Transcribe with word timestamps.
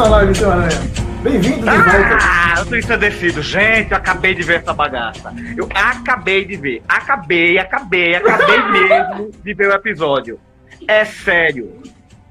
Essa 0.00 0.08
live, 0.08 0.34
seu 0.34 0.50
Aranha. 0.50 0.80
Bem-vindo 1.22 1.58
de 1.58 1.76
volta. 1.76 2.18
Ah, 2.22 2.54
eu 2.56 2.66
tô 2.66 2.74
ensandecido. 2.74 3.42
Gente, 3.42 3.90
eu 3.90 3.98
acabei 3.98 4.34
de 4.34 4.42
ver 4.42 4.60
essa 4.62 4.72
bagaça. 4.72 5.30
Eu 5.54 5.68
acabei 5.74 6.46
de 6.46 6.56
ver. 6.56 6.82
Acabei, 6.88 7.58
acabei, 7.58 8.14
acabei 8.14 8.62
mesmo 8.72 9.30
de 9.30 9.52
ver 9.52 9.68
o 9.68 9.74
episódio. 9.74 10.40
É 10.88 11.04
sério. 11.04 11.82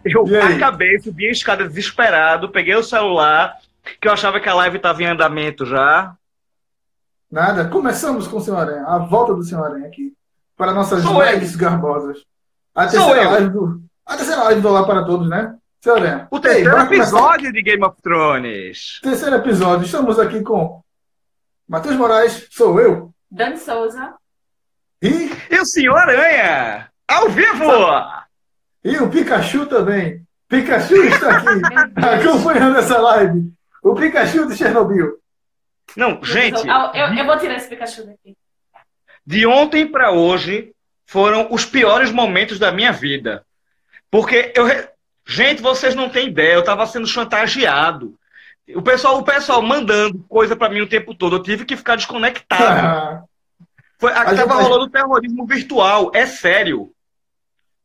Eu 0.03 0.25
acabei, 0.55 0.99
subi 0.99 1.27
a 1.27 1.31
escada 1.31 1.67
desesperado, 1.67 2.49
peguei 2.49 2.73
o 2.73 2.81
celular, 2.81 3.53
que 4.01 4.07
eu 4.07 4.13
achava 4.13 4.39
que 4.39 4.49
a 4.49 4.55
live 4.55 4.79
tava 4.79 5.03
em 5.03 5.05
andamento 5.05 5.63
já. 5.63 6.15
Nada. 7.31 7.67
Começamos 7.67 8.27
com 8.27 8.37
o 8.37 8.41
Senhor 8.41 8.57
Aranha. 8.57 8.85
A 8.87 8.97
volta 8.97 9.35
do 9.35 9.43
Senhor 9.43 9.63
Aranha 9.63 9.85
aqui. 9.85 10.11
Para 10.57 10.73
nossas 10.73 11.03
Sou 11.03 11.23
eu. 11.23 11.33
lives 11.33 11.55
garbosas. 11.55 12.17
A 12.73 12.89
Sou 12.89 12.97
terceira 12.99 13.23
eu. 13.25 13.29
live 13.29 13.49
do. 13.51 13.81
A 14.07 14.17
terceira 14.17 14.41
live 14.45 14.59
do 14.59 14.69
Olá 14.69 14.83
para 14.87 15.05
Todos, 15.05 15.29
né? 15.29 15.53
Aranha. 15.87 16.27
O 16.29 16.35
Ei, 16.37 16.41
terceiro 16.41 16.71
começar. 16.71 16.93
episódio 16.95 17.53
de 17.53 17.61
Game 17.61 17.83
of 17.85 18.01
Thrones. 18.01 18.99
Terceiro 19.01 19.35
episódio. 19.35 19.85
Estamos 19.85 20.19
aqui 20.19 20.41
com 20.41 20.81
Matheus 21.67 21.95
Moraes, 21.95 22.47
sou 22.51 22.79
eu. 22.81 23.13
Dani 23.31 23.57
Souza. 23.57 24.13
E, 25.01 25.29
E 25.49 25.57
o 25.59 25.65
Senhor 25.65 25.95
Aranha, 25.95 26.89
ao 27.07 27.29
vivo! 27.29 27.63
e 28.83 28.97
o 28.97 29.09
Pikachu 29.09 29.65
também. 29.67 30.25
Pikachu 30.49 30.95
está 31.03 31.37
aqui 31.37 31.49
acompanhando 32.27 32.77
essa 32.77 32.97
live. 32.97 33.51
O 33.81 33.95
Pikachu 33.95 34.47
de 34.47 34.57
Chernobyl. 34.57 35.17
Não, 35.95 36.21
gente, 36.23 36.67
Eu, 36.67 36.75
eu- 36.93 37.13
eu 37.15 37.25
vou 37.25 37.37
tirar 37.37 37.55
esse 37.55 37.69
Pikachu 37.69 38.05
daqui. 38.05 38.35
de 39.25 39.45
ontem 39.45 39.87
para 39.87 40.11
hoje 40.11 40.73
foram 41.05 41.47
os 41.51 41.65
piores 41.65 42.11
momentos 42.11 42.59
da 42.59 42.71
minha 42.71 42.91
vida. 42.91 43.45
Porque 44.11 44.51
eu. 44.55 44.65
Gente, 45.29 45.61
vocês 45.61 45.93
não 45.93 46.09
têm 46.09 46.29
ideia, 46.29 46.53
eu 46.55 46.61
estava 46.61 46.87
sendo 46.87 47.05
chantageado. 47.05 48.15
O 48.75 48.81
pessoal, 48.81 49.19
o 49.19 49.23
pessoal 49.23 49.61
mandando 49.61 50.17
coisa 50.27 50.55
para 50.55 50.73
mim 50.73 50.81
o 50.81 50.89
tempo 50.89 51.13
todo, 51.13 51.35
eu 51.35 51.43
tive 51.43 51.65
que 51.65 51.77
ficar 51.77 51.95
desconectado. 51.95 53.23
Foi, 53.99 54.11
A 54.11 54.33
gente- 54.33 54.37
tava 54.47 54.61
rolando 54.63 54.89
terrorismo 54.89 55.45
virtual, 55.45 56.09
é 56.15 56.25
sério. 56.25 56.91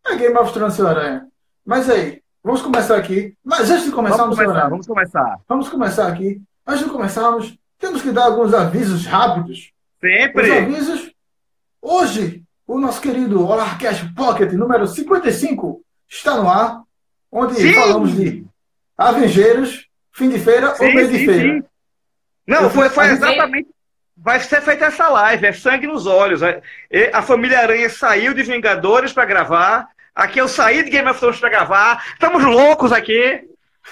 É 0.06 0.16
Game 0.16 0.36
of 0.38 0.52
Thrones, 0.54 0.74
Senhor 0.74 0.88
Aranha. 0.96 1.26
Mas 1.66 1.90
aí, 1.90 2.22
vamos 2.42 2.62
começar 2.62 2.96
aqui. 2.96 3.36
Mas 3.44 3.70
antes 3.70 3.84
de 3.84 3.90
começar, 3.92 4.16
Vamos 4.18 4.36
começar, 4.38 4.68
vamos 4.68 4.86
começar. 4.86 5.38
Vamos 5.46 5.68
começar 5.68 6.08
aqui. 6.08 6.40
Antes 6.66 6.84
de 6.84 6.90
começarmos, 6.90 7.54
temos 7.78 8.00
que 8.00 8.10
dar 8.10 8.24
alguns 8.24 8.54
avisos 8.54 9.04
rápidos. 9.04 9.70
Os 10.02 10.10
Sempre. 10.10 10.58
avisos. 10.58 11.10
Hoje, 11.82 12.42
o 12.66 12.78
nosso 12.78 13.00
querido 13.02 13.46
Olarcast 13.46 14.10
Pocket 14.14 14.52
número 14.52 14.86
55 14.86 15.82
está 16.08 16.36
no 16.36 16.48
ar, 16.48 16.82
onde 17.34 17.54
Sim. 17.56 17.74
falamos 17.74 18.12
de 18.14 18.46
Avengeiros, 18.96 19.86
fim 20.12 20.28
de 20.30 20.38
feira 20.38 20.70
ou 20.70 20.76
Sim, 20.76 20.94
meio 20.94 21.08
de 21.08 21.18
sim, 21.18 21.26
feira. 21.26 21.42
sim. 21.54 21.64
Não, 22.46 22.70
foi, 22.70 22.88
foi 22.88 23.06
exatamente. 23.06 23.68
Vai 24.16 24.38
ser 24.40 24.60
feita 24.62 24.84
essa 24.86 25.08
live, 25.08 25.44
é 25.46 25.52
sangue 25.52 25.86
nos 25.86 26.06
olhos. 26.06 26.40
É- 26.42 26.62
A 27.12 27.20
família 27.20 27.58
Aranha 27.58 27.90
saiu 27.90 28.32
de 28.32 28.42
Vingadores 28.44 29.12
para 29.12 29.24
gravar. 29.24 29.88
Aqui 30.14 30.38
eu 30.38 30.46
saí 30.46 30.84
de 30.84 30.90
Game 30.90 31.10
of 31.10 31.18
Thrones 31.18 31.40
para 31.40 31.48
gravar. 31.48 32.04
Estamos 32.12 32.44
loucos 32.44 32.92
aqui. 32.92 33.42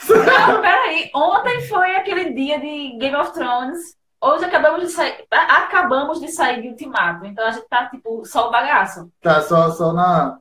Não, 0.08 0.60
peraí. 0.62 1.10
Ontem 1.14 1.60
foi 1.68 1.96
aquele 1.96 2.32
dia 2.32 2.60
de 2.60 2.96
Game 2.98 3.16
of 3.16 3.32
Thrones. 3.32 3.96
Hoje 4.20 4.44
acabamos 4.44 4.82
de 4.82 4.88
sair. 4.90 5.24
Acabamos 5.30 6.20
de 6.20 6.28
sair 6.28 6.62
de 6.62 6.68
Ultimato. 6.68 7.26
Então 7.26 7.44
a 7.44 7.50
gente 7.50 7.66
tá, 7.68 7.86
tipo, 7.88 8.24
só 8.24 8.46
o 8.48 8.50
bagaço. 8.52 9.10
Tá, 9.20 9.42
só, 9.42 9.70
só 9.72 9.92
na. 9.92 10.38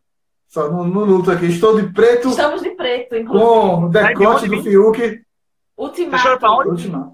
Só 0.52 0.70
no, 0.70 0.84
no 0.84 1.06
luto 1.06 1.32
aqui. 1.32 1.46
Estou 1.46 1.80
de 1.82 1.92
preto 1.94 2.28
Estamos 2.30 2.62
de 2.62 2.72
preto, 2.72 3.16
inclusive. 3.16 3.50
com 3.50 3.90
decote 3.90 4.48
do? 4.50 4.62
Fiuk. 4.62 5.00
Deixa 5.00 6.28
eu 6.28 6.34
ir 6.36 6.40
pra 6.40 6.52
Ultimato. 6.52 6.60
onde? 6.60 6.70
Última. 6.70 7.14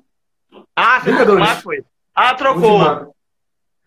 Ah, 0.75 0.99
você 0.99 1.11
Vingadores. 1.11 1.47
ah, 1.47 1.55
foi. 1.57 1.85
Ah, 2.15 2.33
trocou. 2.33 2.63
Ultimato. 2.79 3.11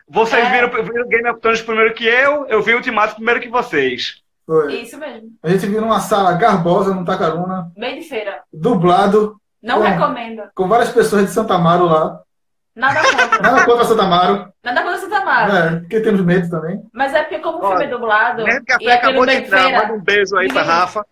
Vocês 0.08 0.44
É. 0.46 0.50
viram, 0.50 0.70
viram 0.84 1.08
Game 1.08 1.28
of 1.30 1.40
Thrones 1.40 1.62
primeiro 1.62 1.94
que 1.94 2.04
eu, 2.04 2.46
eu 2.46 2.62
vi 2.62 2.72
o 2.74 2.76
Ultimato 2.76 3.16
primeiro 3.16 3.40
que 3.40 3.48
vocês. 3.48 4.22
Foi. 4.46 4.72
Isso 4.82 4.96
mesmo. 4.98 5.30
A 5.42 5.48
gente 5.48 5.66
viu 5.66 5.80
numa 5.80 5.98
sala 6.00 6.32
garbosa 6.32 6.94
no 6.94 7.04
Tacaruna, 7.04 7.70
Meio 7.76 8.00
de 8.00 8.08
feira. 8.08 8.42
dublado, 8.52 9.36
Não 9.62 9.78
Bom. 9.78 9.84
recomendo. 9.84 10.42
com 10.54 10.68
várias 10.68 10.90
pessoas 10.90 11.24
de 11.26 11.32
Santa 11.32 11.54
Amaro 11.54 11.86
lá. 11.86 12.20
Nada 12.80 13.00
contra. 13.02 13.38
Nada 13.42 13.64
contra 13.66 13.84
Santa 13.84 14.02
Amaro, 14.02 14.52
Nada 14.64 14.82
contra 14.82 14.98
Santa 14.98 15.24
Mara. 15.24 15.54
é, 15.54 15.70
porque 15.80 16.00
temos 16.00 16.20
medo 16.24 16.50
também. 16.50 16.82
Mas 16.92 17.14
é 17.14 17.22
porque, 17.22 17.38
como 17.38 17.58
o 17.58 17.68
filme 17.68 17.84
é 17.84 17.88
dublado. 17.88 18.42
Nerd 18.44 18.62
e 18.62 18.64
Café 18.64 18.74
aquele 18.76 18.92
acabou 18.92 19.26
de 19.26 19.32
de 19.36 19.42
entrar. 19.44 19.62
feira. 19.62 19.78
Manda 19.82 19.92
um 19.94 20.00
beijo 20.00 20.36
aí 20.36 20.48
pra 20.48 20.62
Ninguém- 20.62 20.76
Rafa. 20.76 21.06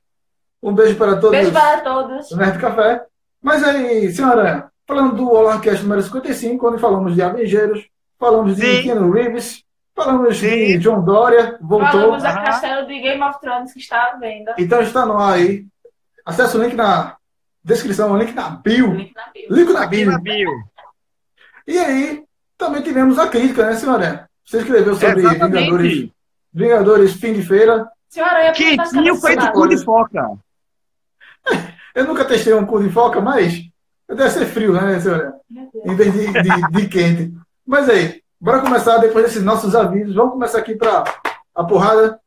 Um 0.63 0.75
beijo 0.75 0.97
para 0.97 1.15
todos 1.17 1.31
Beijo 1.31 1.53
para 1.53 1.81
todos. 1.83 2.29
do 2.31 2.37
Nerd 2.37 2.59
Café. 2.59 3.03
Mas 3.41 3.63
aí, 3.63 4.11
senhora, 4.11 4.71
falando 4.87 5.15
do 5.15 5.31
Olarcast 5.31 5.83
número 5.83 6.03
55, 6.03 6.69
onde 6.69 6.81
falamos 6.81 7.15
de 7.15 7.23
Avengeiros, 7.23 7.87
falamos 8.19 8.57
de 8.57 8.63
Sim. 8.67 8.83
Keanu 8.83 9.13
Reeves, 9.13 9.63
falamos 9.95 10.37
de 10.37 10.49
Sim. 10.73 10.79
John 10.81 11.03
Dória, 11.05 11.57
voltou. 11.61 11.89
Falamos 11.91 12.23
da 12.25 12.31
Aham. 12.31 12.45
castelo 12.45 12.87
de 12.89 12.99
Game 12.99 13.23
of 13.23 13.39
Thrones 13.41 13.73
que 13.73 13.79
está 13.79 14.03
à 14.13 14.17
venda. 14.17 14.55
Então 14.59 14.81
está 14.81 15.07
no 15.07 15.17
ar 15.19 15.35
aí. 15.35 15.65
Acesse 16.27 16.57
o 16.57 16.63
link 16.63 16.75
na 16.75 17.17
descrição, 17.63 18.11
o 18.13 18.17
link 18.17 18.33
na 18.35 18.51
bio. 18.51 18.93
Link 18.95 19.15
na 19.15 19.27
bio. 19.33 19.47
Link 19.51 19.73
na 19.73 19.87
bio. 19.87 20.11
na 20.11 20.19
bio. 20.19 20.51
E 21.69 21.79
aí, 21.79 22.25
também 22.57 22.81
tivemos 22.83 23.19
a 23.19 23.29
crítica, 23.29 23.67
né, 23.67 23.75
senhora? 23.77 24.29
Você 24.45 24.59
escreveu 24.59 24.95
sobre 24.95 25.17
Vingadores, 25.17 25.37
Exatamente. 25.63 26.13
Vingadores 26.53 27.13
fim 27.13 27.35
de 27.35 27.43
feira. 27.43 27.87
Senhora, 28.09 28.47
eu 28.47 28.53
Quentinho 28.55 29.15
feito 29.17 29.53
cu 29.53 29.69
de 29.69 29.77
foca. 29.85 30.31
Eu 31.95 32.05
nunca 32.07 32.25
testei 32.25 32.55
um 32.55 32.65
cu 32.65 32.81
de 32.83 32.91
foca, 32.91 33.21
mas 33.21 33.61
deve 34.09 34.31
ser 34.31 34.47
frio, 34.47 34.73
né, 34.73 35.01
senhora? 35.01 35.35
Em 35.85 35.95
vez 35.97 36.13
de, 36.13 36.27
de- 36.33 36.71
de 36.71 36.89
quente. 36.89 37.35
Mas 37.67 37.89
aí, 37.89 38.23
bora 38.41 38.61
começar 38.61 38.99
depois 38.99 39.25
desses 39.25 39.43
nossos 39.43 39.75
avisos. 39.75 40.15
Vamos 40.15 40.33
começar 40.33 40.59
aqui 40.59 40.77
para 40.77 41.03
a 41.55 41.65
porrada. 41.65 42.21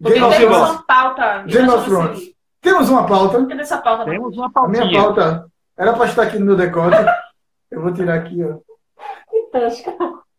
Porque 0.00 0.14
Game 0.18 0.26
of 0.26 0.38
temos 0.38 0.56
Thrones. 0.56 0.72
uma 0.74 0.82
pauta. 0.86 1.42
Game 1.46 1.68
of 1.68 1.84
Thrones. 1.84 2.20
Temos 2.60 2.88
uma 2.88 3.06
pauta. 3.06 3.46
Cadê 3.46 3.60
essa 3.60 3.78
pauta? 3.78 4.04
Temos 4.06 4.36
uma 4.36 4.50
A 4.54 4.68
minha 4.68 4.90
pauta 4.90 5.46
era 5.76 5.92
para 5.92 6.06
estar 6.06 6.22
aqui 6.22 6.38
no 6.38 6.46
meu 6.46 6.56
decote. 6.56 6.96
Eu 7.70 7.82
vou 7.82 7.92
tirar 7.92 8.14
aqui, 8.14 8.42
ó, 8.44 8.56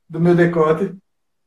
do 0.10 0.20
meu 0.20 0.36
decote. 0.36 0.94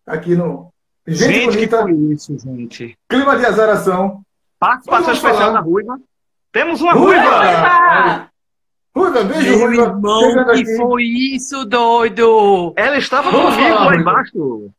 Aqui 0.07 0.35
no. 0.37 0.73
Gente, 1.07 1.33
Gente, 1.35 1.45
que 1.59 1.67
bonita, 1.67 1.83
foi 1.83 1.93
isso, 2.15 2.39
gente? 2.39 2.99
clima 3.09 3.37
de 3.37 3.47
azaração. 3.47 4.23
Participação 4.59 5.13
especial 5.13 5.53
da 5.53 5.61
Ruiva. 5.61 5.99
Temos 6.53 6.81
uma 6.81 6.93
Ruiva! 6.95 7.21
Ruiva! 7.23 7.43
Ruiva! 7.45 8.31
Ruiva, 8.97 9.25
beijo, 9.25 9.51
Meu 9.59 9.67
Ruiva. 9.67 9.83
irmão, 9.85 10.47
que 10.55 10.77
foi 10.77 11.03
isso, 11.05 11.65
doido? 11.67 12.73
Ela 12.77 12.97
estava 12.97 13.31
Vamos 13.31 13.55
comigo 13.55 13.75
lá 13.75 13.85
Ruiva. 13.85 14.01
embaixo. 14.01 14.71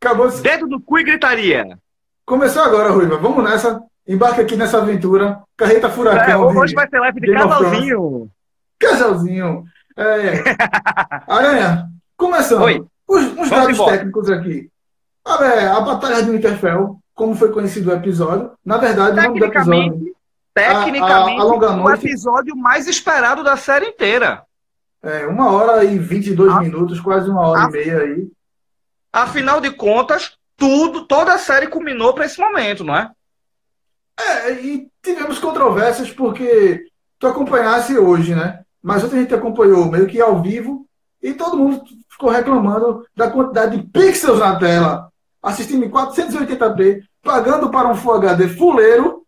Acabou 0.00 0.28
de... 0.28 0.40
Dedo 0.40 0.66
no 0.66 0.80
cu 0.80 0.98
e 0.98 1.04
gritaria. 1.04 1.78
Começou 2.24 2.62
agora, 2.62 2.90
Ruiva. 2.90 3.16
Vamos 3.18 3.44
nessa. 3.44 3.82
Embarca 4.06 4.40
aqui 4.42 4.56
nessa 4.56 4.78
aventura. 4.78 5.42
Carreta 5.56 5.88
É, 5.88 5.90
furacão. 5.90 6.50
de- 6.50 6.58
hoje 6.58 6.74
vai 6.74 6.88
ser 6.88 6.98
live 7.00 7.20
de 7.20 7.32
casalzinho. 7.32 8.30
Casalzinho. 8.78 9.64
É. 9.98 10.44
Aranha, 11.26 11.88
começando. 12.16 12.62
Oi. 12.62 12.84
Os, 13.06 13.24
Vamos 13.24 13.50
dados 13.50 13.70
embora. 13.74 13.92
técnicos 13.96 14.30
aqui. 14.30 14.70
A, 15.26 15.44
é, 15.44 15.66
a 15.66 15.80
Batalha 15.80 16.22
de 16.22 16.30
Winterfell, 16.30 16.98
como 17.14 17.34
foi 17.34 17.50
conhecido 17.50 17.90
o 17.90 17.94
episódio. 17.94 18.52
Na 18.64 18.76
verdade, 18.76 19.18
o 19.18 19.22
nome 19.22 19.40
do 19.40 19.46
episódio. 19.46 19.72
Tecnicamente, 19.72 20.12
tecnicamente 20.54 21.40
A- 21.40 21.44
a- 21.44 21.72
a 21.80 21.84
o 21.84 21.90
episódio 21.90 22.56
mais 22.56 22.86
esperado 22.86 23.42
da 23.42 23.56
série 23.56 23.86
inteira. 23.86 24.42
É, 25.02 25.26
uma 25.26 25.50
hora 25.52 25.84
e 25.84 25.98
22 25.98 26.52
Ah. 26.52 26.60
minutos, 26.60 27.00
quase 27.00 27.28
uma 27.30 27.46
hora 27.48 27.64
e 27.68 27.70
meia 27.72 27.98
aí. 27.98 28.28
Afinal 29.12 29.60
de 29.60 29.70
contas, 29.70 30.36
tudo, 30.56 31.06
toda 31.06 31.32
a 31.32 31.38
série 31.38 31.66
culminou 31.68 32.12
para 32.14 32.26
esse 32.26 32.38
momento, 32.38 32.84
não 32.84 32.94
é? 32.94 33.10
É, 34.20 34.52
e 34.52 34.88
tivemos 35.02 35.38
controvérsias 35.38 36.10
porque 36.10 36.84
tu 37.18 37.26
acompanhasse 37.26 37.96
hoje, 37.96 38.34
né? 38.34 38.60
Mas 38.82 39.02
outra 39.02 39.18
gente 39.18 39.34
acompanhou 39.34 39.84
meio 39.86 40.06
que 40.06 40.20
ao 40.20 40.40
vivo 40.40 40.86
e 41.22 41.32
todo 41.34 41.56
mundo 41.56 41.82
ficou 42.10 42.30
reclamando 42.30 43.04
da 43.16 43.30
quantidade 43.30 43.76
de 43.76 43.82
pixels 43.88 44.38
na 44.38 44.58
tela. 44.58 45.08
Assistindo 45.42 45.84
em 45.84 45.90
480p, 45.90 47.02
pagando 47.22 47.70
para 47.70 47.88
um 47.88 47.94
Full 47.94 48.14
HD 48.14 48.48
fuleiro. 48.48 49.22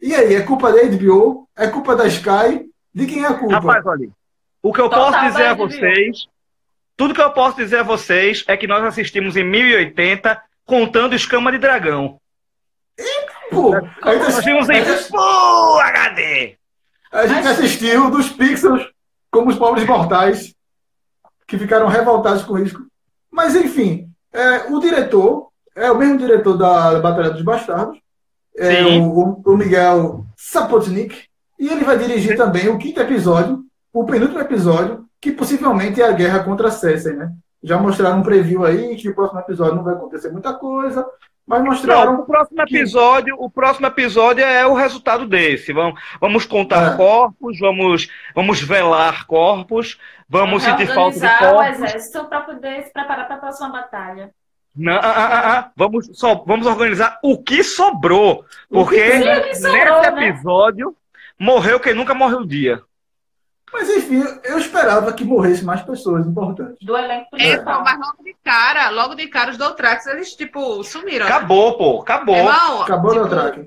E 0.00 0.14
aí, 0.14 0.34
é 0.34 0.42
culpa 0.42 0.72
da 0.72 0.82
HBO? 0.84 1.48
É 1.56 1.66
culpa 1.66 1.94
da 1.94 2.06
Sky? 2.06 2.66
De 2.94 3.06
quem 3.06 3.22
é 3.24 3.26
a 3.26 3.34
culpa? 3.34 3.54
Rapaz, 3.54 3.84
olha, 3.86 4.08
o 4.62 4.72
que 4.72 4.80
eu 4.80 4.88
Total 4.88 5.12
posso 5.12 5.24
dizer 5.26 5.46
a 5.46 5.54
vocês, 5.54 6.26
tudo 6.96 7.14
que 7.14 7.20
eu 7.20 7.30
posso 7.30 7.56
dizer 7.56 7.78
a 7.78 7.82
vocês 7.82 8.44
é 8.48 8.56
que 8.56 8.66
nós 8.66 8.82
assistimos 8.84 9.36
em 9.36 9.44
1080 9.44 10.40
contando 10.66 11.14
escama 11.14 11.52
de 11.52 11.58
dragão. 11.58 12.18
Pô, 13.50 13.74
a 13.74 13.80
gente, 13.80 14.22
Nós 14.24 14.38
assi- 14.38 14.44
vimos 14.44 14.68
em 14.70 14.78
a 14.80 14.84
Full 14.96 15.80
HD. 15.80 16.56
A 17.10 17.26
gente 17.26 17.46
assistiu 17.48 18.10
dos 18.10 18.28
pixels 18.28 18.88
como 19.30 19.50
os 19.50 19.56
pobres 19.56 19.86
mortais 19.86 20.54
que 21.46 21.58
ficaram 21.58 21.88
revoltados 21.88 22.42
com 22.44 22.58
isso. 22.58 22.80
Mas, 23.30 23.54
enfim, 23.54 24.08
é, 24.32 24.72
o 24.72 24.78
diretor 24.78 25.50
é 25.74 25.90
o 25.90 25.98
mesmo 25.98 26.18
diretor 26.18 26.56
da 26.56 27.00
Batalha 27.00 27.30
dos 27.30 27.42
Bastardos, 27.42 27.98
é 28.56 28.98
o, 28.98 29.42
o 29.44 29.56
Miguel 29.56 30.24
Sapotnik, 30.36 31.24
E 31.58 31.68
ele 31.68 31.84
vai 31.84 31.98
dirigir 31.98 32.36
também 32.36 32.68
o 32.68 32.78
quinto 32.78 33.00
episódio, 33.00 33.64
o 33.92 34.04
penúltimo 34.04 34.40
episódio, 34.40 35.06
que 35.20 35.32
possivelmente 35.32 36.00
é 36.00 36.06
a 36.06 36.12
guerra 36.12 36.42
contra 36.44 36.70
Cersei, 36.70 37.14
né? 37.14 37.32
Já 37.62 37.78
mostraram 37.78 38.20
um 38.20 38.22
preview 38.22 38.64
aí 38.64 38.96
que 38.96 39.08
o 39.08 39.14
próximo 39.14 39.40
episódio 39.40 39.76
não 39.76 39.84
vai 39.84 39.94
acontecer 39.94 40.30
muita 40.30 40.54
coisa, 40.54 41.06
mas 41.46 41.62
mostraram. 41.64 42.12
Não, 42.12 42.20
o 42.20 42.26
próximo 42.26 42.62
episódio, 42.62 43.36
que... 43.36 43.44
o 43.44 43.50
próximo 43.50 43.86
episódio 43.86 44.44
é 44.44 44.66
o 44.66 44.74
resultado 44.74 45.26
desse. 45.26 45.72
Vamos, 45.72 46.00
vamos 46.20 46.46
contar 46.46 46.94
é. 46.94 46.96
corpos, 46.96 47.58
vamos, 47.58 48.08
vamos 48.34 48.60
velar 48.60 49.26
corpos, 49.26 49.98
vamos 50.28 50.62
sentir 50.62 50.86
falta 50.86 51.18
de 51.18 51.38
corpos. 51.38 51.58
o 51.58 51.62
exército 51.84 52.24
para 52.26 52.40
poder 52.42 52.84
se 52.84 52.92
preparar 52.92 53.26
para 53.26 53.36
a 53.36 53.40
próxima 53.40 53.70
batalha. 53.70 54.30
Não, 54.76 54.92
ah, 54.92 55.00
ah, 55.02 55.58
ah, 55.58 55.70
vamos, 55.74 56.10
só, 56.12 56.36
vamos 56.46 56.66
organizar 56.66 57.18
o 57.22 57.42
que 57.42 57.64
sobrou. 57.64 58.44
Porque 58.68 59.00
que 59.00 59.18
sobrou, 59.18 60.00
nesse 60.00 60.10
né? 60.12 60.28
episódio 60.28 60.88
né? 60.88 60.94
morreu 61.38 61.80
quem 61.80 61.94
nunca 61.94 62.14
morreu 62.14 62.40
o 62.40 62.46
dia. 62.46 62.80
Mas 63.72 63.88
enfim, 63.88 64.22
eu 64.44 64.58
esperava 64.58 65.12
que 65.12 65.24
morresse 65.24 65.64
mais 65.64 65.82
pessoas 65.82 66.26
importantes. 66.26 66.76
Do 66.82 66.96
elenco 66.96 67.28
é, 67.34 67.36
principal. 67.36 67.80
É, 67.80 67.84
mas 67.84 67.98
logo 67.98 68.24
de 68.24 68.36
cara, 68.42 68.90
logo 68.90 69.14
de 69.14 69.28
cara, 69.28 69.50
os 69.50 69.56
Doutrax, 69.56 70.06
eles, 70.06 70.34
tipo, 70.34 70.82
sumiram. 70.82 71.26
Acabou, 71.26 71.78
pô, 71.78 72.00
acabou. 72.02 72.36
Irmão, 72.36 72.82
acabou 72.82 73.12
tipo, 73.12 73.24
o 73.24 73.28
Doutrax. 73.28 73.66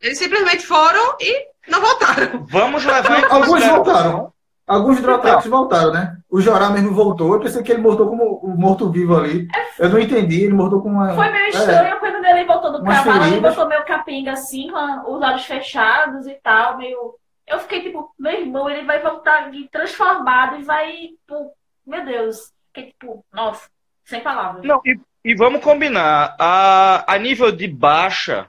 Eles 0.00 0.18
simplesmente 0.18 0.66
foram 0.66 1.16
e 1.20 1.46
não 1.68 1.80
voltaram. 1.80 2.46
Vamos 2.48 2.84
levar 2.84 3.20
em 3.20 3.24
Alguns 3.24 3.64
voltaram. 3.64 4.32
Alguns 4.66 5.00
Doutrax 5.00 5.46
voltaram, 5.46 5.92
né? 5.92 6.16
O 6.30 6.40
Jorá 6.40 6.70
mesmo 6.70 6.94
voltou. 6.94 7.34
Eu 7.34 7.40
pensei 7.40 7.62
que 7.62 7.72
ele 7.72 7.82
mortou 7.82 8.08
como 8.08 8.40
um 8.44 8.56
morto-vivo 8.56 9.16
ali. 9.16 9.48
Eu 9.78 9.88
não 9.88 9.98
entendi, 9.98 10.44
ele 10.44 10.54
mortou 10.54 10.80
com 10.80 10.88
uma. 10.88 11.14
Foi 11.14 11.30
meio 11.30 11.48
estranho 11.48 11.94
é, 11.94 11.96
quando 11.96 12.24
ele 12.24 12.44
voltou 12.44 12.72
do 12.72 12.84
cavalo, 12.84 13.24
ele 13.24 13.40
botou 13.40 13.68
meio 13.68 13.84
capenga 13.84 14.32
assim, 14.32 14.70
com 14.70 15.12
os 15.12 15.22
olhos 15.22 15.44
fechados 15.44 16.26
e 16.26 16.34
tal, 16.42 16.78
meio 16.78 17.14
eu 17.52 17.60
fiquei 17.60 17.82
tipo, 17.82 18.14
meu 18.18 18.32
irmão, 18.32 18.68
ele 18.68 18.84
vai 18.86 19.00
voltar 19.00 19.50
transformado 19.70 20.58
e 20.58 20.64
vai, 20.64 20.92
tipo, 20.92 21.52
meu 21.86 22.04
Deus. 22.04 22.52
Fiquei 22.68 22.90
tipo, 22.90 23.24
nossa, 23.32 23.68
sem 24.04 24.20
palavras. 24.20 24.64
Não, 24.64 24.80
e, 24.84 24.98
e 25.24 25.34
vamos 25.34 25.62
combinar. 25.62 26.34
A, 26.38 27.14
a 27.14 27.18
nível 27.18 27.52
de 27.52 27.68
baixa, 27.68 28.48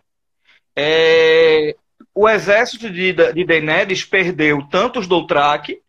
é, 0.75 1.75
o 2.15 2.29
exército 2.29 2.89
de, 2.89 3.13
de 3.13 3.45
Daenerys 3.45 4.05
perdeu 4.05 4.65
tanto 4.69 4.99
os 4.99 5.07
Doutrak 5.07 5.81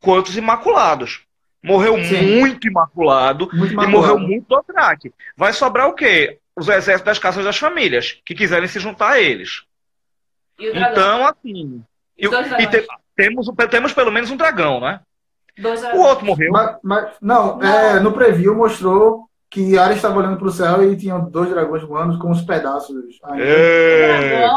quanto 0.00 0.28
os 0.28 0.36
Imaculados. 0.36 1.24
Morreu 1.62 1.96
muito 1.96 2.66
imaculado, 2.66 3.48
muito 3.52 3.72
imaculado, 3.72 3.84
e 3.84 3.86
morreu 3.86 4.18
muito 4.18 4.48
Doutrak. 4.48 5.12
Vai 5.36 5.52
sobrar 5.52 5.88
o 5.88 5.94
quê? 5.94 6.38
Os 6.56 6.68
exércitos 6.68 7.04
das 7.04 7.18
casas 7.18 7.44
das 7.44 7.56
famílias, 7.56 8.20
que 8.24 8.34
quiserem 8.34 8.68
se 8.68 8.80
juntar 8.80 9.12
a 9.12 9.20
eles. 9.20 9.62
Então, 10.58 11.26
assim, 11.26 11.84
e, 12.22 12.62
e 12.62 12.66
te, 12.68 12.86
temos, 13.16 13.46
temos 13.70 13.92
pelo 13.92 14.12
menos 14.12 14.30
um 14.30 14.36
dragão, 14.36 14.80
né? 14.80 15.00
o 15.94 16.00
outro 16.00 16.24
morreu. 16.24 16.50
Mas, 16.50 16.78
mas 16.82 17.16
não, 17.20 17.58
não. 17.58 17.66
É, 17.66 18.00
no 18.00 18.12
preview 18.12 18.54
mostrou 18.54 19.28
que 19.50 19.76
Arya 19.76 19.96
estava 19.96 20.18
olhando 20.18 20.38
para 20.38 20.48
o 20.48 20.52
céu 20.52 20.82
e 20.82 20.96
tinha 20.96 21.18
dois 21.18 21.50
dragões 21.50 21.82
voando 21.82 22.18
com 22.18 22.30
os 22.30 22.40
pedaços. 22.40 22.96
É. 23.38 24.48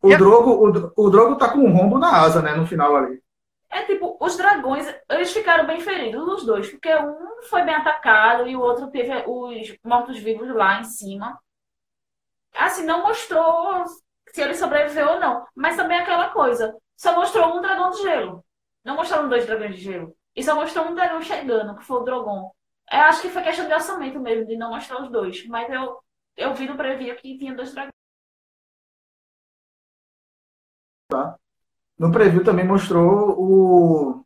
O 0.00 0.16
Drogo, 0.16 0.50
o, 0.96 1.06
o 1.06 1.10
Drogo 1.10 1.36
tá 1.36 1.50
com 1.50 1.58
um 1.58 1.72
rombo 1.72 1.98
na 1.98 2.22
asa, 2.22 2.40
né? 2.40 2.54
No 2.54 2.66
final 2.66 2.96
ali. 2.96 3.20
É 3.68 3.82
tipo, 3.82 4.16
os 4.20 4.36
dragões, 4.36 4.86
eles 5.10 5.32
ficaram 5.32 5.66
bem 5.66 5.80
feridos, 5.80 6.26
os 6.26 6.46
dois, 6.46 6.70
porque 6.70 6.94
um 6.96 7.42
foi 7.50 7.62
bem 7.62 7.74
atacado 7.74 8.48
e 8.48 8.56
o 8.56 8.60
outro 8.60 8.86
teve 8.86 9.12
os 9.26 9.76
mortos-vivos 9.84 10.48
lá 10.54 10.80
em 10.80 10.84
cima. 10.84 11.38
Assim, 12.54 12.86
não 12.86 13.02
mostrou 13.02 13.84
se 14.36 14.42
ele 14.42 14.54
sobreviveu 14.54 15.08
ou 15.12 15.18
não. 15.18 15.46
Mas 15.54 15.76
também 15.76 15.98
aquela 15.98 16.28
coisa, 16.28 16.76
só 16.94 17.14
mostrou 17.14 17.56
um 17.56 17.62
dragão 17.62 17.90
de 17.90 18.02
gelo. 18.02 18.44
Não 18.84 18.94
mostraram 18.94 19.30
dois 19.30 19.46
dragões 19.46 19.76
de 19.76 19.80
gelo. 19.80 20.14
E 20.36 20.42
só 20.44 20.54
mostrou 20.54 20.86
um 20.86 20.94
dragão 20.94 21.22
chegando, 21.22 21.74
que 21.74 21.82
foi 21.82 22.02
o 22.02 22.04
Drogon. 22.04 22.52
Eu 22.92 23.00
acho 23.00 23.22
que 23.22 23.30
foi 23.30 23.42
questão 23.42 23.66
de 23.66 23.72
orçamento 23.72 24.20
mesmo, 24.20 24.46
de 24.46 24.58
não 24.58 24.68
mostrar 24.68 25.02
os 25.02 25.10
dois. 25.10 25.46
Mas 25.46 25.72
eu, 25.72 25.98
eu 26.36 26.54
vi 26.54 26.68
no 26.68 26.76
preview 26.76 27.16
que 27.16 27.38
tinha 27.38 27.54
dois 27.54 27.72
dragões. 27.72 27.92
Tá. 31.08 31.38
No 31.98 32.12
preview 32.12 32.44
também 32.44 32.66
mostrou 32.66 33.40
o, 33.40 34.24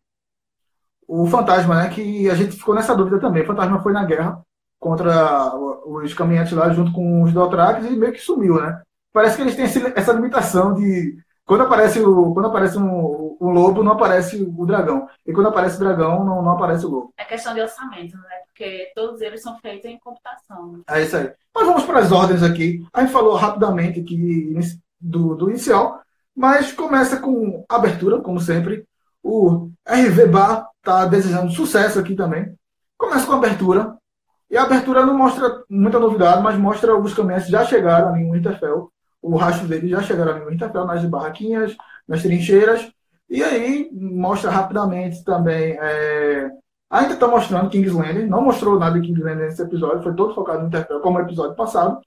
o 1.06 1.26
fantasma, 1.28 1.84
né? 1.84 1.94
Que 1.94 2.28
a 2.28 2.34
gente 2.34 2.56
ficou 2.56 2.74
nessa 2.74 2.96
dúvida 2.96 3.20
também. 3.20 3.44
O 3.44 3.46
fantasma 3.46 3.80
foi 3.80 3.92
na 3.92 4.04
guerra 4.04 4.44
contra 4.80 5.54
os 5.86 6.12
caminhantes 6.14 6.52
lá 6.52 6.70
junto 6.70 6.92
com 6.92 7.22
os 7.22 7.32
Dothraques 7.32 7.86
e 7.88 7.96
meio 7.96 8.12
que 8.12 8.18
sumiu, 8.18 8.60
né? 8.60 8.82
Parece 9.12 9.36
que 9.36 9.42
eles 9.42 9.56
têm 9.56 9.92
essa 9.94 10.12
limitação 10.12 10.74
de 10.74 11.16
quando 11.50 11.62
aparece 11.62 11.98
o 11.98 12.32
quando 12.32 12.46
aparece 12.46 12.78
um, 12.78 13.36
um, 13.40 13.50
lobo 13.50 13.82
não 13.82 13.92
aparece 13.92 14.40
o 14.40 14.64
dragão 14.64 15.08
e 15.26 15.32
quando 15.32 15.48
aparece 15.48 15.76
o 15.76 15.80
dragão 15.80 16.24
não, 16.24 16.40
não 16.42 16.52
aparece 16.52 16.86
o 16.86 16.88
lobo. 16.88 17.12
É 17.18 17.24
questão 17.24 17.52
de 17.52 17.60
orçamento, 17.60 18.16
né? 18.16 18.36
Porque 18.46 18.92
todos 18.94 19.20
eles 19.20 19.42
são 19.42 19.58
feitos 19.58 19.84
em 19.84 19.98
computação. 19.98 20.80
É 20.88 21.02
isso 21.02 21.16
aí. 21.16 21.32
Mas 21.52 21.66
vamos 21.66 21.82
para 21.82 21.98
as 21.98 22.12
ordens 22.12 22.44
aqui. 22.44 22.86
A 22.92 23.00
gente 23.00 23.12
falou 23.12 23.34
rapidamente 23.34 23.98
aqui 23.98 24.54
do, 25.00 25.34
do 25.34 25.50
inicial, 25.50 26.00
mas 26.36 26.72
começa 26.72 27.18
com 27.18 27.64
abertura, 27.68 28.20
como 28.20 28.38
sempre. 28.38 28.86
O 29.20 29.70
RV 29.88 30.26
Bar 30.26 30.68
está 30.76 31.04
desejando 31.04 31.50
sucesso 31.50 31.98
aqui 31.98 32.14
também. 32.14 32.54
Começa 32.96 33.26
com 33.26 33.32
abertura. 33.32 33.96
E 34.48 34.56
a 34.56 34.62
abertura 34.62 35.04
não 35.04 35.18
mostra 35.18 35.64
muita 35.68 35.98
novidade, 35.98 36.42
mas 36.42 36.56
mostra 36.56 36.96
os 36.96 37.12
caminhões 37.12 37.48
já 37.48 37.64
chegaram 37.64 38.10
ali 38.10 38.22
em 38.22 38.30
Winterfell 38.30 38.88
o 39.22 39.36
rastro 39.36 39.68
deles 39.68 39.90
já 39.90 40.02
chegaram 40.02 40.32
ali 40.32 40.44
no 40.44 40.52
Interfell, 40.52 40.86
nas 40.86 41.04
barraquinhas, 41.04 41.76
nas 42.06 42.22
trincheiras, 42.22 42.90
e 43.28 43.42
aí 43.42 43.90
mostra 43.92 44.50
rapidamente 44.50 45.22
também. 45.24 45.78
É... 45.80 46.50
Ainda 46.90 47.14
está 47.14 47.28
mostrando 47.28 47.70
King's 47.70 47.92
Landing, 47.92 48.26
não 48.26 48.42
mostrou 48.42 48.78
nada 48.78 48.98
de 48.98 49.06
King's 49.06 49.22
Landing 49.22 49.42
nesse 49.42 49.62
episódio, 49.62 50.02
foi 50.02 50.14
todo 50.14 50.34
focado 50.34 50.62
no 50.62 50.68
Interfell, 50.68 51.00
como 51.00 51.18
o 51.18 51.22
episódio 51.22 51.54
passado. 51.54 52.00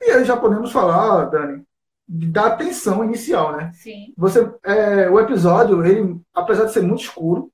E 0.00 0.10
aí 0.10 0.24
já 0.24 0.36
podemos 0.36 0.72
falar, 0.72 1.26
Dani, 1.26 1.62
da 2.08 2.56
tensão 2.56 3.04
inicial, 3.04 3.56
né? 3.56 3.70
Sim. 3.72 4.12
Você, 4.16 4.50
é, 4.64 5.08
o 5.08 5.20
episódio, 5.20 5.84
ele, 5.84 6.20
apesar 6.34 6.64
de 6.64 6.72
ser 6.72 6.82
muito 6.82 7.02
escuro, 7.02 7.52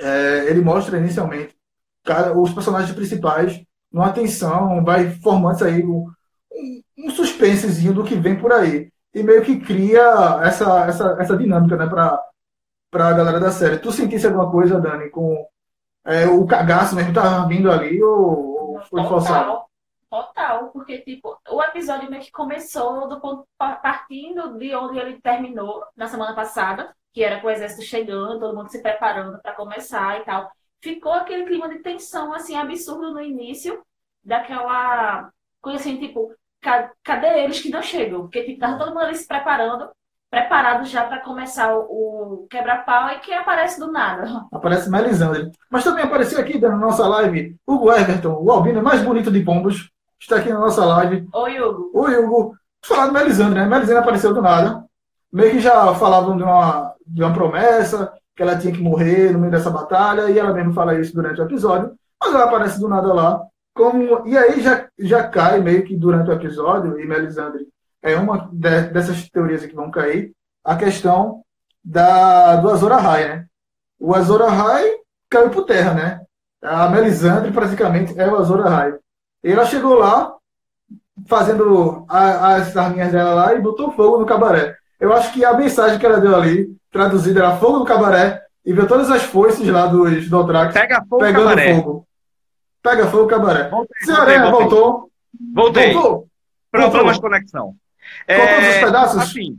é, 0.00 0.46
ele 0.48 0.60
mostra 0.60 0.98
inicialmente 0.98 1.54
cara, 2.04 2.36
os 2.36 2.52
personagens 2.52 2.94
principais 2.94 3.62
numa 3.92 4.12
tensão, 4.12 4.82
vai 4.84 5.10
formando 5.10 5.56
isso 5.56 5.64
aí 5.64 5.82
um 7.06 7.10
suspensezinho 7.10 7.92
do 7.92 8.04
que 8.04 8.14
vem 8.14 8.36
por 8.36 8.52
aí. 8.52 8.90
E 9.14 9.22
meio 9.22 9.42
que 9.42 9.60
cria 9.60 10.40
essa, 10.42 10.86
essa, 10.86 11.16
essa 11.18 11.36
dinâmica, 11.36 11.76
né, 11.76 11.86
pra, 11.86 12.22
pra 12.90 13.12
galera 13.12 13.40
da 13.40 13.50
série. 13.50 13.78
Tu 13.78 13.90
sentisse 13.92 14.26
alguma 14.26 14.50
coisa, 14.50 14.80
Dani, 14.80 15.10
com 15.10 15.46
é, 16.04 16.26
o 16.26 16.46
cagaço 16.46 16.94
mesmo 16.94 17.12
tá 17.12 17.44
vindo 17.46 17.70
ali 17.70 18.02
ou, 18.02 18.74
ou 18.74 18.80
foi 18.82 19.04
forçado? 19.04 19.60
Total, 20.10 20.68
porque 20.70 20.98
tipo, 20.98 21.38
o 21.48 21.62
episódio 21.62 22.10
meio 22.10 22.22
que 22.22 22.32
começou 22.32 23.08
do 23.08 23.20
ponto 23.20 23.46
partindo 23.56 24.58
de 24.58 24.74
onde 24.74 24.98
ele 24.98 25.20
terminou 25.20 25.84
na 25.96 26.08
semana 26.08 26.34
passada, 26.34 26.92
que 27.12 27.22
era 27.22 27.40
com 27.40 27.46
o 27.46 27.50
exército 27.50 27.82
chegando, 27.82 28.40
todo 28.40 28.56
mundo 28.56 28.70
se 28.70 28.82
preparando 28.82 29.40
para 29.40 29.54
começar 29.54 30.20
e 30.20 30.24
tal. 30.24 30.50
Ficou 30.80 31.12
aquele 31.12 31.44
clima 31.44 31.68
de 31.68 31.78
tensão 31.80 32.32
assim 32.32 32.56
absurdo 32.56 33.12
no 33.12 33.20
início, 33.20 33.80
daquela 34.24 35.30
coisa 35.60 35.78
assim, 35.78 35.98
tipo, 35.98 36.34
cadê 37.02 37.44
eles 37.44 37.60
que 37.60 37.70
não 37.70 37.82
chegam? 37.82 38.22
Porque 38.22 38.42
tipo, 38.44 38.60
tava 38.60 38.78
todo 38.78 38.88
mundo 38.88 39.00
ali 39.00 39.16
se 39.16 39.26
preparando, 39.26 39.88
preparado 40.30 40.84
já 40.84 41.04
para 41.04 41.20
começar 41.20 41.74
o, 41.74 42.42
o 42.42 42.46
quebra-pau 42.48 43.10
e 43.10 43.18
que 43.18 43.32
aparece 43.32 43.80
do 43.80 43.90
nada. 43.90 44.46
Aparece 44.52 44.90
Melisandre. 44.90 45.50
Mas 45.70 45.84
também 45.84 46.04
apareceu 46.04 46.38
aqui 46.38 46.58
na 46.58 46.76
nossa 46.76 47.06
live 47.08 47.56
Hugo 47.66 47.92
Everton, 47.92 48.38
o 48.40 48.50
albino 48.50 48.82
mais 48.82 49.02
bonito 49.02 49.30
de 49.30 49.40
Pombos. 49.42 49.90
Está 50.20 50.36
aqui 50.36 50.50
na 50.50 50.60
nossa 50.60 50.84
live. 50.84 51.26
Oi, 51.32 51.60
Hugo. 51.60 51.90
Oi, 51.94 52.16
Hugo. 52.16 52.54
Falar 52.84 53.06
do 53.06 53.12
Melisandre, 53.12 53.60
né? 53.60 53.66
Melisandre 53.66 54.02
apareceu 54.02 54.34
do 54.34 54.42
nada. 54.42 54.84
Meio 55.32 55.52
que 55.52 55.60
já 55.60 55.94
falavam 55.94 56.36
de 56.36 56.42
uma, 56.42 56.94
de 57.06 57.22
uma 57.22 57.32
promessa, 57.32 58.12
que 58.36 58.42
ela 58.42 58.58
tinha 58.58 58.72
que 58.72 58.82
morrer 58.82 59.32
no 59.32 59.38
meio 59.38 59.50
dessa 59.50 59.70
batalha, 59.70 60.30
e 60.30 60.38
ela 60.38 60.52
mesmo 60.52 60.72
fala 60.72 60.98
isso 60.98 61.14
durante 61.14 61.40
o 61.40 61.44
episódio. 61.44 61.92
Mas 62.22 62.34
ela 62.34 62.44
aparece 62.44 62.78
do 62.78 62.88
nada 62.88 63.12
lá 63.14 63.49
como 63.74 64.26
e 64.26 64.36
aí 64.36 64.60
já, 64.60 64.88
já 64.98 65.28
cai 65.28 65.60
meio 65.60 65.84
que 65.84 65.96
durante 65.96 66.30
o 66.30 66.32
episódio, 66.32 67.00
e 67.00 67.06
Melisandre 67.06 67.66
é 68.02 68.16
uma 68.16 68.48
de, 68.52 68.82
dessas 68.88 69.28
teorias 69.28 69.64
que 69.64 69.74
vão 69.74 69.90
cair, 69.90 70.32
a 70.64 70.76
questão 70.76 71.42
da, 71.84 72.56
do 72.56 72.70
Azor 72.70 72.92
Ahai, 72.92 73.28
né? 73.28 73.46
O 73.98 74.14
Azor 74.14 74.42
Ahai 74.42 74.90
caiu 75.28 75.50
por 75.50 75.64
terra, 75.64 75.94
né? 75.94 76.20
A 76.62 76.88
Melisandre 76.88 77.52
praticamente 77.52 78.18
é 78.18 78.26
o 78.26 78.36
Azor 78.36 78.66
Ahai. 78.66 78.94
E 79.42 79.52
ela 79.52 79.64
chegou 79.64 79.94
lá 79.94 80.34
fazendo 81.26 82.04
a, 82.08 82.54
as 82.56 82.76
arminhas 82.76 83.12
dela 83.12 83.34
lá 83.34 83.54
e 83.54 83.60
botou 83.60 83.92
fogo 83.92 84.18
no 84.18 84.26
cabaré. 84.26 84.76
Eu 84.98 85.12
acho 85.12 85.32
que 85.32 85.44
a 85.44 85.54
mensagem 85.54 85.98
que 85.98 86.04
ela 86.04 86.20
deu 86.20 86.36
ali, 86.36 86.74
traduzida, 86.90 87.40
era 87.40 87.56
fogo 87.56 87.78
no 87.78 87.84
cabaré, 87.84 88.42
e 88.64 88.72
viu 88.72 88.86
todas 88.86 89.10
as 89.10 89.22
foices 89.22 89.66
lá 89.68 89.86
dos 89.86 90.28
Dothrax 90.28 90.74
pegando 91.18 91.48
cabaré. 91.48 91.74
fogo. 91.74 92.06
Pega 92.82 93.06
fogo, 93.08 93.26
cabaré. 93.26 93.68
Voltei, 93.68 93.96
Senhora, 94.04 94.50
voltou. 94.50 95.10
Voltei. 95.54 95.92
Voltou. 95.92 96.28
Problemas 96.70 97.16
de 97.16 97.20
conexão. 97.20 97.74
É, 98.26 98.54
todos 98.54 98.68
os 98.68 98.80
pedaços? 98.80 99.22
Assim, 99.22 99.58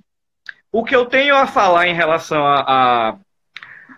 o 0.71 0.83
que 0.83 0.95
eu 0.95 1.05
tenho 1.05 1.35
a 1.35 1.45
falar 1.45 1.87
em 1.87 1.93
relação 1.93 2.45
a, 2.45 3.17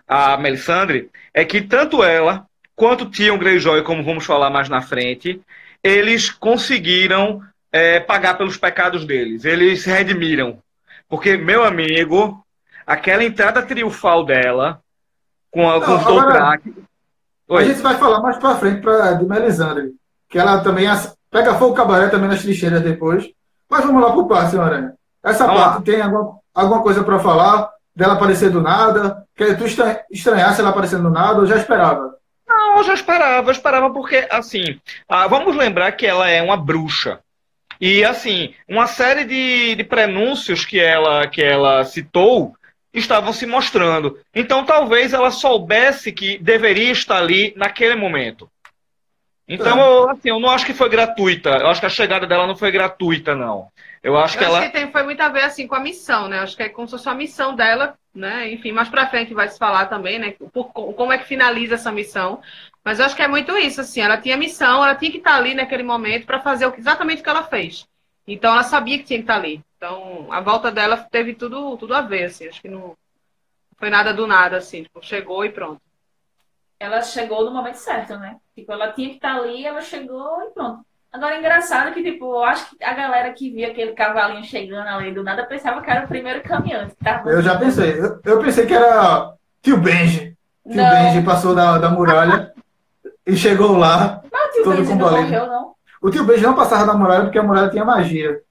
a, 0.08 0.32
a 0.32 0.36
Melisandre 0.36 1.10
é 1.32 1.44
que 1.44 1.62
tanto 1.62 2.02
ela 2.02 2.46
quanto 2.76 3.08
Tion 3.10 3.38
Greyjoy, 3.38 3.82
como 3.82 4.02
vamos 4.04 4.26
falar 4.26 4.50
mais 4.50 4.68
na 4.68 4.82
frente, 4.82 5.40
eles 5.82 6.30
conseguiram 6.30 7.40
é, 7.72 8.00
pagar 8.00 8.34
pelos 8.36 8.56
pecados 8.56 9.04
deles. 9.04 9.44
Eles 9.44 9.82
se 9.82 9.90
redimiram. 9.90 10.58
Porque, 11.08 11.36
meu 11.36 11.64
amigo, 11.64 12.44
aquela 12.86 13.22
entrada 13.24 13.62
triunfal 13.62 14.24
dela 14.24 14.80
com, 15.50 15.68
a, 15.70 15.78
Não, 15.78 15.86
com 15.86 15.94
os 15.94 16.06
agora- 16.06 16.60
Dothraki. 17.46 17.50
A 17.50 17.54
Oi. 17.54 17.64
gente 17.64 17.82
vai 17.82 17.96
falar 17.96 18.20
mais 18.20 18.36
pra 18.38 18.54
frente 18.56 18.80
pra, 18.80 19.12
de 19.12 19.24
Melisandre. 19.24 19.92
Que 20.28 20.38
ela 20.38 20.60
também 20.60 20.86
pega 21.30 21.54
fogo 21.54 21.74
cabaré 21.74 22.08
também 22.08 22.28
nas 22.28 22.42
trincheiras 22.42 22.82
depois. 22.82 23.28
Mas 23.70 23.84
vamos 23.84 24.02
lá 24.02 24.12
pro 24.12 24.26
parte, 24.26 24.52
senhora. 24.52 24.94
Essa 25.22 25.46
parte 25.46 25.82
tem 25.84 26.00
alguma, 26.00 26.38
alguma 26.54 26.82
coisa 26.82 27.02
pra 27.02 27.18
falar? 27.18 27.70
Dela 27.96 28.14
aparecer 28.14 28.50
do 28.50 28.60
nada? 28.60 29.24
Que 29.36 29.54
tu 29.54 29.64
estra- 29.64 30.04
estranhasse 30.10 30.60
ela 30.60 30.70
aparecendo 30.70 31.04
do 31.04 31.10
nada? 31.10 31.38
Eu 31.40 31.46
já 31.46 31.56
esperava. 31.56 32.14
Não, 32.46 32.78
eu 32.78 32.84
já 32.84 32.94
esperava, 32.94 33.48
eu 33.48 33.52
esperava 33.52 33.90
porque, 33.90 34.26
assim, 34.30 34.78
ah, 35.08 35.26
vamos 35.28 35.56
lembrar 35.56 35.92
que 35.92 36.04
ela 36.06 36.28
é 36.28 36.42
uma 36.42 36.56
bruxa. 36.56 37.20
E, 37.80 38.04
assim, 38.04 38.52
uma 38.68 38.86
série 38.86 39.24
de, 39.24 39.74
de 39.76 39.84
prenúncios 39.84 40.64
que 40.64 40.78
ela, 40.78 41.26
que 41.26 41.42
ela 41.42 41.84
citou 41.84 42.54
estavam 42.94 43.32
se 43.32 43.44
mostrando. 43.46 44.18
Então, 44.34 44.64
talvez 44.64 45.12
ela 45.12 45.30
soubesse 45.30 46.12
que 46.12 46.38
deveria 46.38 46.92
estar 46.92 47.16
ali 47.18 47.52
naquele 47.56 47.96
momento. 47.96 48.48
Então, 49.46 49.78
É. 49.78 49.82
eu, 49.82 50.10
assim, 50.10 50.28
eu 50.30 50.40
não 50.40 50.48
acho 50.48 50.64
que 50.64 50.72
foi 50.72 50.88
gratuita. 50.88 51.50
Eu 51.50 51.66
acho 51.66 51.80
que 51.80 51.86
a 51.86 51.90
chegada 51.90 52.26
dela 52.26 52.46
não 52.46 52.56
foi 52.56 52.70
gratuita, 52.70 53.34
não. 53.34 53.68
Eu 54.02 54.16
acho 54.16 54.36
Eu 54.36 54.38
que 54.38 54.44
acho 54.44 54.54
ela. 54.56 54.66
que 54.66 54.72
tem, 54.72 54.90
foi 54.90 55.02
muito 55.02 55.20
a 55.20 55.28
ver 55.28 55.42
assim 55.42 55.66
com 55.66 55.74
a 55.74 55.80
missão, 55.80 56.28
né? 56.28 56.38
Acho 56.40 56.56
que 56.56 56.62
é 56.62 56.68
como 56.68 56.86
se 56.88 56.92
fosse 56.92 57.08
a 57.08 57.14
missão 57.14 57.54
dela, 57.54 57.94
né? 58.14 58.50
Enfim, 58.52 58.72
mais 58.72 58.88
pra 58.88 59.06
frente 59.08 59.34
vai 59.34 59.48
se 59.48 59.58
falar 59.58 59.86
também, 59.86 60.18
né? 60.18 60.34
Por- 60.52 60.72
como 60.72 61.12
é 61.12 61.18
que 61.18 61.26
finaliza 61.26 61.74
essa 61.74 61.92
missão. 61.92 62.40
Mas 62.82 62.98
eu 62.98 63.06
acho 63.06 63.16
que 63.16 63.22
é 63.22 63.28
muito 63.28 63.56
isso, 63.56 63.80
assim. 63.82 64.00
Ela 64.00 64.16
tinha 64.18 64.36
missão, 64.36 64.82
ela 64.84 64.94
tinha 64.94 65.10
que 65.10 65.18
estar 65.18 65.36
ali 65.36 65.54
naquele 65.54 65.82
momento 65.82 66.26
para 66.26 66.40
fazer 66.40 66.72
exatamente 66.78 67.20
o 67.20 67.22
que 67.24 67.30
ela 67.30 67.42
fez. 67.44 67.86
Então 68.26 68.52
ela 68.52 68.62
sabia 68.62 68.98
que 68.98 69.04
tinha 69.04 69.18
que 69.18 69.24
estar 69.24 69.36
ali. 69.36 69.60
Então 69.84 70.26
a 70.30 70.40
volta 70.40 70.72
dela 70.72 70.96
teve 70.96 71.34
tudo, 71.34 71.76
tudo 71.76 71.94
a 71.94 72.00
ver, 72.00 72.24
assim. 72.24 72.48
Acho 72.48 72.62
que 72.62 72.68
não 72.68 72.96
foi 73.76 73.90
nada 73.90 74.14
do 74.14 74.26
nada, 74.26 74.56
assim. 74.56 74.82
Tipo, 74.82 75.04
chegou 75.04 75.44
e 75.44 75.50
pronto. 75.50 75.80
Ela 76.80 77.02
chegou 77.02 77.44
no 77.44 77.52
momento 77.52 77.76
certo, 77.76 78.16
né? 78.16 78.36
Tipo, 78.56 78.72
ela 78.72 78.92
tinha 78.92 79.10
que 79.10 79.16
estar 79.16 79.36
ali, 79.36 79.66
ela 79.66 79.82
chegou 79.82 80.42
e 80.42 80.50
pronto. 80.52 80.80
Agora, 81.12 81.34
é 81.34 81.38
engraçado 81.38 81.92
que, 81.92 82.02
tipo, 82.02 82.24
eu 82.24 82.42
acho 82.42 82.70
que 82.70 82.82
a 82.82 82.92
galera 82.94 83.32
que 83.32 83.50
via 83.50 83.68
aquele 83.68 83.92
cavalinho 83.92 84.42
chegando 84.42 84.88
ali 84.88 85.12
do 85.12 85.22
nada 85.22 85.44
pensava 85.44 85.80
que 85.80 85.90
era 85.90 86.04
o 86.04 86.08
primeiro 86.08 86.42
caminhante. 86.42 86.96
tava 86.96 87.30
Eu 87.30 87.42
já 87.42 87.56
pensei. 87.56 88.00
Eu, 88.00 88.20
eu 88.24 88.40
pensei 88.40 88.66
que 88.66 88.74
era 88.74 89.34
tio 89.62 89.76
Benji. 89.76 90.36
Tio 90.66 90.76
Não, 90.76 90.90
Benji 90.90 91.22
passou 91.22 91.54
da, 91.54 91.78
da 91.78 91.90
muralha 91.90 92.52
e 93.26 93.36
chegou 93.36 93.76
lá. 93.76 94.22
não, 94.32 94.48
o 94.48 94.50
tio 94.50 94.64
todo 94.64 94.76
Benji 94.76 94.88
com 94.92 94.96
não 94.96 95.10
morreu, 95.10 95.46
não. 95.46 95.74
O 96.02 96.10
tio 96.10 96.24
Benji 96.24 96.42
não 96.42 96.54
passava 96.54 96.86
da 96.86 96.94
muralha 96.94 97.24
porque 97.24 97.38
a 97.38 97.42
muralha 97.42 97.70
tinha 97.70 97.84
magia. 97.84 98.42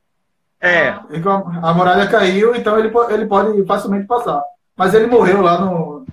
É. 0.64 0.98
Então, 1.12 1.52
a 1.62 1.74
muralha 1.74 2.08
caiu, 2.08 2.56
então 2.56 2.80
ele, 2.80 2.90
ele 3.10 3.26
pode 3.26 3.66
facilmente 3.66 4.08
passar. 4.08 4.42
Mas 4.78 4.94
ele 4.94 5.08
morreu 5.08 5.42
lá 5.42 5.60
no. 5.60 6.06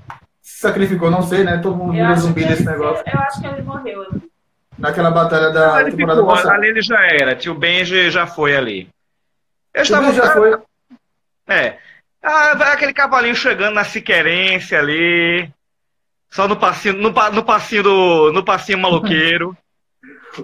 Se 0.42 0.58
sacrificou, 0.58 1.08
não 1.08 1.22
sei, 1.22 1.44
né? 1.44 1.58
Todo 1.58 1.76
mundo 1.76 1.94
Eu 1.96 2.04
acho, 2.06 2.22
zumbi 2.22 2.44
desse 2.44 2.62
ele, 2.62 2.70
negócio. 2.72 3.04
eu 3.06 3.20
acho 3.20 3.40
que 3.40 3.46
ele 3.46 3.62
morreu. 3.62 4.04
Naquela 4.76 5.10
batalha 5.12 5.50
da 5.50 5.80
ele 5.82 5.92
temporada 5.92 6.20
ficou, 6.20 6.34
passada. 6.34 6.54
ali 6.54 6.66
ele 6.68 6.82
já 6.82 7.00
era. 7.00 7.36
Tio 7.36 7.54
Benji 7.54 8.10
já 8.10 8.26
foi 8.26 8.56
ali. 8.56 8.88
Eles 9.72 9.88
O 9.88 10.00
Benji 10.00 10.16
já 10.16 10.32
foi. 10.32 10.58
É. 11.46 11.76
Ah, 12.22 12.54
vai 12.54 12.72
aquele 12.72 12.92
cavalinho 12.92 13.36
chegando 13.36 13.74
na 13.74 13.84
Siquerência 13.84 14.78
ali. 14.80 15.48
Só 16.28 16.48
no 16.48 16.56
passinho, 16.56 16.94
no, 16.94 17.10
no 17.10 17.44
passinho 17.44 17.82
do. 17.84 18.32
No 18.32 18.44
passinho 18.44 18.78
maluqueiro. 18.82 19.56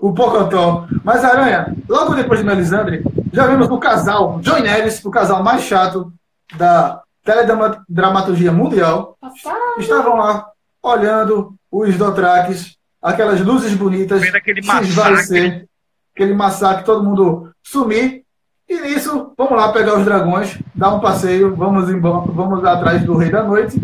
o 0.00 0.14
Pocotó. 0.14 0.86
Mas 1.02 1.25
Aranha, 1.25 1.75
logo 1.88 2.14
depois 2.14 2.40
de 2.40 2.46
Melisandre, 2.46 3.02
já 3.37 3.47
vimos 3.47 3.69
o 3.69 3.78
casal, 3.78 4.38
John 4.40 4.57
Ellis, 4.57 5.05
o 5.05 5.11
casal 5.11 5.43
mais 5.43 5.62
chato 5.62 6.11
da 6.57 7.02
teledramaturgia 7.23 8.50
mundial, 8.50 9.14
Passar. 9.21 9.55
estavam 9.78 10.16
lá 10.16 10.47
olhando 10.83 11.55
os 11.71 11.99
Dothrakis, 11.99 12.78
aquelas 13.02 13.43
luzes 13.43 13.75
bonitas 13.75 14.23
Vendo 14.23 14.37
aquele 14.37 14.62
se 14.62 14.69
massacre. 14.69 14.88
esvaecer, 14.88 15.69
aquele 16.14 16.33
massacre, 16.33 16.85
todo 16.87 17.05
mundo 17.05 17.50
sumir. 17.62 18.23
E 18.66 18.81
nisso, 18.81 19.35
vamos 19.37 19.55
lá 19.55 19.71
pegar 19.71 19.99
os 19.99 20.05
dragões, 20.07 20.59
dar 20.75 20.95
um 20.95 21.00
passeio, 21.00 21.55
vamos 21.55 21.90
embora, 21.90 22.33
vamos 22.33 22.64
atrás 22.64 23.05
do 23.05 23.19
Rei 23.19 23.31
da 23.31 23.43
Noite. 23.43 23.78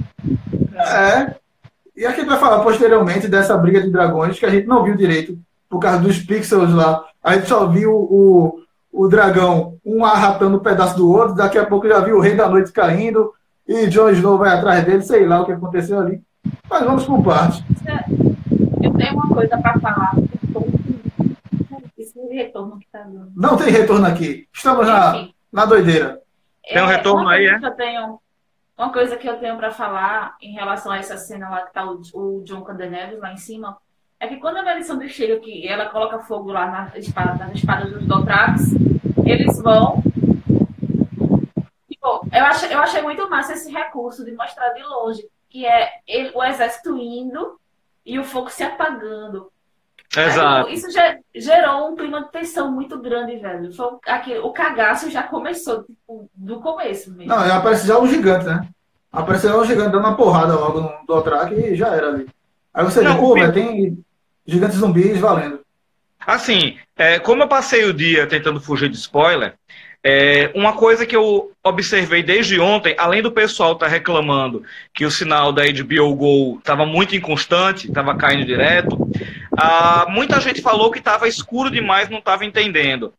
É. 0.79 1.35
E 1.95 2.07
aqui 2.07 2.21
a 2.21 2.25
gente 2.25 2.31
vai 2.31 2.39
falar 2.39 2.61
posteriormente 2.61 3.29
dessa 3.29 3.55
briga 3.59 3.83
de 3.83 3.91
dragões 3.91 4.39
que 4.39 4.47
a 4.47 4.51
gente 4.51 4.67
não 4.67 4.83
viu 4.83 4.97
direito 4.97 5.39
por 5.69 5.79
causa 5.79 5.99
dos 5.99 6.19
pixels 6.19 6.73
lá. 6.73 7.05
A 7.23 7.35
gente 7.35 7.49
só 7.49 7.67
viu 7.67 7.93
o, 7.93 8.62
o 8.93 9.09
dragão, 9.09 9.79
um 9.85 10.05
arratando 10.05 10.57
um 10.59 10.61
pedaço 10.61 10.97
do 10.97 11.11
outro, 11.11 11.35
daqui 11.35 11.59
a 11.59 11.65
pouco 11.67 11.89
já 11.89 12.01
viu 12.01 12.17
o 12.19 12.21
Rei 12.21 12.37
da 12.37 12.49
Noite 12.49 12.71
caindo 12.73 13.33
e 13.67 13.87
Jon 13.87 14.11
Snow 14.11 14.37
vai 14.37 14.51
atrás 14.51 14.85
dele, 14.85 15.03
sei 15.03 15.27
lá 15.27 15.41
o 15.41 15.47
que 15.47 15.53
aconteceu 15.53 15.99
ali. 15.99 16.23
Mas 16.69 16.85
vamos 16.85 17.05
por 17.05 17.23
parte. 17.25 17.65
Eu 18.83 18.93
tenho 18.95 19.15
uma 19.15 19.29
coisa 19.29 19.57
pra 19.59 19.79
falar. 19.81 20.13
Esse 21.97 22.19
retorno 22.33 22.79
que 22.79 22.87
tá 22.91 23.01
dando. 23.03 23.33
Não 23.35 23.57
tem 23.57 23.71
retorno 23.71 24.07
aqui. 24.07 24.47
Estamos 24.53 24.87
na, 24.87 25.29
na 25.53 25.65
doideira. 25.65 26.21
Tem 26.65 26.83
um 26.83 26.91
é, 26.91 26.97
retorno 26.97 27.29
aí, 27.29 27.47
é? 27.47 27.71
tenho- 27.71 28.19
uma 28.77 28.93
coisa 28.93 29.17
que 29.17 29.29
eu 29.29 29.37
tenho 29.39 29.57
pra 29.57 29.71
falar 29.71 30.35
em 30.41 30.53
relação 30.55 30.91
a 30.91 30.99
essa 30.99 31.17
cena 31.17 31.49
lá 31.49 31.63
que 31.63 31.73
tá 31.73 31.85
o, 31.85 32.01
o 32.15 32.43
John 32.45 32.63
Candeneves 32.63 33.21
lá 33.21 33.33
em 33.33 33.37
cima, 33.37 33.77
é 34.23 34.29
que 34.29 34.37
quando 34.37 34.59
a 34.59 34.63
Melisandre 34.63 35.09
chega 35.09 35.41
que 35.41 35.67
ela 35.67 35.87
coloca 35.87 36.21
fogo 36.21 36.53
lá 36.53 36.67
na 36.71 36.97
espada, 36.99 37.45
nas 37.45 37.55
espadas 37.55 37.93
dos 37.93 38.07
Dothrax, 38.07 38.71
eles 39.27 39.61
vão. 39.61 40.01
Tipo, 41.91 42.27
eu 42.33 42.45
achei, 42.45 42.73
eu 42.73 42.79
achei 42.79 43.03
muito 43.03 43.29
massa 43.29 43.55
esse 43.55 43.71
recurso 43.73 44.25
de 44.25 44.31
mostrar 44.33 44.71
de 44.71 44.83
longe, 44.85 45.27
que 45.51 45.67
é 45.67 45.91
ele- 46.07 46.31
o 46.35 46.45
exército 46.45 46.97
indo 46.97 47.59
e 48.07 48.17
o 48.19 48.25
fogo 48.25 48.49
se 48.49 48.63
apagando. 48.63 49.51
Exato. 50.17 50.69
Aí, 50.69 50.75
Isso 50.75 50.89
já 50.93 51.17
gerou 51.35 51.91
um 51.91 51.97
clima 51.97 52.23
de 52.23 52.31
tensão 52.31 52.71
muito 52.71 52.99
grande, 53.01 53.37
velho. 53.39 53.73
Foi 53.75 53.89
aquele, 54.07 54.39
o 54.39 54.53
cagaço 54.53 55.11
já 55.11 55.25
começou, 55.25 55.83
tipo, 55.83 56.29
do 56.35 56.61
começo 56.61 57.11
mesmo. 57.13 57.35
Não, 57.35 57.57
aparece 57.57 57.89
já 57.89 57.99
um 57.99 58.07
gigante, 58.07 58.45
né? 58.45 58.69
Apareceu 59.11 59.51
já 59.51 59.57
um 59.57 59.65
gigante 59.65 59.91
dando 59.91 60.07
uma 60.07 60.17
porrada 60.17 60.55
logo 60.55 60.81
no 60.81 60.93
Dothraki 61.09 61.55
e 61.55 61.75
já 61.75 61.89
era 61.89 62.09
ali. 62.09 62.29
Aí 62.73 62.85
você 62.85 63.01
vê, 63.03 63.15
pô, 63.19 63.35
velho, 63.35 63.53
tem 63.53 64.05
gigantes 64.47 64.79
zumbis 64.79 65.19
valendo. 65.19 65.61
Assim, 66.27 66.79
é, 66.97 67.19
como 67.19 67.43
eu 67.43 67.49
passei 67.49 67.85
o 67.85 67.93
dia 67.93 68.27
tentando 68.27 68.61
fugir 68.61 68.89
de 68.89 68.97
spoiler, 68.97 69.55
é, 70.05 70.51
uma 70.55 70.73
coisa 70.73 71.07
que 71.07 71.15
eu 71.15 71.53
observei 71.63 72.23
desde 72.23 72.59
ontem, 72.59 72.95
além 72.99 73.23
do 73.23 73.31
pessoal 73.31 73.73
estar 73.73 73.87
reclamando 73.87 74.65
que 74.93 75.05
o 75.05 75.11
sinal 75.11 75.53
da 75.53 75.63
HBO 75.65 76.15
Go 76.15 76.59
estava 76.59 76.85
muito 76.85 77.15
inconstante, 77.15 77.89
estava 77.89 78.17
caindo 78.17 78.45
direto, 78.45 78.99
muita 80.09 80.41
gente 80.41 80.61
falou 80.61 80.91
que 80.91 80.99
estava 80.99 81.29
escuro 81.29 81.71
demais, 81.71 82.09
não 82.09 82.19
estava 82.19 82.45
entendendo. 82.45 83.15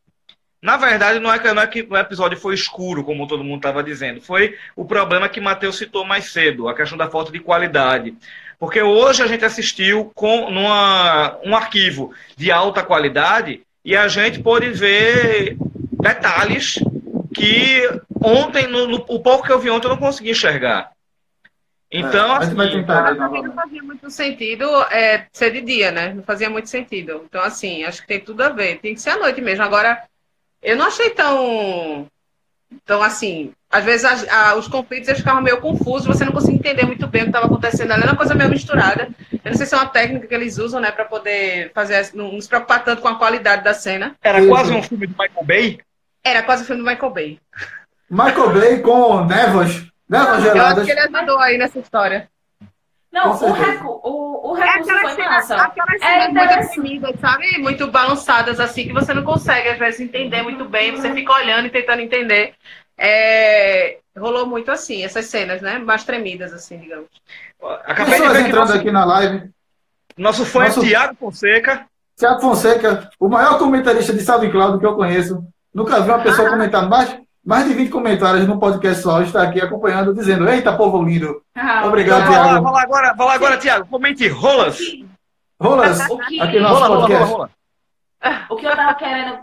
Na 0.61 0.77
verdade, 0.77 1.19
não 1.19 1.31
é, 1.31 1.37
que, 1.37 1.51
não 1.51 1.61
é 1.61 1.67
que 1.67 1.87
o 1.89 1.97
episódio 1.97 2.37
foi 2.37 2.53
escuro, 2.53 3.03
como 3.03 3.27
todo 3.27 3.43
mundo 3.43 3.57
estava 3.57 3.83
dizendo. 3.83 4.21
Foi 4.21 4.57
o 4.77 4.85
problema 4.85 5.27
que 5.27 5.41
Matheus 5.41 5.77
citou 5.77 6.05
mais 6.05 6.31
cedo, 6.31 6.69
a 6.69 6.73
questão 6.73 6.97
da 6.97 7.09
falta 7.09 7.33
de 7.33 7.39
qualidade. 7.39 8.15
Porque 8.63 8.81
hoje 8.81 9.21
a 9.21 9.27
gente 9.27 9.43
assistiu 9.43 10.09
com 10.15 10.49
numa, 10.49 11.37
um 11.43 11.53
arquivo 11.53 12.13
de 12.37 12.49
alta 12.49 12.81
qualidade 12.81 13.61
e 13.83 13.93
a 13.93 14.07
gente 14.07 14.39
pôde 14.41 14.69
ver 14.69 15.57
detalhes 16.01 16.75
que 17.35 17.81
ontem, 18.23 18.65
no, 18.67 18.87
no- 18.87 19.05
o 19.09 19.19
pouco 19.19 19.45
que 19.45 19.51
eu 19.51 19.59
vi 19.59 19.69
ontem, 19.69 19.87
eu 19.87 19.89
não 19.89 19.97
consegui 19.97 20.31
enxergar. 20.31 20.91
Então, 21.91 22.35
É, 22.35 22.37
assim, 22.37 22.55
tentar 22.55 23.13
não 23.15 23.17
novamente. 23.17 23.53
fazia 23.53 23.83
muito 23.83 24.09
sentido 24.09 24.63
é, 24.83 25.27
ser 25.33 25.51
de 25.51 25.59
dia, 25.59 25.91
né? 25.91 26.13
Não 26.13 26.23
fazia 26.23 26.49
muito 26.49 26.69
sentido. 26.69 27.21
Então, 27.25 27.41
assim, 27.43 27.83
acho 27.83 27.99
que 27.99 28.07
tem 28.07 28.21
tudo 28.21 28.43
a 28.43 28.49
ver. 28.49 28.79
Tem 28.79 28.93
que 28.93 29.01
ser 29.01 29.09
à 29.09 29.17
noite 29.19 29.41
mesmo. 29.41 29.65
Agora, 29.65 30.01
eu 30.61 30.77
não 30.77 30.85
achei 30.85 31.09
tão. 31.09 32.07
Então, 32.83 33.01
assim, 33.03 33.51
às 33.69 33.83
vezes 33.83 34.05
as- 34.05 34.27
a- 34.29 34.55
os 34.55 34.67
conflitos 34.67 35.07
eles 35.07 35.19
ficavam 35.19 35.41
meio 35.41 35.59
confusos, 35.61 36.05
você 36.07 36.23
não 36.25 36.31
conseguia 36.31 36.57
entender 36.57 36.85
muito 36.85 37.05
bem 37.07 37.21
o 37.21 37.25
que 37.25 37.29
estava 37.29 37.45
acontecendo 37.45 37.91
ali. 37.91 38.03
Era 38.03 38.11
uma 38.11 38.17
coisa 38.17 38.33
meio 38.35 38.49
misturada. 38.49 39.09
Eu 39.31 39.51
não 39.51 39.53
sei 39.57 39.65
se 39.65 39.73
é 39.73 39.77
uma 39.77 39.87
técnica 39.87 40.27
que 40.27 40.33
eles 40.33 40.57
usam, 40.57 40.79
né, 40.81 40.91
para 40.91 41.05
poder 41.05 41.71
fazer, 41.73 42.09
não, 42.13 42.31
não 42.33 42.41
se 42.41 42.47
preocupar 42.49 42.83
tanto 42.83 43.01
com 43.01 43.07
a 43.07 43.15
qualidade 43.17 43.63
da 43.63 43.73
cena. 43.73 44.15
era 44.21 44.45
quase 44.47 44.71
um 44.73 44.81
filme 44.83 45.07
do 45.07 45.15
Michael 45.17 45.45
Bay. 45.45 45.79
Era 46.23 46.41
quase 46.43 46.63
o 46.63 46.65
filme 46.65 46.81
do 46.83 46.89
Michael 46.89 47.11
Bay. 47.11 47.39
Michael 48.09 48.49
Bay 48.53 48.79
com 48.79 49.25
névoas, 49.25 49.83
névoas 50.09 50.27
Eu 50.29 50.33
acho 50.33 50.53
geladas. 50.53 50.85
que 50.85 50.91
ele 50.91 50.99
ajudou 50.99 51.39
aí 51.39 51.57
nessa 51.57 51.79
história. 51.79 52.29
Não, 53.11 53.31
o, 53.31 53.51
recu 53.51 53.99
o, 54.53 54.57
É 54.57 54.65
recurso 54.65 54.91
aquelas 54.91 55.01
foi 55.01 55.23
cenas, 55.23 55.49
massa. 55.49 55.55
aquelas 55.63 56.01
É 56.01 56.05
cenas 56.27 56.33
muito 56.33 56.55
deprimidas, 56.67 57.19
sabe? 57.19 57.57
Muito 57.59 57.87
balançadas, 57.91 58.59
assim, 58.59 58.87
que 58.87 58.93
você 58.93 59.13
não 59.13 59.23
consegue, 59.23 59.69
às 59.69 59.77
vezes, 59.79 59.99
entender 60.01 60.41
muito 60.43 60.65
bem. 60.65 60.91
Você 60.91 61.11
fica 61.13 61.33
olhando 61.33 61.67
e 61.67 61.69
tentando 61.69 62.01
entender. 62.01 62.53
é, 62.97 63.97
rolou 64.17 64.45
muito 64.45 64.71
assim, 64.71 65.03
essas 65.03 65.25
cenas, 65.25 65.61
né? 65.61 65.79
Mais 65.79 66.03
tremidas, 66.03 66.53
assim, 66.53 66.77
digamos. 66.77 67.07
Acabei 67.85 68.21
de 68.21 68.27
ver 68.29 68.39
entrando 68.41 68.67
nosso, 68.67 68.73
aqui 68.77 68.91
na 68.91 69.03
live. 69.05 69.49
nosso 70.17 70.45
fã 70.45 70.65
Nosso- 70.65 70.81
é 70.81 70.87
Tiago 70.87 71.15
Fonseca. 71.15 71.85
Tiago 72.15 72.39
Fonseca, 72.41 73.09
o 73.19 73.27
maior 73.27 73.57
comentarista 73.57 74.13
de 74.13 74.21
SoundCloud 74.21 74.79
que 74.79 74.85
eu 74.85 74.95
conheço. 74.95 75.43
Nunca 75.73 75.99
vi 76.01 76.09
uma 76.11 76.19
pessoa 76.21 76.47
comentar 76.49 76.87
mais, 76.87 77.17
mais 77.45 77.65
de 77.67 77.73
20 77.73 77.89
comentários 77.89 78.47
no 78.47 78.59
podcast 78.59 79.01
só. 79.03 79.21
Está 79.21 79.43
aqui 79.43 79.59
acompanhando, 79.61 80.13
dizendo: 80.13 80.47
Eita, 80.49 80.75
povo 80.75 81.01
lindo. 81.03 81.41
Ah, 81.55 81.85
Obrigado, 81.85 82.21
Então, 82.21 82.31
vamos 82.33 82.37
lá, 82.37 82.43
Thiago. 82.45 82.63
vamos 82.63 82.71
lá 82.77 82.81
agora, 82.83 83.07
vamos 83.13 83.25
lá 83.25 83.33
agora, 83.33 83.57
Tiago. 83.57 83.87
Comente 83.87 84.27
rolas. 84.27 84.79
Rolas, 85.61 85.99
O 86.09 86.17
que, 86.19 86.41
aqui 86.41 86.57
no 86.59 86.63
nosso 86.63 86.81
Rola, 86.81 86.87
rola, 86.87 86.95
rola, 86.95 87.07
podcast. 87.07 87.33
rola. 87.33 87.49
o 88.49 88.55
que 88.55 88.65
eu 88.65 88.75
tava 88.75 88.93
querendo 88.95 89.39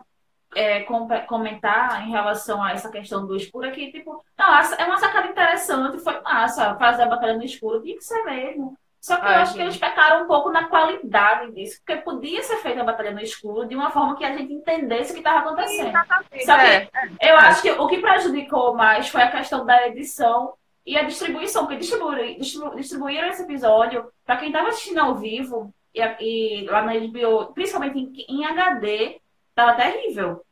é, 0.54 0.80
com- 0.80 1.08
comentar 1.28 2.06
em 2.06 2.10
relação 2.10 2.62
a 2.62 2.72
essa 2.72 2.90
questão 2.90 3.26
do 3.26 3.36
escuro 3.36 3.66
é 3.66 3.70
que, 3.70 3.90
tipo, 3.92 4.22
nossa, 4.38 4.74
é 4.74 4.84
uma 4.84 4.98
sacada 4.98 5.28
interessante, 5.28 5.98
foi 5.98 6.20
massa 6.22 6.74
fazer 6.74 7.04
a 7.04 7.08
batalha 7.08 7.34
no 7.34 7.44
escuro, 7.44 7.80
tinha 7.82 7.96
que 7.96 8.04
ser 8.04 8.22
mesmo. 8.24 8.76
Só 9.00 9.16
que 9.16 9.22
eu 9.22 9.28
Ai, 9.28 9.34
acho 9.36 9.52
que 9.52 9.58
gente. 9.58 9.66
eles 9.68 9.76
pecaram 9.78 10.24
um 10.24 10.26
pouco 10.26 10.50
na 10.50 10.64
qualidade 10.68 11.52
disso, 11.52 11.80
porque 11.84 12.02
podia 12.02 12.42
ser 12.42 12.56
feita 12.58 12.82
a 12.82 12.84
batalha 12.84 13.12
no 13.12 13.20
escuro 13.20 13.66
de 13.66 13.74
uma 13.74 13.90
forma 13.90 14.14
que 14.16 14.24
a 14.24 14.36
gente 14.36 14.52
entendesse 14.52 15.10
o 15.10 15.14
que 15.14 15.20
estava 15.20 15.38
acontecendo. 15.40 15.88
Exatamente. 15.88 16.44
Sabe, 16.44 16.64
é. 16.68 16.88
Eu 17.22 17.36
acho 17.36 17.62
que 17.62 17.70
o 17.70 17.86
que 17.86 17.98
prejudicou 17.98 18.74
mais 18.74 19.08
foi 19.08 19.22
a 19.22 19.30
questão 19.30 19.64
da 19.64 19.86
edição 19.88 20.52
e 20.84 20.98
a 20.98 21.02
distribuição, 21.04 21.62
porque 21.64 21.78
distribuíram, 21.78 22.38
distribu- 22.38 22.76
distribuíram 22.76 23.28
esse 23.28 23.42
episódio 23.42 24.06
para 24.26 24.36
quem 24.36 24.48
estava 24.48 24.68
assistindo 24.68 24.98
ao 24.98 25.14
vivo 25.14 25.72
e, 25.94 26.00
e 26.20 26.66
lá 26.68 26.82
na 26.82 26.92
HBO, 26.92 27.52
principalmente 27.54 27.98
em, 27.98 28.40
em 28.40 28.44
HD, 28.44 29.18
tava 29.54 29.72
terrível. 29.74 30.42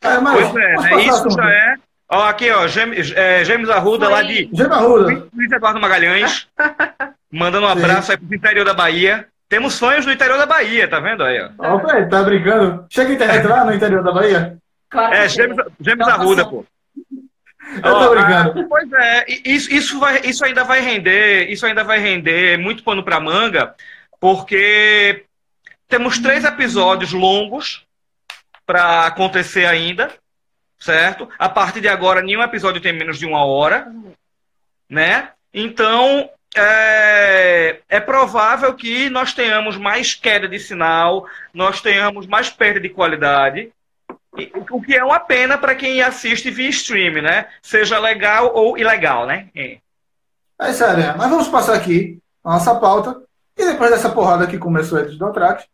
É, 0.00 0.18
mas, 0.20 0.50
Pois 0.50 0.64
é, 0.64 0.72
né? 0.76 1.02
Isso 1.04 1.30
já 1.30 1.50
é. 1.50 1.74
Ó, 2.10 2.22
aqui, 2.24 2.50
ó, 2.50 2.66
Gêmeos, 2.66 3.12
é, 3.12 3.42
Gêmeos 3.44 3.70
Arruda, 3.70 4.04
Foi- 4.06 4.14
lá 4.14 4.22
de 4.22 4.48
Gema 4.52 4.76
Ruda. 4.76 5.28
Luiz 5.34 5.50
Eduardo 5.52 5.80
Magalhães. 5.80 6.48
mandando 7.34 7.66
um 7.66 7.72
Sim. 7.72 7.78
abraço 7.78 8.12
aí 8.12 8.18
pro 8.18 8.34
interior 8.34 8.64
da 8.64 8.74
Bahia. 8.74 9.26
Temos 9.48 9.74
sonhos 9.74 10.06
no 10.06 10.12
interior 10.12 10.38
da 10.38 10.46
Bahia, 10.46 10.88
tá 10.88 10.98
vendo 11.00 11.22
aí, 11.22 11.40
ó? 11.40 11.74
Opa, 11.76 12.04
tá 12.06 12.22
brincando? 12.22 12.86
Chega 12.88 13.10
a 13.10 13.14
internet 13.14 13.46
lá 13.46 13.64
no 13.64 13.74
interior 13.74 14.02
da 14.02 14.12
Bahia? 14.12 14.56
Claro 14.90 15.14
É, 15.14 15.28
Gêmeos 15.28 15.58
Tá 15.98 16.14
Arruda, 16.14 16.44
pô. 16.44 16.64
Eu 17.76 17.82
tô 17.82 18.10
brincando. 18.10 18.60
ah, 18.60 18.66
Pois 18.68 18.92
é, 18.92 19.24
isso, 19.44 19.72
isso, 19.72 19.98
vai, 19.98 20.20
isso 20.24 20.44
ainda 20.44 20.64
vai 20.64 20.80
render, 20.80 21.50
isso 21.50 21.66
ainda 21.66 21.82
vai 21.82 21.98
render 21.98 22.58
muito 22.58 22.82
pano 22.82 23.02
pra 23.02 23.20
manga, 23.20 23.74
porque 24.20 25.24
temos 25.88 26.18
três 26.18 26.44
episódios 26.44 27.12
longos 27.12 27.84
para 28.66 29.06
acontecer 29.06 29.66
ainda, 29.66 30.10
certo? 30.78 31.28
A 31.38 31.48
partir 31.48 31.80
de 31.80 31.88
agora, 31.88 32.22
nenhum 32.22 32.42
episódio 32.42 32.80
tem 32.80 32.92
menos 32.92 33.18
de 33.18 33.26
uma 33.26 33.44
hora, 33.44 33.90
né? 34.88 35.30
Então, 35.52 36.28
é, 36.54 37.80
é 37.88 38.00
provável 38.00 38.72
que 38.74 39.10
nós 39.10 39.32
tenhamos 39.32 39.76
mais 39.76 40.14
queda 40.14 40.48
de 40.48 40.58
sinal, 40.58 41.26
nós 41.52 41.80
tenhamos 41.80 42.26
mais 42.26 42.48
perda 42.48 42.80
de 42.80 42.88
qualidade, 42.88 43.72
o 44.70 44.80
que 44.82 44.94
é 44.94 45.04
uma 45.04 45.20
pena 45.20 45.56
para 45.56 45.74
quem 45.74 46.02
assiste 46.02 46.50
via 46.50 46.68
stream, 46.68 47.22
né? 47.22 47.46
Seja 47.62 47.98
legal 47.98 48.52
ou 48.54 48.76
ilegal, 48.76 49.26
né? 49.26 49.48
É. 49.54 49.78
É 50.60 50.72
sério, 50.72 51.16
mas 51.16 51.30
vamos 51.30 51.48
passar 51.48 51.74
aqui 51.74 52.18
a 52.42 52.52
nossa 52.52 52.74
pauta. 52.76 53.20
E 53.56 53.64
depois 53.64 53.90
dessa 53.90 54.10
porrada 54.10 54.46
que 54.46 54.58
começou 54.58 54.98
eles 54.98 55.16
do 55.16 55.32
Trax, 55.32 55.64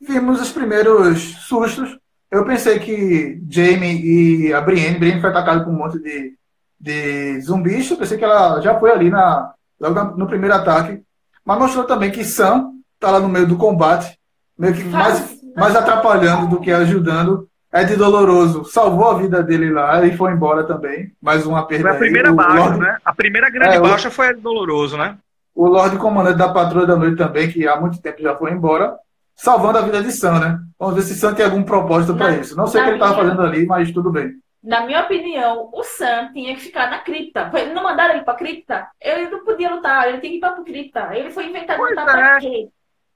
vimos 0.00 0.40
os 0.40 0.50
primeiros 0.50 1.20
sustos. 1.46 1.98
Eu 2.30 2.44
pensei 2.44 2.78
que 2.78 3.40
Jamie 3.48 4.46
e 4.46 4.52
a 4.52 4.60
Brienne, 4.60 4.98
Brienne 4.98 5.20
foi 5.20 5.30
atacada 5.30 5.64
por 5.64 5.70
um 5.70 5.76
monte 5.76 5.98
de, 5.98 6.34
de 6.78 7.40
zumbis. 7.40 7.90
Eu 7.90 7.96
pensei 7.96 8.18
que 8.18 8.24
ela 8.24 8.60
já 8.60 8.78
foi 8.78 8.90
ali 8.90 9.10
na, 9.10 9.54
logo 9.82 10.16
no 10.16 10.26
primeiro 10.26 10.54
ataque. 10.54 11.02
Mas 11.44 11.58
mostrou 11.58 11.84
também 11.84 12.10
que 12.10 12.24
Sam 12.24 12.70
tá 13.00 13.10
lá 13.10 13.20
no 13.20 13.28
meio 13.28 13.46
do 13.46 13.56
combate, 13.56 14.16
meio 14.56 14.74
que 14.74 14.84
mais, 14.84 15.36
mais 15.56 15.74
atrapalhando 15.74 16.46
do 16.48 16.60
que 16.60 16.70
ajudando. 16.70 17.48
É 17.74 17.84
de 17.84 17.96
doloroso, 17.96 18.66
salvou 18.66 19.10
a 19.10 19.14
vida 19.14 19.42
dele 19.42 19.70
lá 19.70 20.04
e 20.04 20.14
foi 20.14 20.30
embora 20.32 20.62
também. 20.62 21.10
Mais 21.22 21.46
uma 21.46 21.66
perda. 21.66 21.84
Foi 21.84 21.90
a 21.90 21.94
aí. 21.94 21.98
primeira 22.00 22.30
O 22.30 22.34
baixa, 22.34 22.54
Lorde- 22.58 22.80
né? 22.80 22.98
A 23.02 23.14
primeira 23.14 23.48
grande 23.48 23.76
É, 23.76 23.80
o- 23.80 23.82
baixa 23.82 24.10
foi 24.10 24.28
a 24.28 24.32
do 24.32 24.40
doloroso, 24.42 24.96
né? 24.98 25.16
o 25.54 25.66
Lorde 25.68 25.96
Comandante 25.96 26.36
da 26.38 26.48
Patrulha 26.50 26.86
da 26.86 26.96
Noite 26.96 27.16
também, 27.16 27.50
que 27.50 27.66
há 27.66 27.78
muito 27.80 28.00
tempo 28.00 28.22
já 28.22 28.34
foi 28.36 28.52
embora, 28.52 28.94
salvando 29.34 29.78
a 29.78 29.82
vida 29.82 30.02
de 30.02 30.12
Sam, 30.12 30.38
né? 30.38 30.58
Vamos 30.78 30.94
ver 30.96 31.02
se 31.02 31.14
Sam 31.14 31.32
tem 31.34 31.44
algum 31.46 31.62
propósito 31.62 32.14
para 32.14 32.32
isso. 32.32 32.54
Não 32.56 32.66
sei 32.66 32.80
o 32.80 32.84
que 32.84 32.90
ele 32.90 32.96
estava 32.98 33.14
fazendo 33.16 33.40
ali, 33.42 33.66
mas 33.66 33.90
tudo 33.90 34.10
bem. 34.10 34.32
Na 34.62 34.86
minha 34.86 35.02
opinião, 35.02 35.68
o 35.72 35.82
Sam 35.82 36.32
tinha 36.32 36.54
que 36.54 36.60
ficar 36.60 36.88
na 36.88 36.98
cripta. 37.00 37.50
Foi- 37.50 37.66
Não 37.66 37.82
mandaram 37.82 38.14
ele 38.14 38.22
pra 38.24 38.34
cripta? 38.34 38.88
Ele 39.00 39.28
não 39.28 39.44
podia 39.44 39.70
lutar, 39.74 40.08
ele 40.08 40.18
tinha 40.20 40.30
que 40.30 40.36
ir 40.36 40.40
pra 40.40 40.52
cripta. 40.62 41.10
Ele 41.16 41.30
foi 41.32 41.46
inventado 41.46 41.78
Pois 41.78 41.90
lutar 41.90 42.04
pra 42.06 42.36
é. 42.36 42.40
quê? 42.40 42.68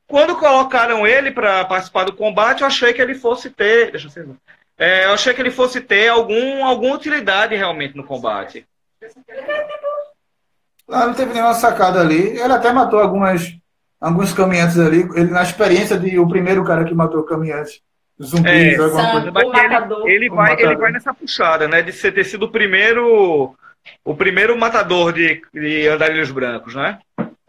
Quando 0.09 0.37
colocaram 0.37 1.07
ele 1.07 1.31
para 1.31 1.65
participar 1.65 2.05
do 2.05 2.15
combate, 2.17 2.61
eu 2.63 2.67
achei 2.67 2.93
que 2.93 3.01
ele 3.01 3.15
fosse 3.15 3.51
ter. 3.51 3.91
Deixa 3.93 4.09
eu 4.09 4.27
ver. 4.27 4.35
É, 4.79 5.05
eu 5.07 5.13
achei 5.13 5.33
que 5.33 5.41
ele 5.41 5.51
fosse 5.51 5.81
ter 5.81 6.09
algum, 6.09 6.65
alguma 6.65 6.95
utilidade 6.95 7.55
realmente 7.57 7.97
no 7.97 8.05
combate. 8.05 8.67
Lá 10.89 11.07
não 11.07 11.15
teve 11.15 11.33
nenhuma 11.33 11.55
sacada 11.55 12.01
ali. 12.01 12.39
Ele 12.39 12.53
até 12.53 12.73
matou 12.73 13.01
algumas, 13.01 13.57
alguns 14.01 14.33
caminhantes 14.33 14.79
ali. 14.79 15.01
Ele, 15.15 15.31
na 15.31 15.43
experiência 15.43 15.99
de 15.99 16.19
o 16.19 16.29
primeiro 16.29 16.65
cara 16.65 16.85
que 16.85 16.95
matou 16.95 17.25
caminhantes 17.25 17.81
zumbis, 18.23 18.79
É, 18.79 18.83
alguma 18.83 19.11
coisa. 19.13 19.31
Mas 19.33 19.45
O 19.45 19.53
ele, 19.55 19.69
matador. 19.69 20.09
ele 20.09 20.31
O 20.31 20.35
vai, 20.35 20.51
matador. 20.51 20.71
ele 20.73 20.81
vai 20.81 20.93
nessa 20.93 21.15
puxada, 21.15 21.69
né? 21.69 21.83
De 21.83 21.93
ser 21.93 22.13
ter 22.13 22.25
sido 22.25 22.45
o 22.47 22.51
primeiro. 22.51 23.55
O 24.05 24.17
primeiro 24.17 24.59
matador 24.59 25.13
de, 25.13 25.41
de 25.55 25.87
andarilhos 25.89 26.31
brancos, 26.31 26.75
né? 26.75 26.99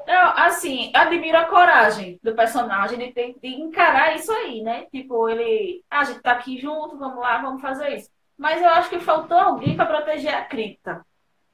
Não, 0.05 0.33
assim, 0.37 0.91
admiro 0.93 1.37
a 1.37 1.45
coragem 1.45 2.17
do 2.23 2.33
personagem 2.33 2.97
de, 2.97 3.11
ter, 3.11 3.35
de 3.41 3.49
encarar 3.49 4.15
isso 4.15 4.31
aí, 4.31 4.61
né? 4.61 4.85
Tipo, 4.91 5.27
ele. 5.27 5.81
Ah, 5.89 6.01
a 6.01 6.03
gente 6.05 6.21
tá 6.21 6.31
aqui 6.31 6.59
junto, 6.59 6.97
vamos 6.97 7.19
lá, 7.19 7.41
vamos 7.41 7.61
fazer 7.61 7.89
isso. 7.95 8.09
Mas 8.37 8.61
eu 8.61 8.69
acho 8.69 8.89
que 8.89 8.99
faltou 8.99 9.37
alguém 9.37 9.75
pra 9.75 9.85
proteger 9.85 10.33
a 10.33 10.43
cripta. 10.45 11.01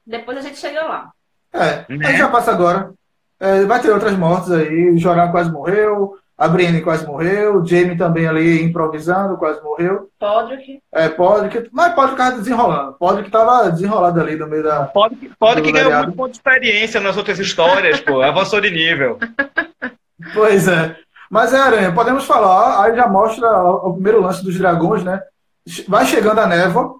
Depois 0.06 0.36
a 0.36 0.42
gente 0.42 0.58
chega 0.58 0.82
lá. 0.84 1.10
É, 1.52 1.84
Né? 1.88 2.06
a 2.06 2.10
gente 2.10 2.18
já 2.18 2.28
passa 2.28 2.52
agora. 2.52 2.92
É, 3.40 3.64
vai 3.64 3.80
ter 3.80 3.90
outras 3.90 4.16
mortes 4.16 4.52
aí. 4.52 4.90
O 4.90 4.98
Joran 4.98 5.30
quase 5.30 5.50
morreu. 5.50 6.18
A 6.36 6.48
Brienne 6.48 6.80
quase 6.80 7.06
morreu. 7.06 7.60
O 7.60 7.66
Jamie 7.66 7.96
também 7.96 8.26
ali 8.26 8.62
improvisando, 8.62 9.36
quase 9.36 9.62
morreu. 9.62 10.08
Podrick. 10.18 10.80
É, 10.92 11.08
Podrick, 11.08 11.68
mas 11.72 11.94
Podrick 11.94 12.16
tava 12.16 12.36
desenrolando. 12.38 12.92
Podrick 12.94 13.30
tava 13.30 13.70
desenrolado 13.70 14.20
ali 14.20 14.34
no 14.36 14.48
meio 14.48 14.64
da. 14.64 14.84
Pode 14.86 15.14
que, 15.16 15.30
pode 15.38 15.62
que 15.62 15.68
Do 15.68 15.72
ganhou 15.72 15.90
variado. 15.90 16.06
muito 16.08 16.16
ponto 16.16 16.30
de 16.32 16.36
experiência 16.38 17.00
nas 17.00 17.16
outras 17.16 17.38
histórias, 17.38 18.00
pô. 18.00 18.20
Avançou 18.20 18.60
de 18.60 18.70
nível. 18.70 19.18
Pois 20.32 20.68
é. 20.68 20.96
Mas 21.28 21.52
é, 21.52 21.58
Aranha, 21.58 21.92
podemos 21.92 22.24
falar. 22.24 22.82
Aí 22.82 22.94
já 22.96 23.06
mostra 23.08 23.62
o, 23.64 23.92
primeiro 23.94 24.20
lance 24.22 24.42
dos 24.44 24.56
dragões, 24.56 25.02
né? 25.04 25.20
Vai 25.88 26.06
chegando 26.06 26.38
a 26.40 26.46
névoa 26.46 26.96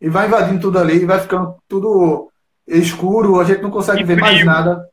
e 0.00 0.08
vai 0.08 0.26
invadindo 0.26 0.60
tudo 0.60 0.78
ali, 0.78 1.02
e 1.02 1.06
vai 1.06 1.20
ficando 1.20 1.56
tudo 1.68 2.30
escuro, 2.66 3.38
a 3.40 3.44
gente 3.44 3.62
não 3.62 3.70
consegue 3.70 4.00
E 4.00 4.04
ver 4.04 4.18
mais 4.20 4.34
frio. 4.34 4.46
nada 4.46 4.84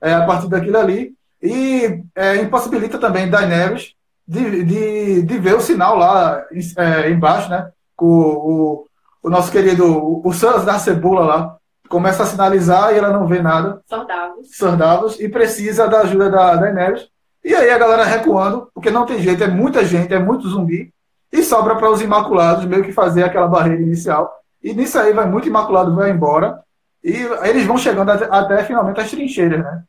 é, 0.00 0.12
a 0.12 0.26
partir 0.26 0.48
daquilo 0.48 0.76
ali. 0.78 1.12
E 1.42 2.04
é, 2.14 2.36
impossibilita 2.36 2.98
também 2.98 3.28
Daenerys 3.28 3.94
de, 4.26 4.64
de, 4.64 5.22
de 5.22 5.38
ver 5.38 5.54
o 5.54 5.60
sinal 5.60 5.96
lá 5.96 6.44
é, 6.76 7.10
embaixo, 7.10 7.50
né? 7.50 7.70
Com 7.96 8.06
o, 8.06 8.86
o, 9.22 9.30
nosso 9.30 9.50
querido, 9.50 9.84
o, 9.84 10.22
o 10.24 10.32
Sans 10.32 10.64
da 10.64 10.78
Cebola 10.78 11.24
lá, 11.24 11.56
começa 11.88 12.22
a 12.22 12.26
sinalizar 12.26 12.92
e 12.92 12.98
ela 12.98 13.10
não 13.10 13.26
vê 13.26 13.42
nada. 13.42 13.82
Saudáveis. 13.86 14.56
Sir 14.56 14.76
Davos 14.76 15.20
e 15.20 15.28
precisa 15.28 15.88
da 15.88 16.00
ajuda 16.00 16.30
da 16.30 16.54
Daenerys. 16.56 17.08
E 17.44 17.54
aí 17.54 17.70
a 17.70 17.78
galera 17.78 18.04
recuando, 18.04 18.70
porque 18.72 18.90
não 18.90 19.04
tem 19.04 19.20
jeito, 19.20 19.42
é 19.42 19.48
muita 19.48 19.84
gente, 19.84 20.14
é 20.14 20.18
muito 20.18 20.48
zumbi. 20.48 20.92
E 21.32 21.42
sobra 21.42 21.74
para 21.74 21.90
os 21.90 22.00
Imaculados 22.00 22.64
meio 22.66 22.84
que 22.84 22.92
fazer 22.92 23.24
aquela 23.24 23.48
barreira 23.48 23.82
inicial. 23.82 24.32
E 24.62 24.72
nisso 24.72 24.98
aí 24.98 25.12
vai 25.12 25.26
muito 25.26 25.48
Imaculado, 25.48 25.94
vai 25.94 26.10
embora. 26.10 26.60
E 27.02 27.16
eles 27.42 27.66
vão 27.66 27.76
chegando 27.76 28.10
até, 28.10 28.28
até 28.30 28.64
finalmente 28.64 29.00
as 29.00 29.10
trincheiras, 29.10 29.58
né? 29.58 29.82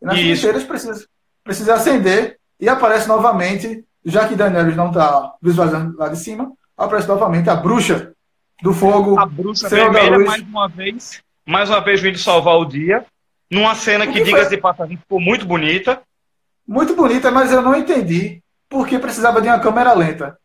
E 0.00 0.04
nas 0.04 0.16
Isso. 0.16 0.24
trincheiras 0.24 0.64
precisa, 0.64 1.06
precisa 1.44 1.74
acender 1.74 2.38
e 2.58 2.68
aparece 2.68 3.08
novamente, 3.08 3.84
já 4.04 4.26
que 4.28 4.34
Daenerys 4.34 4.76
não 4.76 4.88
está 4.88 5.34
visualizando 5.40 5.96
lá 5.96 6.08
de 6.08 6.18
cima, 6.18 6.52
aparece 6.76 7.08
novamente 7.08 7.48
a 7.50 7.56
bruxa 7.56 8.12
do 8.62 8.72
fogo. 8.72 9.18
A 9.18 9.26
bruxa 9.26 9.68
vermelha, 9.68 10.18
mais 10.18 10.42
uma 10.42 10.68
vez, 10.68 11.22
mais 11.46 11.70
uma 11.70 11.80
vez 11.80 12.00
vindo 12.00 12.18
salvar 12.18 12.56
o 12.56 12.64
dia. 12.64 13.04
Numa 13.50 13.74
cena 13.74 14.06
que, 14.06 14.12
que 14.12 14.22
diga-se 14.22 14.48
foi? 14.48 14.56
de 14.56 14.62
passagem, 14.62 14.96
ficou 14.96 15.20
muito 15.20 15.44
bonita. 15.44 16.00
Muito 16.66 16.94
bonita, 16.94 17.30
mas 17.30 17.50
eu 17.50 17.60
não 17.60 17.74
entendi 17.74 18.40
por 18.68 18.86
que 18.86 18.98
precisava 18.98 19.42
de 19.42 19.48
uma 19.48 19.58
câmera 19.58 19.92
lenta. 19.92 20.38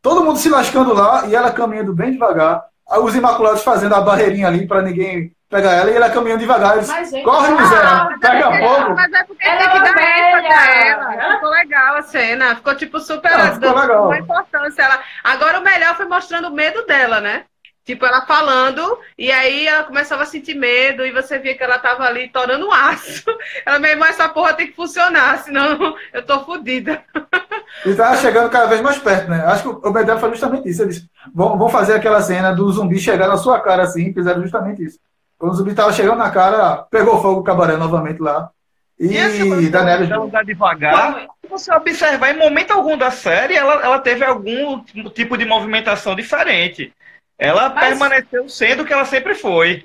Todo 0.00 0.22
mundo 0.24 0.38
se 0.38 0.48
lascando 0.48 0.94
lá 0.94 1.26
e 1.26 1.34
ela 1.34 1.50
caminhando 1.50 1.92
bem 1.92 2.12
devagar. 2.12 2.62
Os 2.86 3.14
Imaculados 3.16 3.62
fazendo 3.62 3.94
a 3.94 4.00
barreirinha 4.00 4.48
ali 4.48 4.66
para 4.66 4.82
ninguém 4.82 5.32
pegar 5.48 5.72
ela 5.72 5.90
e 5.90 5.94
ela 5.96 6.10
caminhando 6.10 6.40
devagar. 6.40 6.76
Eles, 6.76 6.88
Mas, 6.88 7.10
gente, 7.10 7.24
Corre, 7.24 7.46
ah, 7.46 7.50
Luzera, 7.50 8.18
pega 8.20 8.58
fogo. 8.58 8.94
Mas 8.94 9.12
é 9.12 9.24
porque 9.24 9.46
Ela 9.46 9.58
tem 9.58 9.70
que 9.70 9.76
é 9.76 9.80
dar 9.80 9.94
velha. 9.94 10.58
a 10.58 10.74
ela. 10.74 11.34
Ficou 11.36 11.50
legal 11.50 11.96
a 11.96 12.02
cena. 12.02 12.56
Ficou, 12.56 12.76
tipo, 12.76 13.00
super 13.00 13.30
Não, 13.38 13.54
ficou 13.54 13.74
legal. 13.80 14.06
uma 14.06 14.18
importância. 14.18 14.82
Ela... 14.82 15.00
Agora, 15.22 15.60
o 15.60 15.62
melhor 15.62 15.96
foi 15.96 16.06
mostrando 16.06 16.48
o 16.48 16.52
medo 16.52 16.84
dela, 16.86 17.20
né? 17.20 17.44
Tipo, 17.84 18.06
ela 18.06 18.24
falando, 18.24 18.98
e 19.18 19.30
aí 19.30 19.66
ela 19.66 19.84
começava 19.84 20.22
a 20.22 20.26
sentir 20.26 20.54
medo, 20.54 21.04
e 21.04 21.12
você 21.12 21.38
via 21.38 21.54
que 21.54 21.62
ela 21.62 21.78
tava 21.78 22.04
ali 22.04 22.28
torando 22.28 22.66
um 22.66 22.72
aço. 22.72 23.24
Ela, 23.66 23.78
meu 23.78 23.90
irmão, 23.90 24.08
essa 24.08 24.26
porra 24.26 24.54
tem 24.54 24.68
que 24.68 24.72
funcionar, 24.76 25.38
senão 25.40 25.94
eu 26.12 26.22
tô 26.24 26.40
fodida. 26.44 27.04
E 27.84 27.94
tava 27.94 28.16
chegando 28.16 28.48
cada 28.48 28.66
vez 28.66 28.80
mais 28.80 28.96
perto, 28.96 29.28
né? 29.28 29.44
Acho 29.46 29.62
que 29.62 29.86
o 29.88 29.92
Bedel 29.92 30.18
foi 30.18 30.30
justamente 30.30 30.68
isso. 30.68 30.82
Eles 30.82 31.06
vão, 31.34 31.58
vão 31.58 31.68
fazer 31.68 31.94
aquela 31.94 32.22
cena 32.22 32.54
do 32.54 32.70
zumbi 32.72 32.98
chegar 32.98 33.28
na 33.28 33.36
sua 33.36 33.60
cara 33.60 33.82
assim, 33.82 34.14
fizeram 34.14 34.40
justamente 34.42 34.82
isso. 34.82 34.98
Quando 35.38 35.52
o 35.52 35.56
zumbi 35.56 35.74
tava 35.74 35.92
chegando 35.92 36.16
na 36.16 36.30
cara, 36.30 36.86
pegou 36.90 37.20
fogo 37.20 37.40
o 37.40 37.44
cabaré 37.44 37.76
novamente 37.76 38.20
lá. 38.20 38.48
E, 38.98 39.08
E 39.08 39.68
Daenerys. 39.68 40.08
dela 40.08 40.24
andar 40.24 40.44
devagar, 40.44 41.26
se 41.42 41.48
você 41.50 41.74
observar, 41.74 42.30
em 42.30 42.38
momento 42.38 42.70
algum 42.70 42.96
da 42.96 43.10
série, 43.10 43.54
ela, 43.54 43.74
ela 43.84 43.98
teve 43.98 44.24
algum 44.24 44.82
tipo 45.12 45.36
de 45.36 45.44
movimentação 45.44 46.14
diferente. 46.14 46.92
Ela 47.38 47.68
Mas- 47.70 47.88
permaneceu 47.88 48.48
sendo 48.48 48.82
o 48.82 48.86
que 48.86 48.92
ela 48.92 49.04
sempre 49.04 49.34
foi. 49.34 49.84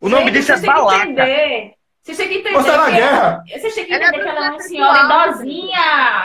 O 0.00 0.08
nome 0.08 0.24
Gente, 0.26 0.32
disso 0.34 0.52
é 0.52 0.56
vocês 0.56 0.60
têm 0.66 0.70
que 0.72 0.78
balaca. 0.80 1.04
entender. 1.04 1.74
Vocês 2.02 2.16
têm 2.16 2.28
que 2.28 2.34
entender. 2.38 2.54
Você 2.56 2.70
tá 2.70 2.76
na 2.78 2.84
que 2.86 2.90
guerra. 2.92 3.44
Vocês 3.46 3.74
têm 3.74 3.84
que 3.84 3.92
Ela 3.92 4.04
é 4.04 4.08
entender 4.08 4.22
que 4.22 4.28
ela 4.30 4.46
é 4.46 4.50
uma 4.50 4.60
senhora 4.60 4.94
sexual. 4.98 5.26
idosinha. 5.26 5.78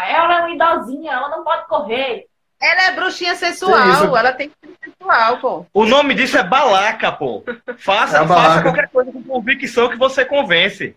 Ela 0.07 0.33
é 0.35 0.39
uma 0.39 0.51
idosinha, 0.51 1.11
ela 1.11 1.29
não 1.29 1.43
pode 1.43 1.67
correr. 1.67 2.25
Ela 2.61 2.81
é 2.83 2.91
bruxinha 2.93 3.33
isso? 3.33 3.41
sensual, 3.45 4.15
ela 4.17 4.31
tem 4.31 4.49
que 4.49 4.55
ser 4.63 4.89
sensual, 4.97 5.37
pô. 5.39 5.65
O 5.73 5.85
nome 5.85 6.13
disso 6.13 6.37
é 6.37 6.43
balaca, 6.43 7.11
pô. 7.11 7.43
Faça, 7.77 8.17
É 8.17 8.19
a 8.21 8.23
balaca. 8.23 8.47
faça 8.49 8.61
qualquer 8.63 8.89
coisa 8.89 9.11
com 9.11 9.21
convicção 9.23 9.89
que 9.89 9.97
você 9.97 10.23
convence. 10.23 10.95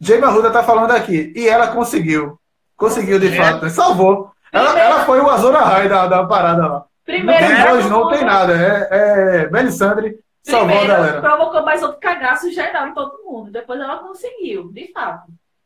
Jamie 0.00 0.24
Arruda 0.24 0.50
tá 0.50 0.62
falando 0.62 0.92
aqui. 0.92 1.30
E 1.36 1.46
ela 1.46 1.68
conseguiu. 1.68 2.38
Conseguiu, 2.74 3.20
de 3.20 3.28
É. 3.28 3.36
fato. 3.36 3.68
Salvou. 3.68 4.32
Ela, 4.50 4.78
ela 4.80 5.04
foi 5.04 5.20
o 5.20 5.28
Azor 5.28 5.54
Ahai 5.54 5.88
da, 5.90 6.06
da 6.06 6.24
parada 6.24 6.66
lá. 6.66 6.84
Primeiro, 7.10 7.42
não 7.48 7.54
tem 7.56 7.64
voz, 7.66 7.90
não 7.90 8.08
tem 8.10 8.24
nada. 8.24 8.52
É, 8.54 9.42
é 9.44 9.50
Melisandre 9.50 10.18
salvou 10.42 10.80
a 10.80 10.86
galera. 10.86 11.20
provocou 11.20 11.62
mais 11.64 11.82
outro 11.82 11.98
cagaço 12.00 12.50
geral 12.52 12.88
em 12.88 12.94
todo 12.94 13.22
mundo. 13.24 13.50
Depois 13.50 13.80
ela 13.80 13.98
conseguiu, 13.98 14.70
de 14.72 14.92
fato. 14.92 15.24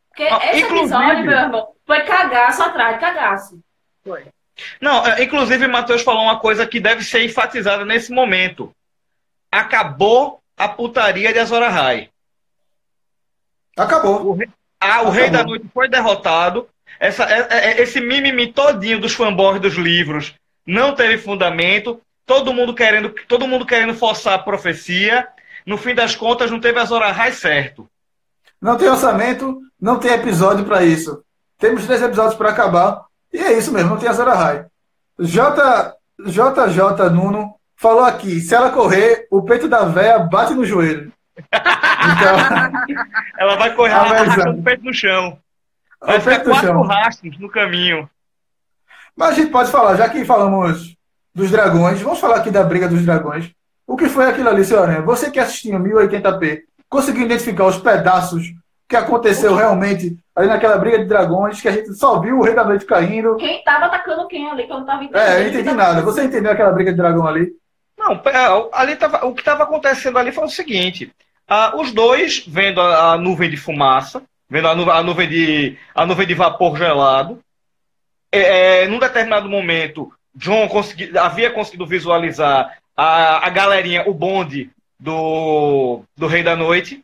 Porque 0.09 0.24
Ah, 0.24 0.38
esse 0.52 0.62
inclusive- 0.62 0.94
episódio, 0.94 1.24
meu 1.24 1.38
irmão, 1.38 1.68
foi 1.87 2.00
cagaço 2.02 2.62
atrás 2.62 2.94
de 2.94 3.00
cagaço. 3.00 3.61
Não, 4.80 5.04
é, 5.07 5.22
inclusive, 5.24 5.66
Matheus 5.66 6.02
falou 6.02 6.22
uma 6.22 6.38
coisa 6.38 6.66
que 6.66 6.78
deve 6.80 7.02
ser 7.02 7.24
enfatizada 7.24 7.85
nesse 7.85 8.12
momento. 8.12 8.70
Acabou 9.50 10.40
a 10.57 10.68
putaria 10.68 11.33
de 11.33 11.38
Azor 11.40 11.62
Ahai. 11.62 12.09
Acabou. 13.76 14.38
Ah, 14.80 14.87
o 14.87 14.90
Acabou. 14.92 15.11
Rei 15.12 15.30
da 15.30 15.42
Noite 15.44 15.66
foi 15.72 15.88
derrotado. 15.88 16.68
Essa, 17.00 17.24
é- 17.24 17.46
é- 17.50 17.83
esse 17.83 18.00
mimimi 18.00 18.52
todinho 18.52 19.00
dos 19.00 19.14
fanboys 19.14 19.61
dos 19.61 19.74
livros 19.74 20.33
não 20.66 20.94
teve 20.94 21.18
fundamento. 21.18 22.00
Todo 22.27 22.55
mundo 22.55 22.74
querendo, 22.74 23.14
todo 23.29 23.46
mundo 23.46 23.66
querendo 23.66 23.94
forçar 23.94 24.35
a 24.35 24.38
profecia. 24.38 25.29
No 25.66 25.77
fim 25.77 25.94
das 25.94 26.14
contas, 26.16 26.50
não 26.50 26.61
teve 26.61 26.79
Azor 26.79 27.03
Ahai 27.03 27.33
certo. 27.33 27.88
Não 28.61 28.77
tem 28.77 28.88
orçamento, 28.88 29.61
não 29.81 29.98
tem 29.98 30.12
episódio 30.12 30.64
pra 30.64 30.83
isso. 30.83 31.22
Temos 31.59 31.87
três 31.87 32.03
episódios 32.03 32.35
pra 32.35 32.50
acabar. 32.50 33.05
E 33.33 33.38
é 33.38 33.57
isso 33.59 33.72
mesmo, 33.72 33.90
não 33.90 33.98
tem 33.98 34.09
Azor 34.09 34.29
Ahai. 34.29 34.64
J, 35.18 35.94
JJ 36.27 37.11
Nuno 37.12 37.55
falou 37.77 38.05
aqui: 38.05 38.40
se 38.40 38.55
ela 38.55 38.70
correr, 38.70 39.27
o 39.31 39.42
peito 39.42 39.68
da 39.68 39.85
véia 39.85 40.18
bate 40.18 40.55
no 40.55 40.64
joelho. 40.64 41.12
Então, 42.05 42.37
Ela 43.38 43.57
vai 43.57 43.74
correr 43.74 43.92
ela 43.92 44.09
vai 44.09 44.31
ficar 44.31 44.42
é. 44.42 44.53
com 44.53 44.61
o 44.61 44.62
peito 44.62 44.85
no 44.85 44.92
chão. 44.92 45.38
Vai 46.03 46.20
ficar 46.20 46.40
quatro 46.40 46.66
chão. 46.66 46.83
rastros 46.83 47.38
no 47.38 47.48
caminho. 47.48 48.09
Mas 49.16 49.31
a 49.31 49.33
gente 49.35 49.50
pode 49.50 49.70
falar, 49.70 49.96
já 49.96 50.09
que 50.09 50.24
falamos 50.24 50.94
dos 51.35 51.50
dragões, 51.50 52.00
vamos 52.00 52.18
falar 52.18 52.37
aqui 52.37 52.50
da 52.50 52.62
briga 52.62 52.88
dos 52.88 53.05
dragões. 53.05 53.50
O 53.87 53.96
que 53.96 54.09
foi 54.09 54.27
aquilo 54.27 54.48
ali, 54.48 54.62
Aranha? 54.74 55.03
Você 55.03 55.31
que 55.31 55.38
assistiu 55.38 55.77
em 55.79 55.83
1080p, 55.83 56.61
conseguiu 56.88 57.24
identificar 57.24 57.66
os 57.66 57.79
pedaços 57.79 58.44
que 58.88 58.96
aconteceu 58.96 59.55
realmente 59.55 60.16
ali 60.37 60.48
naquela 60.48 60.79
briga 60.79 60.98
de 60.98 61.05
dragões, 61.07 61.61
que 61.61 61.68
a 61.68 61.72
gente 61.72 61.92
só 61.94 62.18
viu 62.20 62.38
o 62.38 62.42
Rei 62.42 62.55
da 62.55 62.64
Noite 62.64 62.85
caindo. 62.85 63.37
Quem 63.37 63.62
tava 63.62 63.87
atacando 63.87 64.27
quem 64.29 64.48
ali, 64.50 64.66
que 64.66 64.72
eu 64.72 64.79
não 64.79 64.87
tava 64.87 65.05
entendendo. 65.05 65.22
É, 65.22 65.38
eu 65.38 65.42
não 65.42 65.48
entendi 65.50 65.72
nada. 65.74 66.03
Você 66.03 66.24
entendeu 66.24 66.53
aquela 66.53 66.72
briga 66.72 66.90
de 66.92 66.96
dragão 66.96 67.27
ali? 67.27 67.53
Não, 67.98 68.12
é, 68.12 68.68
ali 68.72 68.96
tava, 68.96 69.24
o 69.27 69.33
que 69.35 69.40
estava 69.40 69.62
acontecendo 69.62 70.18
ali 70.18 70.33
foi 70.33 70.44
o 70.44 70.50
seguinte: 70.50 71.12
ah, 71.48 71.74
os 71.77 71.92
dois 71.92 72.44
vendo 72.46 72.81
a, 72.81 73.12
a 73.12 73.16
nuvem 73.18 73.48
de 73.48 73.57
fumaça, 73.57 74.22
vendo 74.50 74.68
a, 74.68 74.74
nu- 74.74 74.90
a 74.90 75.03
nuvem 75.03 75.29
de 75.29 75.79
a 75.94 76.05
nuvem 76.05 76.27
de 76.27 76.35
vapor 76.35 76.77
gelado, 76.77 77.38
é, 78.38 78.82
é, 78.84 78.88
num 78.88 78.98
determinado 78.98 79.48
momento, 79.48 80.12
John 80.34 80.68
consegui- 80.68 81.16
havia 81.18 81.50
conseguido 81.50 81.86
visualizar 81.86 82.78
a, 82.96 83.46
a 83.46 83.50
galerinha, 83.50 84.04
o 84.08 84.14
bonde 84.14 84.70
do, 84.98 86.02
do 86.16 86.26
Rei 86.26 86.42
da 86.42 86.56
Noite. 86.56 87.02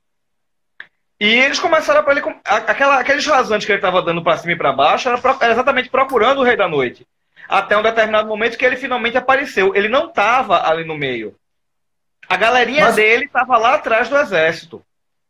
E 1.18 1.26
eles 1.26 1.58
começaram 1.58 2.02
para 2.02 2.12
ele. 2.18 2.22
Aquela, 2.44 2.98
aqueles 2.98 3.26
rasantes 3.26 3.66
que 3.66 3.72
ele 3.72 3.78
estava 3.78 4.00
dando 4.00 4.22
para 4.22 4.38
cima 4.38 4.52
e 4.52 4.56
para 4.56 4.72
baixo 4.72 5.08
era, 5.08 5.18
pro- 5.18 5.36
era 5.40 5.52
exatamente 5.52 5.90
procurando 5.90 6.38
o 6.40 6.44
Rei 6.44 6.56
da 6.56 6.66
Noite. 6.68 7.06
Até 7.48 7.76
um 7.76 7.82
determinado 7.82 8.26
momento 8.28 8.56
que 8.56 8.64
ele 8.64 8.76
finalmente 8.76 9.18
apareceu. 9.18 9.74
Ele 9.74 9.88
não 9.88 10.06
estava 10.06 10.66
ali 10.68 10.84
no 10.84 10.96
meio. 10.96 11.34
A 12.28 12.36
galerinha 12.36 12.86
Mas- 12.86 12.96
dele 12.96 13.24
estava 13.26 13.58
lá 13.58 13.74
atrás 13.74 14.08
do 14.08 14.16
exército. 14.16 14.82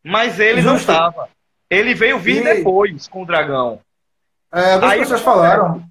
Mas 0.05 0.39
ele 0.39 0.63
não 0.63 0.77
Justo. 0.77 0.93
estava. 0.93 1.29
Ele 1.69 1.93
veio 1.95 2.19
vir 2.19 2.39
E- 2.41 2.45
depois 2.57 3.09
com 3.09 3.23
o 3.23 3.27
dragão. 3.27 3.81
É, 4.53 4.75
algumas 4.75 4.93
Aí- 4.93 4.99
pessoas 5.01 5.23
falaram. 5.23 5.83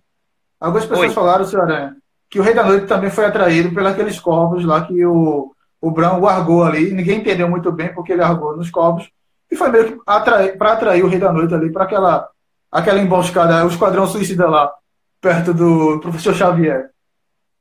Algumas 0.59 0.85
pessoas 0.85 1.09
Oi. 1.09 1.13
falaram, 1.13 1.45
senhor 1.45 1.63
Aranha, 1.63 1.95
que 2.29 2.39
o 2.39 2.43
Rei 2.43 2.53
da 2.53 2.63
Noite 2.63 2.85
também 2.85 3.09
foi 3.09 3.25
atraído 3.25 3.73
pelos 3.73 4.19
corvos 4.19 4.65
lá 4.65 4.85
que 4.85 5.05
o, 5.05 5.55
o 5.81 5.91
Bran 5.91 6.17
largou 6.17 6.63
ali. 6.63 6.91
Ninguém 6.91 7.19
entendeu 7.19 7.49
muito 7.49 7.71
bem 7.71 7.93
porque 7.93 8.11
ele 8.11 8.21
largou 8.21 8.55
nos 8.55 8.69
corvos. 8.69 9.09
E 9.49 9.55
foi 9.55 9.69
meio 9.69 9.93
que 9.93 10.01
atrair, 10.05 10.57
para 10.57 10.73
atrair 10.73 11.03
o 11.03 11.07
Rei 11.07 11.19
da 11.19 11.31
Noite 11.31 11.53
ali 11.53 11.71
para 11.71 11.85
aquela, 11.85 12.29
aquela 12.71 12.99
emboscada, 12.99 13.65
o 13.65 13.69
esquadrão 13.69 14.05
suicida 14.05 14.47
lá, 14.47 14.71
perto 15.19 15.53
do 15.53 15.99
professor 15.99 16.35
Xavier. 16.35 16.91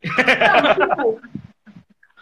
Não, 0.04 0.74
tipo, 0.74 1.20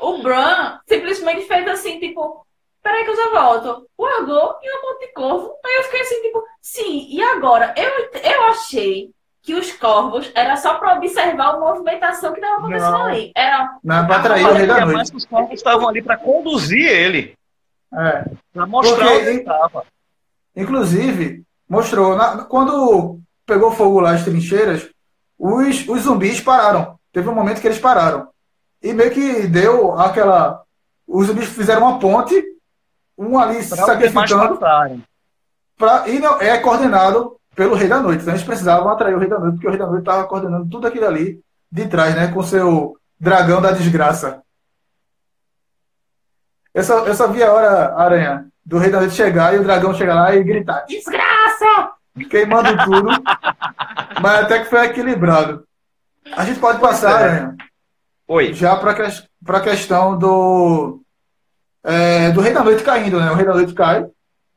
o 0.00 0.22
Bran 0.22 0.78
simplesmente 0.86 1.48
fez 1.48 1.66
assim, 1.66 1.98
tipo, 1.98 2.46
peraí 2.82 3.04
que 3.04 3.10
eu 3.10 3.16
já 3.16 3.30
volto. 3.30 3.86
Largou 3.98 4.54
e 4.62 4.70
um 4.70 4.82
monte 4.82 5.06
de 5.06 5.12
corvo. 5.14 5.52
Aí 5.64 5.76
eu 5.78 5.82
fiquei 5.84 6.00
assim, 6.02 6.22
tipo, 6.22 6.44
sim, 6.60 7.06
e 7.10 7.22
agora? 7.22 7.74
Eu, 7.76 7.90
eu 8.22 8.44
achei 8.44 9.10
que 9.46 9.54
os 9.54 9.70
corvos 9.74 10.28
era 10.35 10.56
só 10.56 10.74
pra 10.74 10.94
observar 10.96 11.54
a 11.54 11.61
movimentação 11.61 12.32
que 12.32 12.40
tava 12.40 12.56
acontecendo 12.56 12.90
Não. 12.90 13.04
ali. 13.06 13.30
Era, 13.37 13.76
Né, 13.85 14.02
para 14.02 14.16
atrair 14.16 14.44
o 14.44 14.52
Rei 14.52 14.66
da 14.66 14.85
Noite. 14.85 15.12
que 15.12 15.16
os 15.16 15.24
corvos 15.24 15.52
estavam 15.52 15.88
ali 15.88 16.02
para 16.02 16.16
conduzir 16.16 16.85
ele. 16.85 17.35
É. 17.94 18.24
Para 18.52 18.66
mostrar 18.66 18.96
Porque- 18.96 19.14
onde 19.14 19.28
ele 19.28 19.38
estava. 19.38 19.85
Inclusive, 20.56 21.44
mostrou, 21.68 22.16
na- 22.16 22.44
quando 22.44 23.20
pegou 23.46 23.70
fogo 23.70 24.00
lá 24.00 24.11
as 24.11 24.24
trincheiras, 24.24 24.88
os, 25.38 25.87
os 25.88 26.00
zumbis 26.02 26.40
pararam. 26.40 26.98
Teve 27.12 27.28
um 27.28 27.35
momento 27.35 27.61
que 27.61 27.68
eles 27.68 27.78
pararam. 27.78 28.28
E 28.82 28.92
meio 28.92 29.12
que 29.12 29.46
deu 29.46 29.98
aquela. 29.98 30.62
Os 31.06 31.28
zumbis 31.28 31.48
fizeram 31.48 31.82
uma 31.82 32.00
ponte, 32.00 32.35
um 33.16 33.38
ali 33.38 33.64
Para 33.64 33.76
demais 33.76 33.87
sacrificando, 33.87 34.59
pra, 35.78 36.09
e 36.09 36.18
não, 36.18 36.40
é 36.40 36.59
coordenado 36.59 37.36
pelo 37.57 37.75
Rei 37.75 37.88
da 37.88 38.01
Noite. 38.01 38.21
Então 38.21 38.35
eles 38.35 38.45
precisavam 38.45 38.88
atrair 38.90 39.14
o 39.14 39.19
Rei 39.19 39.29
da 39.29 39.38
Noite, 39.38 39.55
porque 39.55 39.66
o 39.66 39.71
Rei 39.71 39.79
da 39.79 39.87
Noite 39.87 40.03
estava 40.03 40.27
coordenando 40.27 40.69
tudo 40.69 40.87
aquilo 40.87 41.07
ali 41.07 41.40
de 41.73 41.88
trás, 41.88 42.14
né? 42.14 42.29
Com 42.29 42.42
seu 42.42 42.97
dragão 43.19 43.61
da 43.61 43.73
desgraça. 43.73 44.42
Eu 46.73 46.85
só, 46.85 47.07
eu 47.07 47.14
só 47.14 47.27
vi 47.27 47.42
a 47.42 47.51
hora, 47.51 47.95
Aranha, 47.97 48.47
do 48.64 48.77
Rei 48.77 48.90
da 48.90 49.01
Noite 49.01 49.14
chegar 49.14 49.55
e 49.55 49.59
o 49.59 49.64
dragão 49.64 49.95
chegar 49.95 50.14
lá 50.14 50.37
e 50.37 50.45
gritar: 50.45 50.85
Desgraça! 50.87 51.92
Queimando 52.31 52.77
tudo. 52.85 53.09
mas 54.21 54.45
até 54.45 54.61
que 54.61 54.71
foi 54.71 54.85
equilibrado. 54.85 55.66
A 56.37 56.45
gente 56.45 56.61
pode 56.61 56.79
passar, 56.79 57.21
é. 57.21 57.25
Aranha, 57.25 57.57
Oi. 58.29 58.53
já 58.53 58.77
para 58.77 58.92
a 58.92 59.61
questão 59.61 60.19
do. 60.19 61.01
é, 61.83 62.31
do 62.33 62.40
Rei 62.40 62.53
da 62.53 62.62
Noite 62.62 62.85
caindo, 62.85 63.19
né? 63.19 63.31
O 63.31 63.35
Rei 63.35 63.47
da 63.47 63.55
Noite 63.55 63.73
cai. 63.73 64.07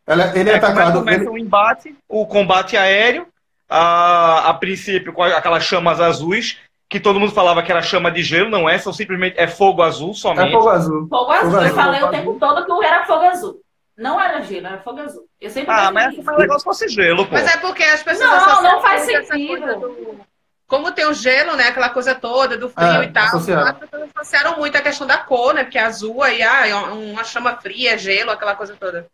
Ela- 0.10 0.36
ele 0.38 0.50
é, 0.50 0.54
É, 0.54 0.56
atacado. 0.58 1.00
começa 1.00 1.22
ele- 1.22 1.30
o 1.30 1.38
embate, 1.38 1.96
o 2.08 2.26
combate 2.26 2.76
aéreo, 2.76 3.28
a, 3.70 4.50
a 4.50 4.54
princípio 4.56 5.14
com 5.14 5.22
aquelas 5.24 5.64
chamas 5.64 6.02
azuis, 6.02 6.58
que 6.90 7.00
todo 7.00 7.20
mundo 7.20 7.32
falava 7.32 7.62
que 7.62 7.72
era 7.72 7.82
chama 7.84 8.10
de 8.10 8.24
gelo, 8.24 8.50
não 8.50 8.68
é, 8.68 8.78
são 8.80 8.92
simplesmente 8.92 9.36
é 9.40 9.48
fogo 9.48 9.84
azul 9.84 10.10
É 10.10 10.14
somente. 10.16 10.52
fogo 10.52 10.70
azul. 10.70 11.08
fogo 11.08 11.32
azul. 11.32 11.50
azul, 11.58 11.62
eu 11.68 11.76
falei 11.76 12.00
fogo 12.00 12.12
o 12.12 12.16
tempo 12.18 12.38
todo 12.40 12.66
que 12.80 12.86
era 12.86 13.06
fogo 13.06 13.26
azul. 13.26 13.62
Não 13.96 14.20
era 14.20 14.42
gelo, 14.42 14.66
era 14.66 14.80
fogo 14.80 15.00
azul. 15.02 15.26
Eu 15.40 15.50
sempre 15.52 15.72
Ah, 15.72 15.92
mas 15.92 16.14
isso. 16.14 16.22
é 16.22 16.24
mais 16.24 16.38
legal 16.40 16.58
se 16.58 16.64
fosse 16.66 16.88
gelo, 16.88 17.26
pô. 17.28 17.34
Mas 17.34 17.48
é 17.54 17.58
porque 17.58 17.84
as 17.84 18.02
pessoas 18.02 18.30
Não, 18.30 18.64
não 18.64 18.82
faz 18.82 19.02
sentido. 19.02 19.80
do- 19.80 20.20
Como 20.68 20.92
tem 20.92 21.06
o 21.06 21.14
gelo, 21.14 21.56
né? 21.56 21.68
Aquela 21.68 21.90
coisa 21.90 22.14
toda 22.16 22.56
do 22.58 22.70
frio 22.70 23.02
É, 23.02 23.06
e 23.06 23.12
tal. 23.12 23.26
associaram. 23.26 23.68
As 23.68 23.78
pessoas 23.78 24.10
associaram 24.16 24.58
muito 24.58 24.76
a 24.78 24.82
questão 24.82 25.06
da 25.08 25.18
cor, 25.18 25.54
né? 25.54 25.64
Porque 25.64 25.78
é 25.80 25.84
azul 25.84 26.22
aí, 26.24 26.42
ah, 26.44 26.68
é 26.68 26.74
uma 26.76 27.24
chama 27.24 27.56
fria, 27.58 27.98
gelo, 27.98 28.32
aquela 28.32 28.56
coisa 28.56 28.76
toda. 28.80 29.08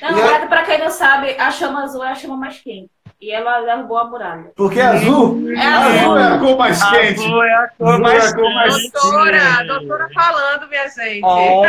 Na 0.00 0.10
E 0.10 0.14
verdade, 0.14 0.46
pra 0.48 0.62
quem 0.64 0.78
não 0.78 0.90
sabe, 0.90 1.36
a 1.38 1.50
chama 1.50 1.84
azul 1.84 2.04
é 2.04 2.10
a 2.10 2.14
chama 2.14 2.36
mais 2.36 2.58
quente. 2.60 2.90
E 3.20 3.30
ela 3.30 3.60
derrubou 3.60 3.98
a 3.98 4.04
muralha. 4.04 4.52
Porque 4.56 4.80
azul, 4.80 5.52
É 5.52 5.66
azul 5.66 6.16
é 6.16 6.34
a 6.34 6.38
cor 6.38 6.56
mais 6.56 6.82
quente. 6.82 7.20
Azul 7.20 7.42
é 7.42 7.54
a 7.54 7.68
cor 7.68 7.88
Azul 7.88 7.94
é 7.94 7.98
mais 7.98 8.32
a 8.32 8.34
cor 8.34 8.54
mais 8.54 8.76
quente. 8.76 8.92
Doutora, 8.92 9.64
doutora 9.66 10.08
falando, 10.14 10.68
minha 10.68 10.88
gente. 10.88 11.22
Oh. 11.22 11.62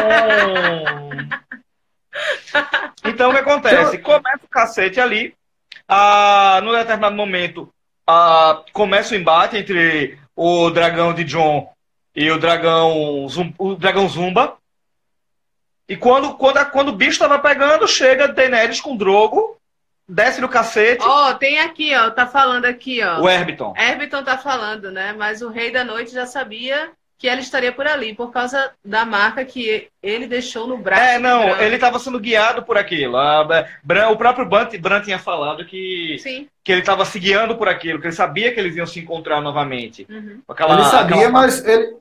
Então 3.06 3.30
o 3.30 3.34
que 3.34 3.40
acontece? 3.40 3.98
Começa 3.98 4.40
o 4.44 4.50
cacete 4.50 5.00
ali. 5.00 5.34
Ah, 5.88 6.60
num 6.64 6.72
determinado 6.72 7.16
momento, 7.16 7.70
ah, 8.08 8.62
começa 8.72 9.14
o 9.14 9.18
embate 9.18 9.58
entre 9.58 10.18
o 10.36 10.70
dragão 10.70 11.14
de 11.14 11.24
John 11.24 11.70
e 12.16 12.30
o 12.32 12.38
dragão, 12.40 13.28
o 13.58 13.76
dragão 13.76 14.08
Zumba. 14.08 14.58
E 15.92 15.98
quando, 15.98 16.36
quando, 16.36 16.66
quando 16.72 16.90
o 16.90 16.96
bicho 16.96 17.20
tava 17.20 17.38
pegando, 17.40 17.88
chega 17.88 18.28
Daenerys 18.30 18.80
com 18.80 18.94
o 18.94 18.98
Drogo, 18.98 19.58
desce 20.08 20.40
no 20.40 20.48
cacete, 20.48 21.04
Ó, 21.06 21.34
tem 21.34 21.60
aqui, 21.60 21.94
ó, 21.96 22.10
tá 22.10 22.26
falando 22.26 22.66
aqui, 22.66 23.02
ó. 23.04 23.20
o 23.22 23.30
Herbiton. 23.30 23.74
Herbiton 23.78 24.24
tá 24.24 24.38
falando, 24.38 24.90
né? 24.90 25.14
Mas 25.18 25.42
o 25.42 25.50
Rei 25.50 25.70
da 25.72 25.84
Noite 25.84 26.12
já 26.14 26.26
sabia 26.26 26.92
que 27.18 27.28
ela 27.28 27.42
estaria 27.42 27.72
por 27.72 27.86
ali, 27.86 28.16
por 28.16 28.32
causa 28.32 28.72
da 28.84 29.04
marca 29.06 29.44
que 29.46 29.90
ele 30.02 30.26
deixou 30.28 30.66
no 30.66 30.78
braço. 30.78 31.04
É, 31.04 31.20
não, 31.20 31.44
Bran. 31.44 31.58
ele 31.62 31.76
estava 31.76 32.00
sendo 32.00 32.20
guiado 32.20 32.64
por 32.64 32.78
aquilo. 32.78 33.16
A- 33.18 33.66
Bran- 33.84 34.08
o 34.10 34.18
próprio 34.18 34.46
Bran, 34.46 34.68
Bran 34.80 35.02
tinha 35.02 35.20
falado 35.20 35.64
que, 35.66 36.18
Sim. 36.20 36.48
que 36.64 36.72
ele 36.72 36.82
estava 36.82 37.04
se 37.06 37.20
guiando 37.20 37.56
por 37.58 37.68
aquilo, 37.70 38.00
que 38.00 38.08
ele 38.08 38.14
sabia 38.16 38.52
que 38.54 38.60
eles 38.60 38.76
iam 38.78 38.88
se 38.88 39.00
encontrar 39.02 39.40
novamente. 39.42 40.08
Uhum. 40.10 40.42
Aquela, 40.48 40.74
Ele 40.74 40.84
sabia, 40.86 41.16
aquela- 41.18 41.32
mas 41.32 41.64
ele, 41.66 41.96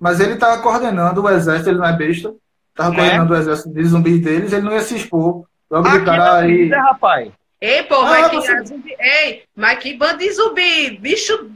mas 0.00 0.20
ele 0.20 0.36
tava 0.36 0.62
coordenando 0.62 1.20
o 1.22 1.28
exército, 1.28 1.68
ele 1.70 1.78
não 1.78 1.86
é 1.86 1.92
besta. 1.92 2.32
Tava 2.74 2.90
Né? 2.90 2.96
coordenando 2.96 3.32
o 3.32 3.36
exército 3.36 3.70
de 3.72 3.84
zumbis 3.84 4.20
deles, 4.20 4.52
ele 4.52 4.62
não 4.62 4.72
ia 4.72 4.80
se 4.80 4.96
expor. 4.96 5.44
Logo 5.70 5.88
de 5.88 5.96
Aqui 5.96 6.04
cara 6.04 6.24
na 6.24 6.36
aí. 6.38 6.56
vida, 6.64 6.80
rapaz. 6.80 7.32
Ei, 7.60 7.82
pô, 7.84 8.00
Ah, 8.00 8.04
mas 8.04 8.28
que 8.30 8.36
você- 8.36 8.64
zumbi... 8.64 8.94
Ei, 8.98 9.44
mas 9.56 9.78
que 9.78 9.94
bando 9.96 10.18
de 10.18 10.32
zumbi! 10.32 10.98
Bicho 10.98 11.50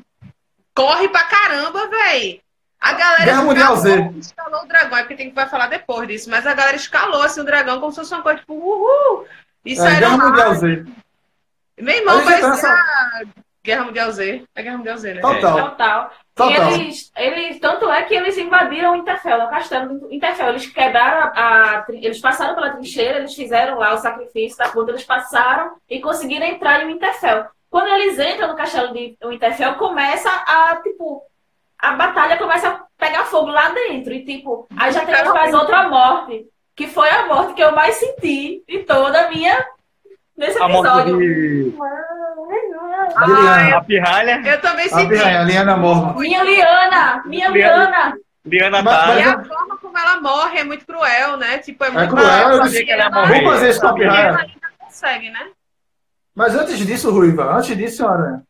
corre 0.75 1.09
pra 1.09 1.25
caramba, 1.25 1.89
véi! 1.89 2.41
A 2.81 2.93
galera 2.93 3.25
Guerra 3.25 3.43
Mundial 3.43 3.77
Z. 3.77 3.91
escalou, 3.91 4.19
escalou 4.21 4.63
o 4.63 4.67
dragão, 4.69 4.97
é 4.99 5.01
porque 5.03 5.17
tem 5.17 5.29
que 5.29 5.35
vai 5.35 5.49
falar 5.49 5.67
depois 5.67 6.07
disso, 6.09 6.31
mas 6.31 6.47
a 6.47 6.55
galera 6.55 6.77
escalou 6.77 7.21
assim 7.23 7.41
o 7.41 7.45
dragão 7.45 7.81
como 7.81 7.91
se 7.93 7.99
fosse 7.99 8.15
uma 8.15 8.23
coisa 8.23 8.39
tipo, 8.39 8.55
uhul! 8.55 9.27
Isso 9.65 9.83
É, 9.83 9.97
era 9.97 9.99
Guerra 9.99 10.17
lá. 10.17 10.29
Mundial 10.31 10.55
Z. 10.55 10.85
Meu 11.81 11.95
irmão, 11.97 12.15
gente 12.21 12.25
tá 12.25 12.31
parecia 12.31 12.49
nessa- 12.51 13.23
Guerra 13.65 13.85
Mundial 13.85 14.13
Z. 14.13 14.45
É 14.55 14.63
Guerra 14.63 14.77
Mundial 14.79 14.97
Z, 14.99 15.15
né? 15.15 15.21
Total. 15.21 15.71
Total. 15.71 16.13
Total. 16.39 16.71
E 16.71 16.75
eles, 16.75 17.13
eles, 17.17 17.59
tanto 17.59 17.91
é 17.91 18.03
que 18.05 18.15
eles 18.15 18.39
invadiram 18.39 18.93
o 18.93 18.97
Interfell, 18.97 19.41
o 19.41 19.51
castelo 19.51 19.99
do 19.99 20.15
Interfell. 20.15 20.51
Eles 20.51 20.67
quebraram 20.67 21.33
a, 21.35 21.81
a 21.81 21.87
Eles 21.89 22.21
passaram 22.21 22.55
pela 22.55 22.71
trincheira, 22.71 23.19
eles 23.19 23.35
fizeram 23.35 23.77
lá 23.77 23.93
o 23.93 23.99
sacrifício 23.99 24.57
da 24.57 24.69
puta, 24.69 24.93
eles 24.93 25.03
passaram 25.03 25.73
e 25.91 26.01
conseguiram 26.01 26.47
entrar 26.47 26.85
em 26.85 26.87
Winterfell. 26.87 27.47
Quando 27.69 27.89
eles 27.89 28.19
entram 28.21 28.49
no 28.49 28.57
castelo 28.57 28.93
de 28.93 29.19
Winterfell, 29.23 29.75
começa 29.75 30.31
a, 30.31 30.77
tipo, 30.77 31.25
a 31.77 31.93
batalha 31.97 32.39
começa 32.39 32.69
a 32.69 32.85
pegar 32.97 33.25
fogo 33.25 33.51
lá 33.51 33.71
dentro. 33.71 34.13
E, 34.15 34.25
tipo, 34.25 34.69
aí 34.77 34.93
já 34.93 35.05
temos 35.05 35.35
mais 35.35 35.53
outra 35.53 35.89
morte, 35.89 36.47
que 36.77 36.87
foi 36.87 37.11
a 37.11 37.27
morte 37.27 37.55
que 37.55 37.63
eu 37.63 37.75
mais 37.75 37.97
senti 37.97 38.63
em 38.69 38.85
toda 38.85 39.27
a 39.27 39.29
minha. 39.29 39.67
nesse 40.37 40.57
A 40.63 40.69
morte 40.69 40.87
episódio. 40.87 41.19
de... 41.19 41.75
Liliana. 43.27 43.77
A 43.77 43.85
pirralha. 43.85 44.43
Eu 44.45 44.61
também 44.61 44.87
A 44.87 44.89
senti. 44.89 45.15
a 45.19 45.43
Liana 45.43 45.77
Mormon. 45.77 46.19
Minha 46.19 46.43
Liana! 46.43 47.23
Minha 47.27 47.49
Liana! 47.49 48.15
Liana 48.45 48.83
tá. 48.83 49.15
E 49.15 49.23
a 49.23 49.45
forma 49.45 49.77
como 49.79 49.99
ela 49.99 50.21
morre 50.21 50.59
é 50.59 50.65
muito 50.65 50.87
cruel, 50.87 51.37
né? 51.37 51.59
Tipo, 51.59 51.85
é 51.85 51.91
muito 51.91 52.15
cruel, 52.15 52.49
eu 52.51 52.57
sabia 52.57 52.71
disse 52.71 52.85
que 52.85 52.91
ela 52.91 53.05
ia 53.05 53.11
Vamos 53.11 53.29
morrer. 53.29 53.41
Vamos 53.43 53.55
fazer 53.55 53.71
isso 53.71 53.81
com 53.81 53.87
a 53.87 53.93
ainda 53.93 54.47
consegue, 54.79 55.31
né? 55.31 55.47
Mas 56.35 56.55
antes 56.55 56.79
disso, 56.79 57.11
Ruiva, 57.11 57.57
antes 57.57 57.77
disso, 57.77 58.07
Aranha, 58.07 58.43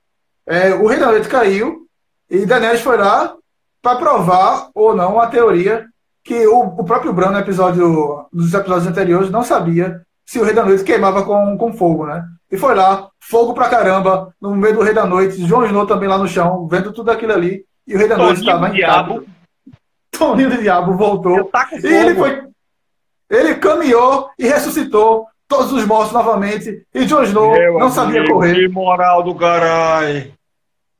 é, 0.46 0.74
o 0.74 0.86
Rei 0.86 0.98
da 0.98 1.06
Noite 1.06 1.28
caiu 1.28 1.86
e 2.30 2.44
Daenerys 2.44 2.82
foi 2.82 2.96
lá 2.96 3.34
para 3.82 3.96
provar 3.96 4.68
ou 4.74 4.94
não 4.94 5.20
a 5.20 5.26
teoria 5.26 5.86
que 6.22 6.46
o, 6.46 6.60
o 6.60 6.84
próprio 6.84 7.12
Bran, 7.12 7.30
no 7.30 7.38
episódio, 7.38 8.26
nos 8.32 8.52
episódios 8.52 8.86
anteriores, 8.86 9.30
não 9.30 9.42
sabia 9.42 10.02
se 10.26 10.38
o 10.38 10.44
Rei 10.44 10.52
da 10.52 10.64
Noite 10.64 10.84
queimava 10.84 11.24
com, 11.24 11.56
com 11.56 11.72
fogo, 11.72 12.06
né? 12.06 12.22
E 12.50 12.56
foi 12.56 12.74
lá, 12.74 13.08
fogo 13.20 13.52
pra 13.54 13.68
caramba, 13.68 14.34
no 14.40 14.54
meio 14.56 14.74
do 14.74 14.82
Rei 14.82 14.94
da 14.94 15.04
Noite, 15.04 15.44
Jon 15.44 15.64
Snow 15.66 15.86
também 15.86 16.08
lá 16.08 16.16
no 16.16 16.26
chão, 16.26 16.66
vendo 16.66 16.92
tudo 16.92 17.10
aquilo 17.10 17.32
ali, 17.34 17.64
e 17.86 17.94
o 17.94 17.98
Rei 17.98 18.08
da 18.08 18.16
Noite 18.16 18.40
Toninho 18.42 18.50
estava 18.50 18.66
do 18.68 18.72
em 18.72 18.76
Diabo. 18.76 19.26
Toninho 20.10 20.50
do 20.50 20.58
Diabo 20.62 20.96
voltou. 20.96 21.44
Tá 21.44 21.68
E 21.72 21.86
ele 21.86 22.14
foi. 22.14 22.48
Ele 23.30 23.54
caminhou 23.56 24.30
e 24.38 24.46
ressuscitou 24.46 25.26
todos 25.46 25.72
os 25.72 25.84
mortos 25.84 26.12
novamente. 26.12 26.86
E 26.94 27.04
Jon 27.04 27.22
Snow 27.24 27.52
Meu 27.52 27.78
não 27.78 27.90
sabia 27.90 28.20
amigo, 28.20 28.34
correr 28.34 28.54
Que 28.54 28.68
moral 28.68 29.22
do 29.22 29.34
caralho. 29.34 30.32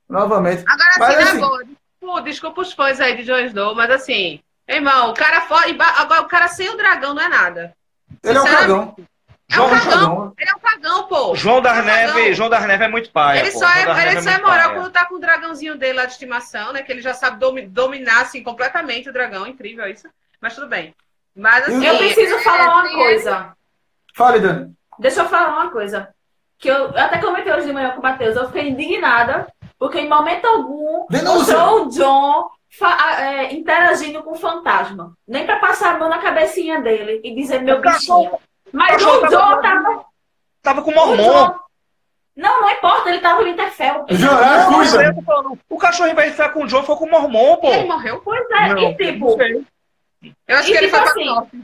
novamente. 0.08 0.62
Agora, 0.66 0.90
Mas, 0.98 1.14
assim, 1.14 1.22
assim- 1.22 1.40
na 1.40 1.46
boa, 1.46 1.64
desculpa, 1.64 2.22
desculpa 2.22 2.60
os 2.60 2.72
fãs 2.72 3.00
aí 3.00 3.16
de 3.16 3.24
Jon 3.24 3.38
Snow, 3.40 3.74
mas 3.74 3.90
assim, 3.90 4.40
irmão, 4.68 5.10
o 5.10 5.14
cara 5.14 5.40
fora. 5.42 5.66
Agora, 5.96 6.20
o 6.22 6.28
cara 6.28 6.48
sem 6.48 6.68
o 6.68 6.76
dragão 6.76 7.14
não 7.14 7.22
é 7.22 7.28
nada. 7.28 7.72
Ele 8.22 8.36
é 8.38 8.40
um 8.42 8.44
cagão. 8.44 8.96
É 9.50 9.54
um 9.54 9.56
João 9.56 9.70
cagão. 9.70 9.90
Cagão. 9.90 10.32
Ele 10.38 10.50
é 10.50 10.54
um 10.54 10.58
cagão, 10.58 11.02
pô. 11.08 11.34
João 11.34 11.60
das 11.62 11.78
É 11.78 11.80
um. 11.80 11.84
Neves, 11.84 12.36
João 12.36 12.50
das 12.50 12.66
Neves 12.66 12.86
é 12.86 12.88
muito 12.90 13.10
pai. 13.10 13.38
Ele 13.38 13.50
pô. 13.50 13.58
só 13.58 13.68
é, 13.70 13.80
ele 13.82 13.94
Neves 13.94 14.24
só 14.24 14.30
é 14.30 14.38
moral 14.38 14.68
paia. 14.68 14.74
quando 14.74 14.92
tá 14.92 15.06
com 15.06 15.14
o 15.14 15.18
dragãozinho 15.18 15.76
dele 15.78 15.94
lá 15.94 16.04
de 16.04 16.12
estimação, 16.12 16.72
né? 16.72 16.82
Que 16.82 16.92
ele 16.92 17.00
já 17.00 17.14
sabe 17.14 17.38
domi- 17.38 17.66
dominar, 17.66 18.22
assim, 18.22 18.42
completamente 18.42 19.08
o 19.08 19.12
dragão. 19.12 19.46
Incrível 19.46 19.86
isso. 19.88 20.06
Mas 20.40 20.54
tudo 20.54 20.66
bem. 20.66 20.94
Mas 21.34 21.66
assim. 21.66 21.84
Eu 21.84 21.96
preciso 21.96 22.34
é, 22.34 22.38
falar 22.40 22.74
uma 22.80 22.92
coisa. 22.92 23.52
Fale, 24.14 24.40
Dani. 24.40 24.74
Deixa 24.98 25.22
eu 25.22 25.28
falar 25.28 25.48
uma 25.60 25.70
coisa. 25.70 26.08
Que 26.58 26.68
eu 26.68 26.88
eu 26.90 26.98
até 26.98 27.18
comentei 27.18 27.52
hoje 27.52 27.66
de 27.66 27.72
manhã 27.72 27.90
com 27.90 28.00
o 28.00 28.02
Matheus. 28.02 28.36
Eu 28.36 28.46
fiquei 28.48 28.68
indignada, 28.68 29.46
porque 29.78 29.98
em 30.00 30.08
momento 30.08 30.44
algum 30.44 31.06
Denúncia. 31.08 31.56
mostrou 31.56 31.86
o 31.86 31.88
John 31.90 32.50
é, 33.20 33.54
interagindo 33.54 34.22
com 34.22 34.32
o 34.32 34.38
fantasma. 34.38 35.14
Nem 35.26 35.46
pra 35.46 35.58
passar 35.60 35.94
a 35.94 35.98
mão 35.98 36.08
na 36.08 36.18
cabecinha 36.18 36.80
dele 36.82 37.20
e 37.24 37.34
dizer 37.34 37.62
meu 37.62 37.80
bichinho. 37.80 38.32
Mas 38.72 39.02
o 39.02 39.20
tava- 39.20 39.28
John 39.28 39.60
tava. 39.62 40.04
Tava 40.62 40.82
com 40.82 40.90
O 40.90 40.94
mormon. 40.94 41.54
Não, 42.36 42.60
não 42.60 42.70
importa, 42.70 43.08
ele 43.08 43.18
tava 43.20 43.42
no 43.42 43.48
Interfell. 43.48 44.06
Já 44.10 44.30
é 44.30 44.58
Não, 44.64 44.72
coisa. 44.74 45.14
falando, 45.26 45.58
O 45.68 45.76
cachorro, 45.78 46.08
em 46.08 46.14
vez 46.14 46.26
de 46.28 46.32
ficar 46.36 46.50
com 46.50 46.62
o 46.62 46.66
John, 46.68 46.84
foi 46.84 46.96
com 46.96 47.04
o 47.06 47.10
mormon, 47.10 47.56
pô. 47.56 47.66
Ele 47.68 47.88
morreu? 47.88 48.20
Pois 48.24 48.48
é, 48.50 48.68
Não, 48.68 48.78
e 48.78 48.94
tipo, 48.96 49.36
Eu 50.46 50.56
acho 50.58 50.68
E 50.68 50.72
que 50.72 50.78
ele 50.78 50.86
tipo 50.86 50.96
foi 50.98 51.06
assim, 51.08 51.24
pra 51.24 51.34
norte. 51.34 51.56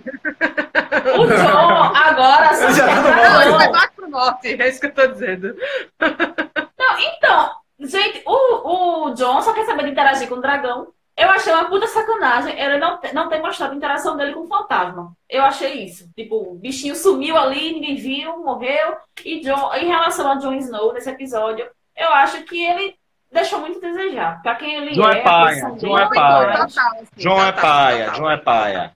o 1.20 1.26
John 1.26 1.94
agora 1.94 2.54
só 2.54 2.70
já 2.70 2.86
tá 2.86 3.00
dragão. 3.02 3.32
norte. 3.32 3.46
Ele 3.48 3.56
foi 3.58 3.68
mais 3.68 3.90
pro 3.90 4.08
norte, 4.10 4.62
é 4.62 4.68
isso 4.68 4.80
que 4.80 4.86
eu 4.86 4.94
tô 4.94 5.06
dizendo. 5.08 5.56
Não, 6.00 6.98
então, 6.98 7.50
gente, 7.80 8.22
o, 8.26 9.06
o 9.08 9.14
John 9.14 9.40
só 9.42 9.52
quer 9.52 9.66
saber 9.66 9.84
de 9.84 9.90
interagir 9.90 10.28
com 10.28 10.36
o 10.36 10.40
dragão. 10.40 10.88
Eu 11.16 11.30
achei 11.30 11.52
uma 11.52 11.66
puta 11.66 11.86
sacanagem 11.86 12.58
ele 12.58 12.78
não, 12.78 12.98
não 13.12 13.28
ter 13.28 13.40
mostrado 13.40 13.72
a 13.72 13.76
interação 13.76 14.16
dele 14.16 14.32
com 14.32 14.40
o 14.40 14.48
fantasma. 14.48 15.12
Eu 15.30 15.44
achei 15.44 15.84
isso. 15.84 16.10
Tipo, 16.16 16.52
o 16.52 16.54
bichinho 16.56 16.96
sumiu 16.96 17.36
ali, 17.36 17.72
ninguém 17.72 17.94
viu, 17.94 18.42
morreu. 18.42 18.96
E 19.24 19.40
John, 19.40 19.72
em 19.74 19.86
relação 19.86 20.30
a 20.30 20.34
Jon 20.36 20.54
Snow 20.54 20.92
nesse 20.92 21.08
episódio, 21.08 21.66
eu 21.96 22.08
acho 22.14 22.42
que 22.42 22.60
ele 22.64 22.96
deixou 23.30 23.60
muito 23.60 23.78
a 23.78 23.88
desejar. 23.88 24.42
Pra 24.42 24.56
quem 24.56 24.74
ele 24.74 24.94
John 24.94 25.08
é 25.08 25.18
é, 25.18 25.20
a 25.20 25.22
paia, 25.22 25.60
John 25.60 25.74
dele, 25.74 25.94
é 25.94 26.08
paia. 26.08 26.64
assim, 26.64 27.06
João 27.16 27.44
é 27.44 27.52
paia. 27.52 28.14
João 28.14 28.30
é 28.30 28.36
paia. 28.36 28.92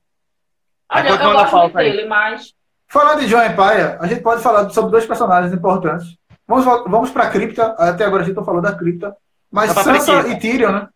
Olha, 0.90 1.08
eu 1.08 1.18
gosto 1.18 1.34
muito 1.34 1.50
falta 1.50 1.78
aí. 1.80 1.90
dele, 1.90 2.08
mas. 2.08 2.54
Falando 2.88 3.20
de 3.20 3.28
John 3.28 3.42
Empire, 3.42 3.98
a 4.00 4.06
gente 4.06 4.22
pode 4.22 4.42
falar 4.42 4.68
sobre 4.70 4.90
dois 4.90 5.04
personagens 5.06 5.52
importantes. 5.52 6.16
Vamos, 6.46 6.64
vamos 6.64 7.10
pra 7.10 7.28
cripta. 7.28 7.74
Até 7.78 8.04
agora 8.04 8.22
a 8.22 8.26
gente 8.26 8.36
não 8.36 8.44
falou 8.44 8.62
da 8.62 8.74
cripta. 8.74 9.14
Mas 9.50 9.70
Sansa 9.72 10.26
e 10.28 10.38
Tyrion, 10.38 10.72
né? 10.72 10.88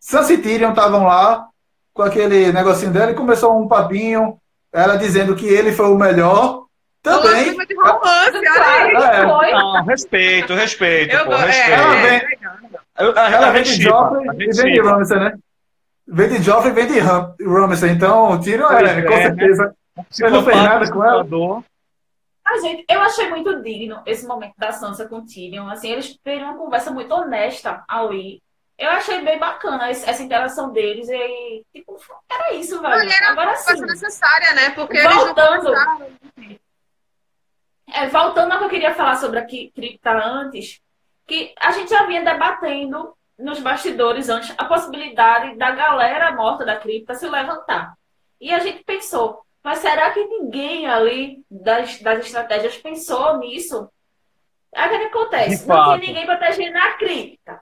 Sansa 0.00 0.32
e 0.32 0.38
Tyrion 0.38 0.70
estavam 0.70 1.04
lá 1.04 1.46
com 1.92 2.02
aquele 2.02 2.50
negocinho 2.52 2.90
dela 2.92 3.10
e 3.10 3.14
começou 3.14 3.60
um 3.60 3.68
papinho. 3.68 4.38
Ela 4.72 4.96
dizendo 4.96 5.36
que 5.36 5.46
ele 5.46 5.72
foi 5.72 5.86
o 5.86 5.96
melhor. 5.98 6.64
Também. 7.02 7.56
de 7.66 7.74
romance, 7.74 8.36
olha 8.36 8.68
aí. 8.68 8.94
É. 8.94 9.26
foi. 9.28 9.52
Não, 9.52 9.84
respeito, 9.84 10.54
respeito, 10.54 11.14
Eu 11.16 11.24
pô, 11.26 11.32
é, 11.32 11.46
respeito. 11.46 11.70
Ela 11.80 11.96
é, 11.96 12.02
vem- 12.18 12.38
é 12.38 12.46
a- 12.46 13.30
Ela 13.30 13.46
a 13.46 13.50
vem 13.52 13.62
de 13.62 13.82
Joffrey 13.82 14.28
a 14.28 14.34
e 14.34 14.36
vem 14.36 14.72
de. 14.74 14.80
Ramsay, 14.80 15.18
né? 15.18 15.32
Vem 16.06 16.28
de 16.28 16.42
Joffrey 16.42 16.72
e 16.72 16.74
vem 16.74 16.86
de 16.86 16.98
Ram- 16.98 17.34
Ramsay. 17.40 17.90
Então, 17.90 18.32
o 18.32 18.40
Tyrion, 18.40 18.68
Pois 18.68 18.82
é, 18.90 18.98
é, 18.98 19.02
com 19.02 19.10
né? 19.10 19.22
certeza. 19.22 19.74
Você 20.10 20.28
não 20.30 20.44
fez 20.44 20.56
nada 20.58 20.90
com 20.92 21.04
ela? 21.04 21.24
Psicopata, 21.24 21.64
Ah, 22.46 22.58
gente, 22.60 22.84
eu 22.90 23.00
achei 23.00 23.28
muito 23.30 23.62
digno 23.62 24.02
esse 24.06 24.26
momento 24.26 24.54
da 24.58 24.70
Sansa 24.72 25.06
com 25.08 25.16
o 25.18 25.24
Tyrion. 25.26 25.68
Assim, 25.68 25.90
eles 25.90 26.14
tiveram 26.14 26.50
uma 26.50 26.58
conversa 26.58 26.90
muito 26.90 27.12
honesta 27.14 27.82
ao 27.88 28.12
ir. 28.12 28.40
Eu 28.80 28.88
achei 28.88 29.20
bem 29.20 29.38
bacana 29.38 29.90
essa 29.90 30.22
interação 30.22 30.72
deles 30.72 31.06
e, 31.10 31.66
tipo, 31.70 31.98
era 32.26 32.54
isso, 32.54 32.80
velho. 32.80 32.94
Olha, 32.94 33.14
era 33.14 33.32
Agora 33.32 33.54
sim, 33.56 33.66
coisa 33.66 33.86
necessária, 33.86 34.54
né? 34.54 34.70
Porque 34.70 35.02
não 35.02 35.26
Voltando. 35.26 35.72
é, 37.92 38.06
voltando 38.06 38.52
ao 38.52 38.58
que 38.58 38.64
eu 38.64 38.70
queria 38.70 38.94
falar 38.94 39.16
sobre 39.16 39.38
a 39.38 39.46
cripta 39.46 40.12
antes, 40.12 40.80
que 41.26 41.52
a 41.60 41.72
gente 41.72 41.90
já 41.90 42.06
vinha 42.06 42.24
debatendo 42.24 43.14
nos 43.38 43.60
bastidores 43.60 44.30
antes 44.30 44.54
a 44.56 44.64
possibilidade 44.64 45.58
da 45.58 45.72
galera 45.72 46.32
morta 46.32 46.64
da 46.64 46.76
cripta 46.76 47.14
se 47.14 47.28
levantar. 47.28 47.92
E 48.40 48.50
a 48.50 48.60
gente 48.60 48.82
pensou, 48.82 49.44
mas 49.62 49.80
será 49.80 50.10
que 50.10 50.24
ninguém 50.24 50.86
ali 50.86 51.44
das, 51.50 52.00
das 52.00 52.24
estratégias 52.24 52.78
pensou 52.78 53.36
nisso? 53.36 53.90
Aí 54.74 54.86
o 54.86 54.90
que, 54.90 54.96
é 54.96 55.06
acontece? 55.06 55.68
Não 55.68 55.84
tinha 55.84 55.98
ninguém 55.98 56.24
protegendo 56.24 56.78
a 56.78 56.92
cripta. 56.92 57.60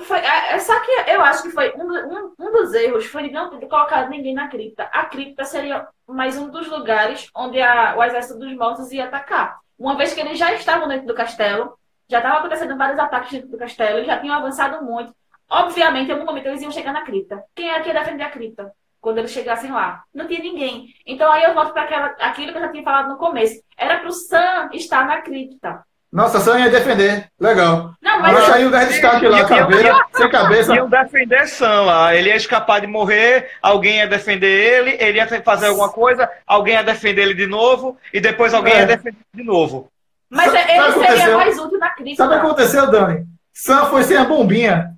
Foi, 0.00 0.18
é, 0.18 0.52
é 0.54 0.58
só 0.58 0.78
que 0.80 0.90
eu 1.10 1.20
acho 1.22 1.42
que 1.42 1.50
foi 1.50 1.72
um, 1.74 1.84
um, 1.90 2.34
um 2.38 2.52
dos 2.52 2.74
erros 2.74 3.06
foi 3.06 3.30
não 3.30 3.48
ter 3.58 3.66
colocado 3.66 4.10
ninguém 4.10 4.34
na 4.34 4.48
cripta. 4.48 4.84
A 4.92 5.06
cripta 5.06 5.44
seria 5.44 5.88
mais 6.06 6.36
um 6.36 6.50
dos 6.50 6.68
lugares 6.68 7.30
onde 7.34 7.60
a- 7.60 7.94
o 7.96 8.02
exército 8.02 8.38
dos 8.38 8.54
mortos 8.54 8.92
ia 8.92 9.04
atacar. 9.06 9.58
Uma 9.78 9.96
vez 9.96 10.12
que 10.12 10.20
eles 10.20 10.38
já 10.38 10.52
estavam 10.52 10.88
dentro 10.88 11.06
do 11.06 11.14
castelo, 11.14 11.78
já 12.08 12.18
estavam 12.18 12.38
acontecendo 12.40 12.76
vários 12.76 12.98
ataques 12.98 13.30
dentro 13.32 13.48
do 13.48 13.58
castelo, 13.58 14.04
já 14.04 14.18
tinham 14.18 14.34
avançado 14.36 14.84
muito. 14.84 15.14
Obviamente, 15.50 16.08
em 16.10 16.12
algum 16.12 16.26
momento 16.26 16.46
eles 16.46 16.60
iam 16.62 16.70
chegar 16.70 16.92
na 16.92 17.02
cripta. 17.02 17.42
Quem 17.54 17.70
era 17.70 17.82
que 17.82 17.88
ia 17.88 17.94
defender 17.94 18.24
a 18.24 18.30
cripta? 18.30 18.72
Quando 19.00 19.18
eles 19.18 19.30
chegassem 19.30 19.70
lá. 19.72 20.02
Não 20.12 20.26
tinha 20.26 20.40
ninguém. 20.40 20.88
Então 21.06 21.30
aí 21.32 21.44
eu 21.44 21.54
volto 21.54 21.72
para 21.72 21.84
aquilo 22.20 22.52
que 22.52 22.58
eu 22.58 22.62
já 22.62 22.70
tinha 22.70 22.82
falado 22.82 23.08
no 23.08 23.16
começo. 23.16 23.62
Era 23.76 23.98
pro 24.00 24.10
Sam 24.12 24.68
estar 24.72 25.06
na 25.06 25.22
cripta. 25.22 25.82
Nossa, 26.10 26.40
Sam 26.40 26.60
ia 26.60 26.70
defender. 26.70 27.26
Legal. 27.38 27.92
Não, 28.02 28.20
mas 28.22 28.32
Mas 28.32 28.50
aí 28.50 28.66
o 28.66 28.70
destaque 28.70 29.28
lá, 29.28 29.44
caveira, 29.44 29.94
sem 30.14 30.30
cabeça. 30.30 30.74
Iam 30.74 30.88
defender 30.88 31.46
Sam 31.46 31.82
lá. 31.82 32.14
Ele 32.14 32.30
ia 32.30 32.36
escapar 32.36 32.80
de 32.80 32.86
morrer, 32.86 33.50
alguém 33.62 33.96
ia 33.98 34.06
defender 34.08 34.46
ele, 34.48 34.96
ele 34.98 35.18
ia 35.18 35.42
fazer 35.42 35.66
alguma 35.66 35.90
coisa, 35.90 36.28
alguém 36.46 36.74
ia 36.74 36.82
defender 36.82 37.22
ele 37.22 37.34
de 37.34 37.46
novo, 37.46 37.96
e 38.12 38.20
depois 38.20 38.54
alguém 38.54 38.72
É. 38.72 38.78
ia 38.80 38.86
defender 38.86 39.18
ele 39.34 39.42
de 39.42 39.44
novo. 39.44 39.88
Mas 40.30 40.46
Sabe- 40.50 40.58
ele 40.72 40.80
sabe 40.80 40.80
o 40.80 40.92
que 40.92 40.98
seria 40.98 41.08
aconteceu? 41.12 41.38
mais 41.38 41.58
útil 41.58 41.78
na 41.78 41.90
cripta. 41.90 42.16
Sabe 42.22 42.34
o 42.34 42.40
que 42.40 42.46
aconteceu, 42.46 42.90
Dani? 42.90 43.26
Sam 43.52 43.86
foi 43.86 44.02
sem 44.04 44.16
a 44.16 44.24
bombinha. 44.24 44.90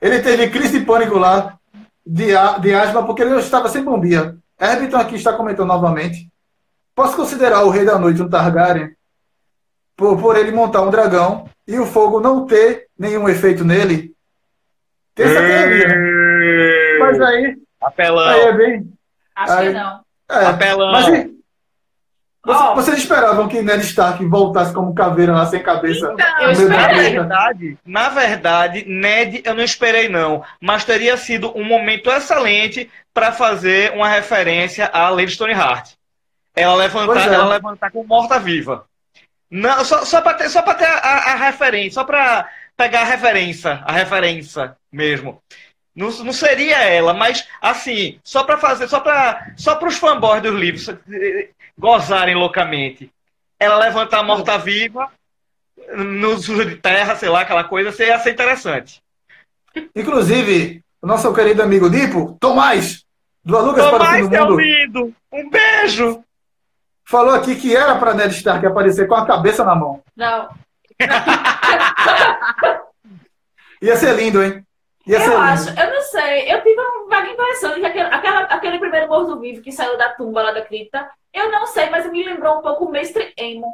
Ele 0.00 0.18
teve 0.20 0.48
crise 0.50 0.78
de 0.80 0.84
pânico 0.84 1.16
lá, 1.18 1.54
de, 2.04 2.36
a- 2.36 2.58
de 2.58 2.74
asma, 2.74 3.04
porque 3.06 3.22
ele 3.22 3.36
estava 3.38 3.68
sem 3.68 3.82
bombinha. 3.84 4.36
Herbiton 4.60 4.96
aqui 4.96 5.14
está 5.14 5.32
comentando 5.32 5.68
novamente. 5.68 6.28
Posso 6.94 7.14
considerar 7.14 7.62
o 7.64 7.70
Rei 7.70 7.84
da 7.84 7.98
Noite 7.98 8.22
um 8.22 8.28
Targaryen 8.28 8.95
por, 9.96 10.20
por 10.20 10.36
ele 10.36 10.52
montar 10.52 10.82
um 10.82 10.90
dragão 10.90 11.48
e 11.66 11.78
o 11.78 11.86
fogo 11.86 12.20
não 12.20 12.46
ter 12.46 12.86
nenhum 12.98 13.28
efeito 13.28 13.64
nele? 13.64 14.12
Tem 15.14 15.26
essa 15.26 15.40
teoria. 15.40 15.88
né? 15.88 16.98
Mas 17.00 17.20
aí, 17.20 17.56
Apelão. 17.80 18.28
aí 18.28 18.40
é 18.40 18.52
bem. 18.52 18.92
Acho 19.34 19.52
Aí- 19.54 19.68
que 19.68 19.72
não. 19.74 20.00
É, 20.30 20.44
Apelão. 20.46 20.92
mas 20.92 21.08
e- 21.08 21.36
Você- 22.44 22.62
Ó. 22.62 22.74
vocês 22.76 22.98
esperavam 22.98 23.48
que 23.48 23.60
Ned 23.60 23.82
Stark 23.84 24.24
voltasse 24.24 24.72
como 24.72 24.94
caveira 24.94 25.32
lá 25.32 25.46
sem 25.46 25.60
cabeça? 25.60 26.12
Então, 26.12 26.42
Eu 26.42 26.50
esperei. 26.52 26.76
Na 26.78 26.86
verdade, 27.10 27.78
na 27.84 28.08
verdade, 28.08 28.84
Ned 28.86 29.42
eu 29.44 29.52
não 29.52 29.64
esperei 29.64 30.08
não, 30.08 30.44
mas 30.60 30.84
teria 30.84 31.16
sido 31.16 31.50
um 31.58 31.64
momento 31.64 32.08
excelente 32.08 32.88
para 33.12 33.32
fazer 33.32 33.92
uma 33.94 34.08
referência 34.08 34.88
a 34.92 35.08
Lady 35.08 35.32
Stoneheart. 35.32 35.94
Ela 36.54 36.74
levantar, 36.76 37.28
é. 37.32 37.34
ela 37.34 37.48
levantar 37.48 37.90
como 37.90 38.06
morta-viva. 38.06 38.84
Não, 39.50 39.84
só, 39.84 40.04
só 40.04 40.20
para 40.20 40.34
ter, 40.34 40.48
só 40.48 40.62
pra 40.62 40.74
ter 40.74 40.86
a, 40.86 41.32
a- 41.32 41.34
referência, 41.36 41.92
só 41.92 42.04
para 42.04 42.50
pegar 42.76 43.02
a 43.02 43.04
referência, 43.04 43.80
a 43.84 43.92
referência 43.92 44.76
mesmo. 44.90 45.40
Não, 45.94 46.10
não 46.24 46.32
seria 46.32 46.76
ela, 46.82 47.14
mas 47.14 47.46
assim, 47.60 48.18
só 48.22 48.44
para 48.44 48.58
fazer, 48.58 48.88
só 48.88 49.00
para 49.00 49.52
só 49.56 49.78
os 49.82 49.96
fanboys 49.96 50.42
dos 50.42 50.54
livros 50.54 50.88
eh, 50.88 51.48
gozarem 51.78 52.34
loucamente. 52.34 53.10
Ela 53.58 53.78
levantar 53.78 54.22
morta-viva 54.22 55.10
no 55.96 56.36
sujo 56.38 56.66
de 56.66 56.76
terra, 56.76 57.16
sei 57.16 57.28
lá, 57.28 57.42
aquela 57.42 57.64
coisa, 57.64 57.90
isso 57.90 58.02
ia 58.02 58.18
ser 58.18 58.32
interessante. 58.32 59.00
Inclusive, 59.94 60.82
o 61.00 61.06
nosso 61.06 61.32
querido 61.32 61.62
amigo 61.62 61.88
Dipo, 61.88 62.36
Tomás, 62.40 63.04
do 63.44 63.58
Lucas 63.58 63.84
para 63.86 63.94
o 63.94 63.98
Tomás, 63.98 64.26
seu 64.26 64.40
Mundo, 64.46 64.60
lindo, 64.60 65.14
um 65.32 65.48
beijo! 65.48 66.24
Falou 67.08 67.34
aqui 67.34 67.56
que 67.56 67.74
era 67.74 67.94
para 67.96 68.14
Ned 68.14 68.34
Stark 68.34 68.64
aparecer 68.66 69.06
com 69.08 69.14
a 69.14 69.26
cabeça 69.26 69.64
na 69.64 69.74
mão. 69.74 70.02
Não. 70.16 70.48
Ia 73.82 73.96
ser 73.96 74.14
lindo, 74.14 74.42
hein? 74.42 74.64
Ia 75.06 75.20
ser 75.20 75.26
Eu 75.26 75.30
lindo. 75.38 75.42
acho, 75.42 75.68
eu 75.80 75.92
não 75.92 76.00
sei. 76.02 76.52
Eu 76.52 76.62
tive 76.62 76.80
uma 76.80 77.08
vaga 77.08 77.30
impressão 77.30 77.74
de 77.74 77.80
que 77.80 77.86
aquele, 77.86 78.08
aquela- 78.14 78.40
aquele 78.44 78.78
primeiro 78.78 79.08
morto-vivo 79.08 79.62
que 79.62 79.70
saiu 79.70 79.96
da 79.98 80.10
tumba 80.10 80.42
lá 80.42 80.52
da 80.52 80.62
cripta, 80.62 81.08
eu 81.32 81.50
não 81.52 81.66
sei, 81.66 81.88
mas 81.90 82.10
me 82.10 82.24
lembrou 82.24 82.58
um 82.58 82.62
pouco 82.62 82.86
o 82.86 82.90
Mestre 82.90 83.32
Emo. 83.36 83.66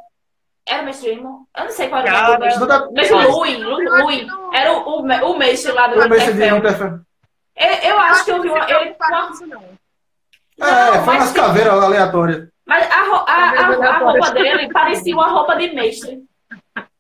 Era 0.69 0.83
o 0.83 0.85
Mestre 0.85 1.11
Emo? 1.13 1.49
Eu 1.57 1.65
não 1.65 1.71
sei 1.71 1.89
qual 1.89 2.03
era 2.03 2.37
o 2.37 2.41
mestre. 2.41 2.67
da- 2.67 2.91
Mestre 2.91 3.17
Luin, 3.27 3.57
Lu- 3.63 3.79
Luin. 4.05 4.27
Era 4.53 4.73
o, 4.73 4.89
o, 4.89 5.01
o 5.33 5.39
mestre 5.39 5.73
lá 5.73 5.87
do 5.89 6.01
O 6.01 6.09
mestre 6.09 6.35
de. 6.35 6.43
Eu, 6.43 6.57
eu 7.83 7.99
acho 7.99 8.25
que 8.25 8.31
eu 8.31 8.43
vi 8.43 8.49
uma, 8.49 8.71
ele 8.71 8.95
com 8.95 9.05
uma- 9.07 9.31
isso 9.31 9.47
não. 9.47 9.63
É, 10.61 10.65
Não, 10.97 11.05
foi 11.05 11.15
mas 11.15 11.23
umas 11.25 11.33
caveiras 11.33 11.73
aleatórias. 11.83 12.49
Mas 12.67 12.91
a, 12.91 13.03
ro- 13.03 13.25
a, 13.27 13.51
a, 13.51 13.97
a 13.97 13.99
roupa 13.99 14.31
dele 14.31 14.73
parecia 14.73 15.15
uma 15.15 15.29
roupa 15.29 15.57
de 15.57 15.73
mestre. 15.73 16.23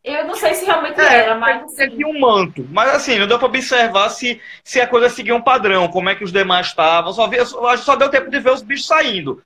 Eu 0.05 0.27
não 0.27 0.35
sei 0.35 0.55
se 0.55 0.65
realmente 0.65 1.01
era, 1.01 1.37
mas 1.37 1.59
Tinha 1.73 1.87
assim, 1.87 1.95
aqui 1.95 2.05
um 2.05 2.19
manto. 2.19 2.67
Mas 2.71 2.93
assim, 2.93 3.19
não 3.19 3.27
deu 3.29 3.39
pra 3.39 3.47
observar 3.47 4.09
se, 4.11 4.41
se 4.65 4.81
a 4.81 4.87
coisa 4.87 5.09
seguia 5.09 5.35
um 5.35 5.41
padrão, 5.41 5.87
como 5.89 6.09
é 6.09 6.17
que 6.17 6.25
os 6.25 6.33
demais 6.33 6.67
estavam. 6.67 7.13
Só, 7.13 7.29
vi, 7.29 7.45
só, 7.47 7.77
só 7.77 7.95
deu 7.95 8.11
tempo 8.11 8.29
de 8.29 8.41
ver 8.41 8.51
os 8.53 8.63
bichos 8.63 8.87
saindo. 8.87 9.41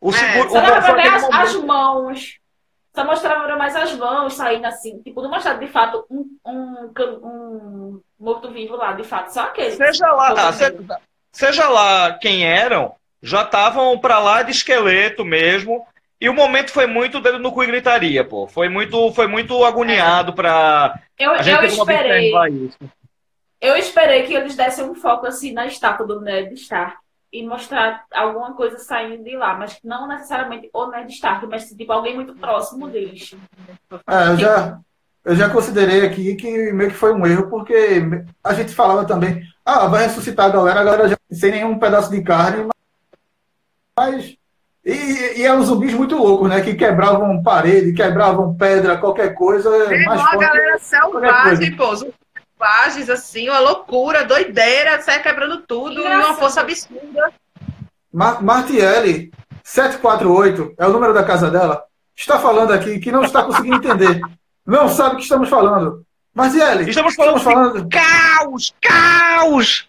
O 0.00 0.08
É, 0.08 0.12
seguro, 0.14 0.48
só 0.50 0.60
dava 0.62 0.80
pra 0.80 0.94
ver 0.94 1.08
as, 1.08 1.24
as 1.24 1.54
mãos. 1.56 2.38
Só 2.94 3.04
mostrava 3.04 3.56
mais 3.56 3.76
as 3.76 3.94
mãos 3.94 4.32
saindo 4.32 4.64
assim. 4.66 5.02
Tipo, 5.02 5.20
não 5.20 5.30
mostrava 5.30 5.58
de 5.58 5.66
fato 5.66 6.06
um, 6.10 6.26
um, 6.46 6.92
um 7.22 8.00
morto-vivo 8.18 8.76
lá, 8.76 8.92
de 8.92 9.04
fato. 9.04 9.28
Só 9.32 9.42
aquele. 9.42 9.72
Seja 9.72 10.06
lá, 10.12 10.34
ah, 10.48 10.98
seja 11.30 11.68
lá 11.68 12.14
quem 12.14 12.44
eram, 12.44 12.94
já 13.22 13.42
estavam 13.42 13.98
pra 13.98 14.18
lá 14.18 14.42
de 14.42 14.50
esqueleto 14.50 15.24
mesmo. 15.24 15.86
E 16.20 16.28
o 16.28 16.34
momento 16.34 16.70
foi 16.70 16.86
muito 16.86 17.20
dedo 17.20 17.38
no 17.38 17.50
cu 17.50 17.62
e 17.64 17.66
gritaria, 17.66 18.22
pô. 18.22 18.46
Foi 18.46 18.68
muito, 18.68 19.10
foi 19.12 19.26
muito 19.26 19.64
agoniado 19.64 20.34
pra. 20.34 21.00
Eu, 21.18 21.32
A 21.32 21.42
gente 21.42 21.62
eu 21.62 21.64
esperei. 21.64 22.32
Eu 23.60 23.76
esperei 23.76 24.22
que 24.24 24.34
eles 24.34 24.54
dessem 24.54 24.84
um 24.84 24.94
foco 24.94 25.26
assim 25.26 25.52
na 25.52 25.66
estátua 25.66 26.06
do 26.06 26.20
Ned 26.20 26.54
Stark 26.54 26.96
e 27.32 27.46
mostrar 27.46 28.04
alguma 28.12 28.54
coisa 28.54 28.78
saindo 28.78 29.22
de 29.22 29.36
lá, 29.36 29.54
mas 29.54 29.78
não 29.84 30.08
necessariamente 30.08 30.68
o 30.72 30.86
Ned 30.86 31.12
Stark, 31.12 31.46
mas 31.46 31.68
tipo 31.68 31.92
alguém 31.92 32.14
muito 32.14 32.34
próximo 32.34 32.88
deles. 32.88 33.34
É, 34.08 34.28
eu 34.28 34.36
já, 34.36 34.78
eu 35.24 35.36
já 35.36 35.50
considerei 35.50 36.04
aqui 36.06 36.34
que 36.34 36.72
meio 36.72 36.90
que 36.90 36.96
foi 36.96 37.14
um 37.14 37.26
erro, 37.26 37.48
porque 37.48 38.02
a 38.42 38.54
gente 38.54 38.74
falava 38.74 39.04
também, 39.06 39.42
ah, 39.64 39.86
vai 39.86 40.04
ressuscitar 40.04 40.46
a 40.46 40.50
galera, 40.50 40.80
a 40.80 40.84
galera 40.84 41.08
já 41.08 41.16
sem 41.30 41.52
nenhum 41.52 41.78
pedaço 41.78 42.10
de 42.10 42.22
carne, 42.22 42.64
mas. 42.64 42.79
E, 44.84 45.40
e 45.40 45.42
eram 45.44 45.62
zumbis 45.62 45.92
muito 45.92 46.16
loucos, 46.16 46.48
né? 46.48 46.60
Que 46.62 46.74
quebravam 46.74 47.42
parede, 47.42 47.92
quebravam 47.92 48.54
pedra, 48.56 48.96
qualquer 48.96 49.34
coisa. 49.34 49.70
Tem 49.88 50.04
mais 50.04 50.20
uma 50.20 50.36
galera 50.36 50.78
selvagem, 50.78 51.76
pô. 51.76 51.94
Selvagens, 51.96 53.10
assim, 53.10 53.48
uma 53.48 53.58
loucura, 53.60 54.24
doideira, 54.24 55.00
sai 55.02 55.22
quebrando 55.22 55.62
tudo 55.66 56.00
e 56.00 56.00
uma 56.00 56.14
Engraçado. 56.14 56.38
força 56.38 56.60
absurda. 56.62 57.32
Mar 58.12 58.42
Martiele, 58.42 59.30
748, 59.62 60.74
é 60.78 60.86
o 60.86 60.92
número 60.92 61.12
da 61.14 61.22
casa 61.22 61.50
dela, 61.50 61.84
está 62.16 62.38
falando 62.38 62.72
aqui 62.72 62.98
que 62.98 63.12
não 63.12 63.22
está 63.22 63.42
conseguindo 63.42 63.76
entender. 63.76 64.20
Não 64.66 64.88
sabe 64.88 65.14
o 65.14 65.16
que 65.18 65.22
estamos 65.22 65.48
falando. 65.48 66.04
Martiele, 66.34 66.88
Estamos 66.88 67.14
falando 67.14 67.36
estamos 67.38 67.54
falando 67.54 67.82
de 67.84 67.96
caos! 67.96 68.74
Caos! 68.80 69.88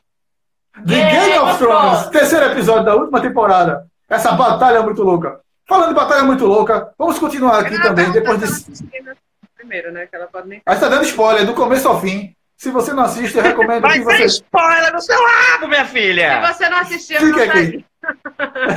de 0.84 0.96
Game 0.96 1.38
of 1.40 1.58
Thrones, 1.58 2.00
Thrones. 2.00 2.10
terceiro 2.10 2.46
episódio 2.46 2.86
da 2.86 2.96
última 2.96 3.22
temporada. 3.22 3.86
Essa 4.12 4.32
batalha 4.34 4.78
é 4.78 4.84
muito 4.84 5.02
louca. 5.04 5.40
Falando 5.68 5.90
de 5.90 5.96
batalha 5.96 6.24
muito 6.24 6.46
louca, 6.46 6.92
vamos 6.98 7.18
continuar 7.18 7.60
aqui 7.60 7.76
Ela 7.76 7.84
também, 7.84 8.06
tá- 8.08 8.12
depois 8.12 8.40
tá 8.42 8.46
de. 8.48 9.12
Primeiro, 9.56 9.92
né? 9.92 10.06
Que 10.08 10.16
ela 10.16 10.28
pode 10.28 10.48
nem. 10.50 10.62
Aí 10.66 10.76
está 10.76 10.90
dando 10.90 11.04
spoiler, 11.06 11.46
do 11.46 11.54
começo 11.54 11.88
ao 11.88 12.02
fim. 12.02 12.34
Se 12.58 12.70
você 12.70 12.94
não 12.94 13.04
assiste, 13.04 13.38
eu 13.38 13.44
recomendo 13.44 13.82
Vai 13.82 14.00
que 14.00 14.04
você. 14.06 14.26
spoiler 14.26 14.92
no 14.94 15.02
seu 15.02 15.20
lado, 15.20 15.68
minha 15.68 15.86
filha! 15.86 16.42
Se 16.46 16.54
você 16.54 16.70
não 16.70 16.78
assistiu, 16.80 17.20
Fica 17.20 17.46
não 17.46 17.54
aqui. 17.54 17.86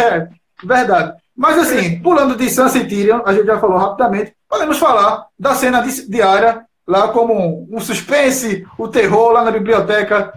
É, 0.03 0.28
verdade. 0.64 1.14
Mas 1.37 1.59
assim, 1.59 2.01
pulando 2.01 2.37
de 2.37 2.49
Sansa 2.49 2.78
e 2.78 2.87
Tyrion, 2.87 3.22
a 3.26 3.32
gente 3.35 3.47
já 3.47 3.59
falou 3.59 3.76
rapidamente, 3.76 4.32
podemos 4.49 4.78
falar 4.78 5.26
da 5.39 5.55
cena 5.55 5.80
di- 5.82 6.09
diária, 6.09 6.64
lá 6.87 7.09
como 7.09 7.35
um, 7.35 7.68
um 7.76 7.80
suspense, 7.80 8.64
o 8.78 8.87
terror 8.89 9.32
lá 9.32 9.43
na 9.43 9.51
biblioteca, 9.51 10.32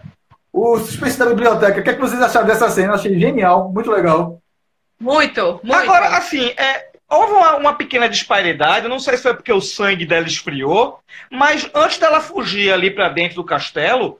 o 0.52 0.78
suspense 0.80 1.20
da 1.20 1.28
biblioteca. 1.28 1.80
O 1.80 1.84
que, 1.84 1.89
é 1.89 1.93
que 1.93 2.02
vocês 2.02 2.22
acharam 2.22 2.48
dessa 2.48 2.70
cena? 2.70 2.95
Achei 2.95 3.18
genial, 3.20 3.72
muito 3.72 3.91
legal. 3.91 4.39
Muito, 5.00 5.60
muito. 5.64 5.76
Agora, 5.76 6.18
assim, 6.18 6.48
é, 6.58 6.89
houve 7.10 7.34
uma, 7.34 7.56
uma 7.58 7.74
pequena 7.74 8.10
disparidade, 8.10 8.88
não 8.88 9.00
sei 9.00 9.18
se 9.18 9.24
foi 9.24 9.34
porque 9.34 9.54
o 9.54 9.62
sangue 9.62 10.06
dela 10.06 10.28
esfriou, 10.28 11.00
mas 11.32 11.70
antes 11.74 11.98
dela 11.98 12.20
fugir 12.20 12.72
ali 12.72 12.91
pra 12.91 13.10
dentro 13.10 13.36
do 13.36 13.43
castelo, 13.43 14.20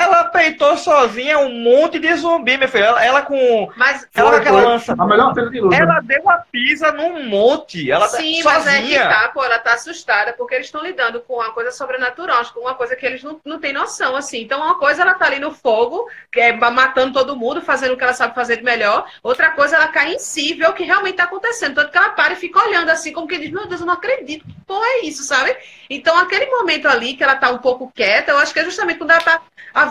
Ela 0.00 0.24
peitou 0.24 0.76
sozinha 0.76 1.38
um 1.38 1.52
monte 1.62 1.98
de 1.98 2.14
zumbi, 2.14 2.56
meu 2.56 2.68
filho. 2.68 2.84
Ela, 2.84 3.04
ela 3.04 3.22
com. 3.22 3.70
Mas 3.76 4.06
Ela 4.14 4.30
com 4.30 4.30
Foi, 4.30 4.40
aquela 4.40 4.62
foi 4.62 4.70
lança. 4.70 4.94
A 4.98 5.06
melhor 5.06 5.34
cena 5.34 5.50
de 5.50 5.60
luta. 5.60 5.76
Ela 5.76 6.00
deu 6.00 6.22
uma 6.22 6.38
pisa 6.50 6.92
num 6.92 7.24
monte. 7.28 7.90
Ela 7.90 8.08
Sim, 8.08 8.42
sozinha. 8.42 8.44
mas 8.44 8.66
é 8.66 8.82
que 8.82 8.98
tá, 8.98 9.28
pô, 9.32 9.44
ela 9.44 9.58
tá 9.58 9.74
assustada 9.74 10.32
porque 10.32 10.54
eles 10.54 10.66
estão 10.66 10.82
lidando 10.82 11.20
com 11.20 11.34
uma 11.34 11.52
coisa 11.52 11.70
sobrenatural, 11.70 12.38
acho 12.38 12.52
que 12.52 12.58
uma 12.58 12.74
coisa 12.74 12.96
que 12.96 13.04
eles 13.04 13.22
não, 13.22 13.40
não 13.44 13.58
têm 13.58 13.72
noção, 13.72 14.16
assim. 14.16 14.42
Então, 14.42 14.60
uma 14.60 14.78
coisa 14.78 15.02
ela 15.02 15.14
tá 15.14 15.26
ali 15.26 15.38
no 15.38 15.52
fogo, 15.52 16.08
que 16.32 16.40
é 16.40 16.52
matando 16.52 17.12
todo 17.12 17.36
mundo, 17.36 17.60
fazendo 17.62 17.94
o 17.94 17.96
que 17.96 18.04
ela 18.04 18.12
sabe 18.12 18.34
fazer 18.34 18.56
de 18.56 18.62
melhor. 18.62 19.06
Outra 19.22 19.50
coisa, 19.50 19.76
ela 19.76 19.88
cai 19.88 20.14
em 20.14 20.18
si, 20.18 20.54
vê 20.54 20.66
o 20.66 20.72
que 20.72 20.84
realmente 20.84 21.16
tá 21.16 21.24
acontecendo. 21.24 21.74
Tanto 21.74 21.90
que 21.90 21.98
ela 21.98 22.10
para 22.10 22.32
e 22.32 22.36
fica 22.36 22.64
olhando 22.64 22.90
assim, 22.90 23.12
como 23.12 23.26
que 23.28 23.38
diz, 23.38 23.50
meu 23.50 23.66
Deus, 23.66 23.80
eu 23.80 23.86
não 23.86 23.94
acredito, 23.94 24.44
que 24.44 24.54
porra 24.66 24.86
é 24.86 25.06
isso, 25.06 25.22
sabe? 25.22 25.56
Então, 25.88 26.16
aquele 26.18 26.46
momento 26.46 26.86
ali 26.86 27.14
que 27.14 27.22
ela 27.22 27.36
tá 27.36 27.50
um 27.50 27.58
pouco 27.58 27.90
quieta, 27.94 28.30
eu 28.32 28.38
acho 28.38 28.52
que 28.52 28.60
é 28.60 28.64
justamente 28.64 28.98
quando 28.98 29.10
ela 29.10 29.20
tá 29.20 29.42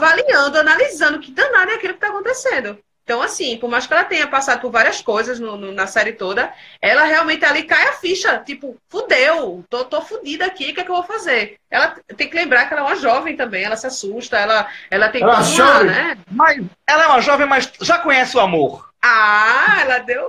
avaliando, 0.04 0.58
analisando 0.58 1.20
que 1.20 1.32
danado 1.32 1.72
é 1.72 1.76
aquilo 1.76 1.94
que 1.94 2.00
tá 2.00 2.08
acontecendo. 2.08 2.78
Então, 3.04 3.24
assim, 3.24 3.58
por 3.58 3.68
mais 3.68 3.88
que 3.88 3.94
ela 3.94 4.04
tenha 4.04 4.28
passado 4.28 4.62
por 4.62 4.72
várias 4.72 5.02
coisas 5.02 5.40
no- 5.40 5.58
no- 5.58 5.72
na 5.72 5.88
série 5.88 6.14
toda, 6.14 6.54
ela 6.80 7.04
realmente 7.06 7.44
ali 7.44 7.64
cai 7.64 7.88
a 7.88 7.94
ficha. 7.94 8.38
Tipo, 8.46 8.78
fudeu, 8.88 9.66
tô, 9.68 9.84
tô 9.86 10.00
fudida 10.02 10.46
aqui, 10.46 10.70
o 10.70 10.74
que 10.76 10.82
é 10.82 10.84
que 10.84 10.92
eu 10.92 10.96
vou 10.96 11.04
fazer? 11.04 11.58
Ela 11.72 11.96
tem 12.16 12.30
que 12.30 12.36
lembrar 12.36 12.68
que 12.68 12.74
ela 12.76 12.84
é 12.84 12.86
uma 12.86 12.96
jovem 12.96 13.36
também, 13.36 13.64
ela 13.64 13.76
se 13.76 13.88
assusta, 13.88 14.38
ela, 14.38 14.68
ela 14.92 15.10
tem 15.10 15.24
Ela 15.24 15.38
uma, 15.40 15.44
chora. 15.44 15.84
né? 15.86 16.18
Mas 16.30 16.64
ela 16.88 17.04
é 17.06 17.08
uma 17.08 17.22
jovem, 17.22 17.48
mas 17.48 17.72
já 17.82 17.98
conhece 17.98 18.38
o 18.38 18.40
amor. 18.40 18.89
Ah, 19.02 19.78
ela 19.82 20.00
deu. 20.00 20.28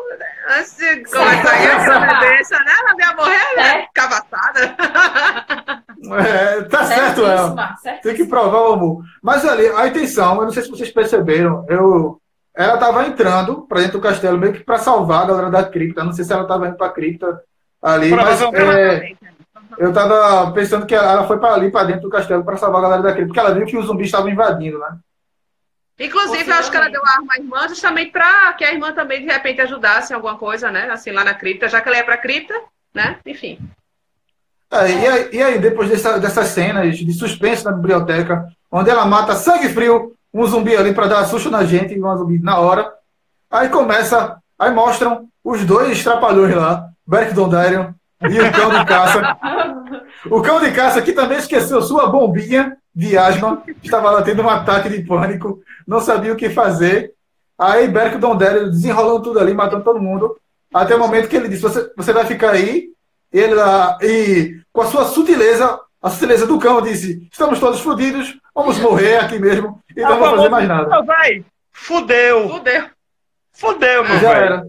Assim, 0.59 1.03
como 1.05 1.29
é 1.29 1.41
que 1.41 1.49
é 1.49 1.65
essa, 1.65 1.99
né? 2.01 2.21
Deixa, 2.21 2.59
né? 2.65 2.73
Ela 2.81 2.95
veio 2.95 3.11
a 3.11 3.17
morrer, 3.17 3.57
né? 3.57 3.81
É. 3.81 3.89
Cavaçada. 3.93 4.77
É, 6.27 6.63
tá 6.63 6.85
certo, 6.85 7.27
ela. 7.27 7.75
Tem 8.03 8.15
que 8.15 8.25
provar 8.25 8.61
o 8.61 8.73
amor. 8.73 9.05
Mas 9.23 9.45
ali, 9.45 9.67
a 9.69 9.87
intenção, 9.87 10.37
eu 10.37 10.43
não 10.43 10.51
sei 10.53 10.63
se 10.63 10.71
vocês 10.71 10.91
perceberam, 10.91 11.67
eu, 11.69 12.21
ela 12.55 12.75
estava 12.75 13.07
entrando 13.07 13.63
para 13.63 13.81
dentro 13.81 13.99
do 13.99 14.03
castelo 14.03 14.39
meio 14.39 14.53
que 14.53 14.65
para 14.65 14.79
salvar 14.79 15.23
a 15.25 15.27
galera 15.27 15.51
da 15.51 15.65
cripta. 15.65 16.05
Não 16.05 16.13
sei 16.13 16.25
se 16.25 16.33
ela 16.33 16.43
estava 16.43 16.69
indo 16.69 16.77
para 16.77 16.87
a 16.87 16.93
cripta 16.93 17.43
ali, 17.83 18.11
mas 18.11 18.41
é, 18.41 18.51
Provavelmente. 18.51 19.19
eu 19.79 19.89
estava 19.89 20.53
pensando 20.53 20.87
que 20.87 20.95
ela 20.95 21.27
foi 21.27 21.39
para 21.39 21.55
ali, 21.55 21.71
para 21.71 21.87
dentro 21.87 22.03
do 22.03 22.11
castelo, 22.11 22.45
para 22.45 22.57
salvar 22.57 22.81
a 22.81 22.85
galera 22.85 23.03
da 23.03 23.13
cripta, 23.13 23.27
porque 23.27 23.41
ela 23.41 23.55
viu 23.55 23.67
que 23.67 23.77
os 23.77 23.87
zumbis 23.87 24.07
estavam 24.07 24.31
invadindo, 24.31 24.79
né? 24.79 24.97
Inclusive, 26.01 26.51
eu 26.51 26.55
acho 26.55 26.71
que 26.71 26.77
ela 26.79 26.89
deu 26.89 27.05
a 27.05 27.11
arma 27.11 27.35
à 27.35 27.37
irmã 27.37 27.69
justamente 27.69 28.11
para 28.11 28.55
que 28.55 28.65
a 28.65 28.73
irmã 28.73 28.91
também, 28.93 29.21
de 29.21 29.31
repente, 29.31 29.61
ajudasse 29.61 30.13
em 30.13 30.17
alguma 30.17 30.39
coisa, 30.39 30.71
né? 30.71 30.89
Assim, 30.91 31.11
lá 31.11 31.23
na 31.23 31.35
cripta, 31.35 31.69
já 31.69 31.79
que 31.79 31.89
ela 31.89 31.99
ia 31.99 32.05
pra 32.05 32.17
cripta, 32.17 32.55
né? 32.95 33.19
Enfim. 33.27 33.59
É, 34.71 34.91
e, 34.91 35.07
aí, 35.07 35.29
e 35.33 35.43
aí, 35.43 35.59
depois 35.59 35.91
dessa, 35.91 36.19
dessas 36.19 36.49
cenas 36.49 36.97
de 36.97 37.13
suspense 37.13 37.65
na 37.67 37.73
biblioteca, 37.73 38.49
onde 38.73 38.89
ela 38.89 39.05
mata 39.05 39.35
sangue 39.35 39.69
frio 39.69 40.15
um 40.33 40.47
zumbi 40.47 40.75
ali 40.75 40.95
para 40.95 41.09
dar 41.09 41.25
susto 41.25 41.51
na 41.51 41.65
gente, 41.65 42.01
um 42.01 42.17
zumbi 42.17 42.39
na 42.39 42.59
hora, 42.59 42.91
aí 43.51 43.69
começa, 43.69 44.39
aí 44.59 44.73
mostram 44.73 45.29
os 45.45 45.65
dois 45.67 46.03
trapalhões 46.03 46.55
lá, 46.55 46.89
Beric 47.07 47.35
Dondarrion 47.35 47.93
e 48.29 48.41
o 48.41 48.53
cão 48.53 48.71
de 48.71 48.85
caça. 48.85 49.39
O 50.31 50.43
cão 50.43 50.61
de 50.61 50.71
caça 50.73 51.01
que 51.01 51.13
também 51.13 51.39
esqueceu 51.39 51.81
sua 51.83 52.07
bombinha 52.07 52.77
de 52.95 53.17
asma, 53.17 53.63
estava 53.83 54.11
lá 54.11 54.23
tendo 54.23 54.43
um 54.43 54.51
ataque 54.51 54.89
de 54.89 55.03
pânico, 55.03 55.63
não 55.87 56.01
sabia 56.01 56.33
o 56.33 56.37
que 56.37 56.51
fazer. 56.51 57.15
Aí 57.59 57.89
Beric 57.89 58.19
Dondarrion 58.19 58.71
desenrolando 58.71 59.23
tudo 59.23 59.39
ali, 59.39 59.55
matando 59.55 59.85
todo 59.85 60.01
mundo, 60.01 60.37
até 60.73 60.95
o 60.95 60.99
momento 60.99 61.29
que 61.29 61.37
ele 61.37 61.49
disse, 61.49 61.63
você, 61.63 61.91
você 61.97 62.13
vai 62.13 62.25
ficar 62.25 62.51
aí, 62.51 62.89
ele 63.33 63.55
lá, 63.55 63.99
e 64.03 64.61
com 64.73 64.83
a 64.83 64.87
sua 64.87 65.05
sutileza, 65.05 65.79
a 66.03 66.11
sutileza 66.11 66.47
do 66.47 66.59
cão, 66.59 66.81
disse: 66.81 67.29
Estamos 67.31 67.61
todos 67.61 67.81
fodidos, 67.81 68.39
vamos 68.55 68.79
morrer 68.79 69.19
aqui 69.19 69.39
mesmo 69.39 69.81
e 69.95 70.01
não 70.01 70.19
vamos 70.19 70.37
fazer 70.37 70.49
mais 70.49 70.69
nada. 70.69 70.89
Não, 70.89 71.05
vai. 71.05 71.45
Fudeu. 71.73 72.49
Fudeu. 72.49 72.85
Fudeu, 73.53 74.05
meu 74.05 74.19
Já 74.19 74.33
velho. 74.33 74.45
era. 74.45 74.69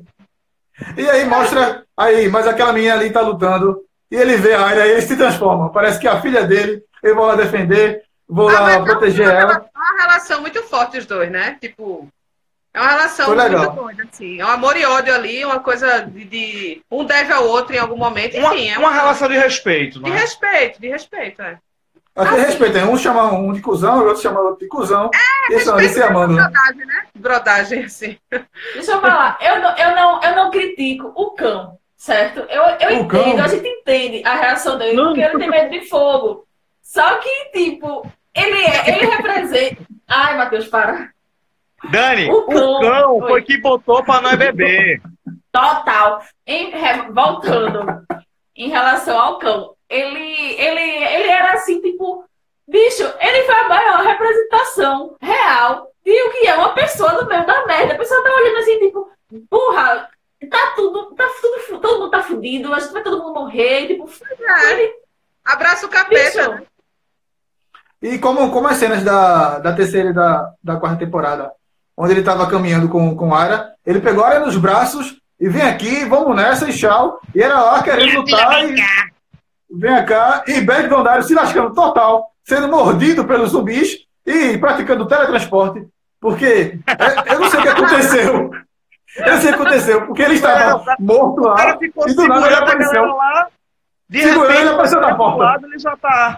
E 0.97 1.09
aí 1.09 1.25
mostra, 1.25 1.85
aí, 1.95 2.27
mas 2.27 2.47
aquela 2.47 2.73
menina 2.73 2.95
ali 2.95 3.11
tá 3.11 3.21
lutando, 3.21 3.81
e 4.09 4.15
ele 4.15 4.35
vê 4.37 4.53
a 4.53 4.61
área, 4.65 4.85
e 4.87 4.91
ele 4.91 5.01
se 5.01 5.15
transforma. 5.15 5.71
Parece 5.71 5.99
que 5.99 6.07
é 6.07 6.11
a 6.11 6.21
filha 6.21 6.43
dele, 6.45 6.83
eu 7.03 7.15
vou 7.15 7.25
lá 7.25 7.35
defender, 7.35 8.03
vou 8.27 8.49
Ah, 8.49 8.53
lá 8.53 8.61
mas 8.61 8.75
é 8.75 8.81
proteger 8.83 9.27
uma, 9.27 9.33
ela. 9.33 9.53
rela- 9.53 9.69
uma 9.75 10.01
relação 10.03 10.41
muito 10.41 10.61
forte 10.63 10.97
os 10.97 11.05
dois, 11.05 11.31
né? 11.31 11.57
Tipo, 11.61 12.07
é 12.73 12.79
uma 12.79 12.89
relação 12.91 13.35
muito 13.35 13.71
doida, 13.75 14.03
assim. 14.11 14.39
É 14.41 14.45
um 14.45 14.49
amor 14.49 14.75
e 14.77 14.85
ódio 14.85 15.13
ali, 15.13 15.43
uma 15.45 15.59
coisa 15.59 16.01
de, 16.01 16.25
de- 16.25 16.81
um 16.91 17.03
deve 17.05 17.31
ao 17.33 17.45
outro 17.47 17.75
em 17.75 17.79
algum 17.79 17.97
momento. 17.97 18.37
Uma, 18.37 18.53
Enfim, 18.55 18.69
é 18.69 18.77
uma 18.79 18.91
relação 18.91 19.27
de 19.27 19.37
respeito, 19.37 20.01
de 20.01 20.09
né? 20.09 20.17
respeito, 20.17 20.79
de 20.79 20.87
respeito, 20.89 21.41
é. 21.41 21.57
Respeito, 22.15 22.77
hein? 22.77 22.85
um 22.85 22.97
chama 22.97 23.31
um 23.33 23.53
de 23.53 23.61
cuzão, 23.61 23.99
o 24.01 24.05
outro 24.07 24.21
chama 24.21 24.41
o 24.41 24.43
outro 24.47 24.59
de 24.59 24.67
cuzão, 24.67 25.09
e 25.49 25.53
eles 25.53 25.61
estão 25.63 25.77
ali 25.77 25.87
se 25.89 26.01
amando. 26.03 26.33
né? 26.33 26.41
Brodagem, 26.43 26.85
né? 26.85 27.05
Brodagem, 27.15 27.83
assim. 27.85 28.17
Deixa 28.73 28.91
eu 28.91 29.01
falar, 29.01 29.37
eu 29.41 29.59
não, 29.61 29.77
eu 29.77 29.95
não, 29.95 30.21
eu 30.21 30.35
não 30.35 30.51
critico 30.51 31.11
o 31.15 31.31
cão, 31.31 31.77
certo? 31.95 32.39
Eu, 32.49 32.63
eu 32.63 33.01
O 33.01 33.07
cão? 33.07 33.21
entendo, 33.21 33.41
a 33.41 33.47
gente 33.47 33.65
entende 33.67 34.21
a 34.25 34.35
reação 34.35 34.77
dele, 34.77 34.93
Não. 34.97 35.05
porque 35.07 35.21
ele 35.21 35.37
tem 35.37 35.49
medo 35.49 35.69
de 35.71 35.87
fogo. 35.87 36.45
Só 36.81 37.15
que, 37.17 37.45
tipo, 37.53 38.05
ele 38.35 38.61
é, 38.65 38.89
ele 38.89 39.05
representa. 39.05 39.81
Ai, 40.07 40.37
Matheus, 40.37 40.67
para. 40.67 41.09
Dani, 41.89 42.29
O 42.29 42.39
o 42.39 42.45
cão. 42.47 42.79
cão 42.81 43.17
Oi. 43.19 43.27
foi 43.29 43.41
que 43.43 43.57
botou 43.61 44.03
pra 44.03 44.19
nós 44.21 44.35
beber. 44.37 45.01
Total. 45.51 46.21
Em, 46.45 46.71
voltando 47.13 47.85
em 48.55 48.69
relação 48.69 49.17
ao 49.19 49.39
cão, 49.39 49.73
ele, 49.91 50.55
ele, 50.59 51.03
ele 51.03 51.27
era 51.29 51.53
assim, 51.53 51.81
tipo, 51.81 52.23
bicho, 52.67 53.03
ele 53.19 53.43
foi 53.43 53.55
a 53.55 53.67
maior 53.67 54.03
representação 54.03 55.15
real 55.21 55.91
de 56.03 56.11
o 56.11 56.31
que 56.31 56.47
é 56.47 56.55
uma 56.55 56.73
pessoa 56.73 57.13
no 57.13 57.27
meio 57.27 57.45
da 57.45 57.65
merda. 57.65 57.93
A 57.93 57.97
pessoa 57.97 58.23
tá 58.23 58.33
olhando 58.33 58.57
assim, 58.57 58.79
tipo, 58.79 59.09
porra, 59.49 60.09
tá 60.49 60.73
tudo, 60.75 61.13
tá 61.15 61.27
tudo, 61.41 61.79
todo 61.79 61.99
mundo 61.99 62.11
tá 62.11 62.23
fudido, 62.23 62.73
a 62.73 62.79
gente 62.79 62.93
vai 62.93 63.03
todo 63.03 63.21
mundo 63.21 63.33
morrer, 63.33 63.87
tipo, 63.87 64.09
É. 64.41 64.71
ele, 64.71 64.93
Abraça 65.43 65.85
o 65.85 65.89
capeta, 65.89 66.49
bicho? 66.49 66.67
E 68.01 68.17
como, 68.17 68.51
como 68.51 68.67
as 68.67 68.77
cenas 68.77 69.03
da, 69.03 69.59
da 69.59 69.73
terceira 69.73 70.09
e 70.09 70.13
da, 70.13 70.51
da 70.63 70.75
quarta 70.77 70.97
temporada, 70.97 71.51
onde 71.95 72.13
ele 72.13 72.21
estava 72.21 72.49
caminhando 72.49 72.89
com, 72.89 73.15
com 73.15 73.33
a 73.33 73.39
Arya, 73.39 73.73
ele 73.85 73.99
pegou 73.99 74.23
a 74.23 74.27
Arya 74.27 74.39
nos 74.39 74.57
braços 74.57 75.19
e 75.39 75.47
vem 75.49 75.61
aqui, 75.61 76.05
vamos 76.05 76.35
nessa 76.35 76.67
e 76.69 76.73
tchau. 76.73 77.19
E 77.35 77.41
era 77.43 77.59
lá 77.59 77.83
querendo 77.83 78.21
lutar. 78.21 78.63
E, 78.63 78.75
vem 79.71 80.05
cá. 80.05 80.43
E 80.47 80.61
Beric 80.61 80.89
Dondarrion 80.89 81.23
se 81.23 81.33
lascando 81.33 81.73
total, 81.73 82.31
sendo 82.43 82.67
mordido 82.67 83.25
pelos 83.25 83.51
zumbis 83.51 83.97
e 84.25 84.57
praticando 84.57 85.07
teletransporte. 85.07 85.87
Porque 86.19 86.79
é, 86.87 87.33
eu 87.33 87.39
não 87.39 87.49
sei 87.49 87.59
o 87.59 87.63
que 87.63 87.69
aconteceu. 87.69 88.51
Eu 89.17 89.33
não 89.33 89.41
sei 89.41 89.51
o 89.51 89.55
que 89.55 89.61
aconteceu, 89.61 90.05
porque 90.07 90.21
ele 90.21 90.35
estava 90.35 90.95
morto 90.99 91.41
O 91.41 91.53
cara 91.55 91.71
lá 91.73 91.77
ficou 91.77 92.07
e 92.07 92.13
do 92.13 92.27
nada 92.27 92.45
ele 92.45 92.55
apareceu. 92.55 93.05
lá. 93.05 93.47
De 94.07 94.21
Segurando, 94.21 94.41
repente, 94.47 94.61
ele 94.61 94.69
apareceu 94.69 95.01
na 95.01 95.15
porta. 95.15 95.37
do 95.37 95.43
lado, 95.43 95.65
ele 95.67 95.79
já 95.79 95.97
tá. 95.97 96.37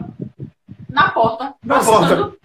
na 0.90 1.10
porta. 1.12 1.54
Na 1.64 1.76
passando. 1.76 2.38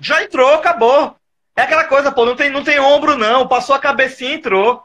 Já 0.00 0.22
entrou, 0.22 0.54
acabou. 0.54 1.16
É 1.56 1.62
aquela 1.62 1.84
coisa, 1.84 2.12
pô, 2.12 2.24
não 2.26 2.36
tem, 2.36 2.50
não 2.50 2.62
tem 2.64 2.78
ombro, 2.80 3.16
não. 3.16 3.48
Passou 3.48 3.74
a 3.74 3.78
cabecinha 3.78 4.32
e 4.32 4.34
entrou. 4.34 4.82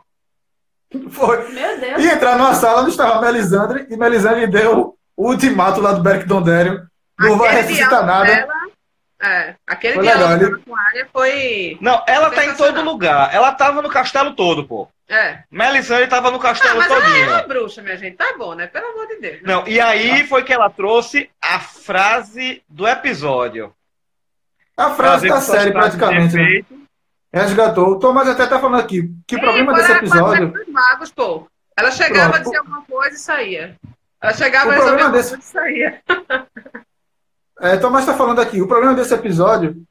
Foi. 1.12 1.50
Meu 1.52 1.80
Deus. 1.80 2.04
E 2.04 2.08
entrar 2.08 2.38
numa 2.38 2.54
sala 2.54 2.82
onde 2.82 2.92
estava 2.92 3.22
Melisandre, 3.22 3.88
e 3.90 3.98
Melisandre 3.98 4.48
deu 4.48 4.98
o 5.20 5.30
ultimato 5.32 5.82
lá 5.82 5.92
do 5.94 6.02
Beric 6.02 6.26
Dondarrion. 6.26 6.80
Não 7.20 7.38
vai 7.38 7.54
ressuscitar 7.56 8.06
nada. 8.06 8.24
dela- 8.26 8.54
é, 9.22 9.56
aquele 9.68 9.96
Foi 9.96 10.04
diálogo 10.04 10.34
legal, 10.46 10.60
com 10.66 10.76
a 10.78 10.82
área 10.82 11.08
foi. 11.12 11.78
Não, 11.82 12.02
ela 12.08 12.30
tá 12.32 12.46
em 12.46 12.56
todo 12.56 12.82
lugar. 12.82 13.36
Ela 13.36 13.52
tava 13.52 13.82
no 13.82 13.90
castelo 13.90 14.34
todo, 14.34 14.66
pô. 14.66 14.88
É. 15.10 15.40
Melisandre 15.52 16.08
tava 16.08 16.32
no 16.32 16.38
Ah, 16.38 16.42
castelo 16.42 16.78
mas 16.78 16.90
ela 16.90 17.02
todinho. 17.02 17.30
é 17.32 17.48
bruxa, 17.48 17.82
minha 17.82 17.98
gente. 17.98 18.16
Tá 18.16 18.34
bom, 18.38 18.54
né? 18.56 18.68
Pelo 18.68 18.88
amor 18.88 19.08
de 19.08 19.18
Deus. 19.20 19.42
né? 19.42 19.42
Não, 19.44 19.68
e 19.68 19.78
aí 19.82 20.26
foi 20.26 20.44
que 20.44 20.54
ela 20.54 20.70
trouxe 20.70 21.30
a 21.44 21.60
frase 21.60 22.64
do 22.70 22.88
episódio. 22.88 23.74
A 24.78 24.92
frase 24.92 25.28
da 25.28 25.42
suas 25.42 25.60
série, 25.60 25.72
praticamente. 25.74 26.36
Né? 26.38 26.62
Resgatou. 27.34 27.90
O 27.90 28.00
Tomás 28.00 28.30
até 28.30 28.48
tá 28.48 28.58
falando 28.60 28.80
aqui 28.80 29.12
que 29.28 29.36
o 29.36 29.40
problema 29.42 29.74
desse 29.74 29.92
a 29.92 29.98
episódio. 29.98 30.54
magos, 30.70 31.12
pô. 31.12 31.46
Ela 31.78 31.92
chegava, 31.92 32.30
Pronto. 32.34 32.44
dizia 32.46 32.60
alguma 32.60 32.82
coisa 32.84 33.16
e 33.16 33.20
saía. 33.20 33.76
Ela 34.22 34.34
chegava, 34.34 34.72
O 34.72 34.76
problema 34.76 35.10
desse- 35.10 35.38
e 35.38 35.42
saía. 35.42 36.02
É, 37.62 37.76
Tomás 37.76 38.06
está 38.06 38.18
falando 38.18 38.40
aqui. 38.40 38.62
O 38.62 38.68
problema 38.70 38.94
desse 38.94 39.14
episódio 39.14 39.84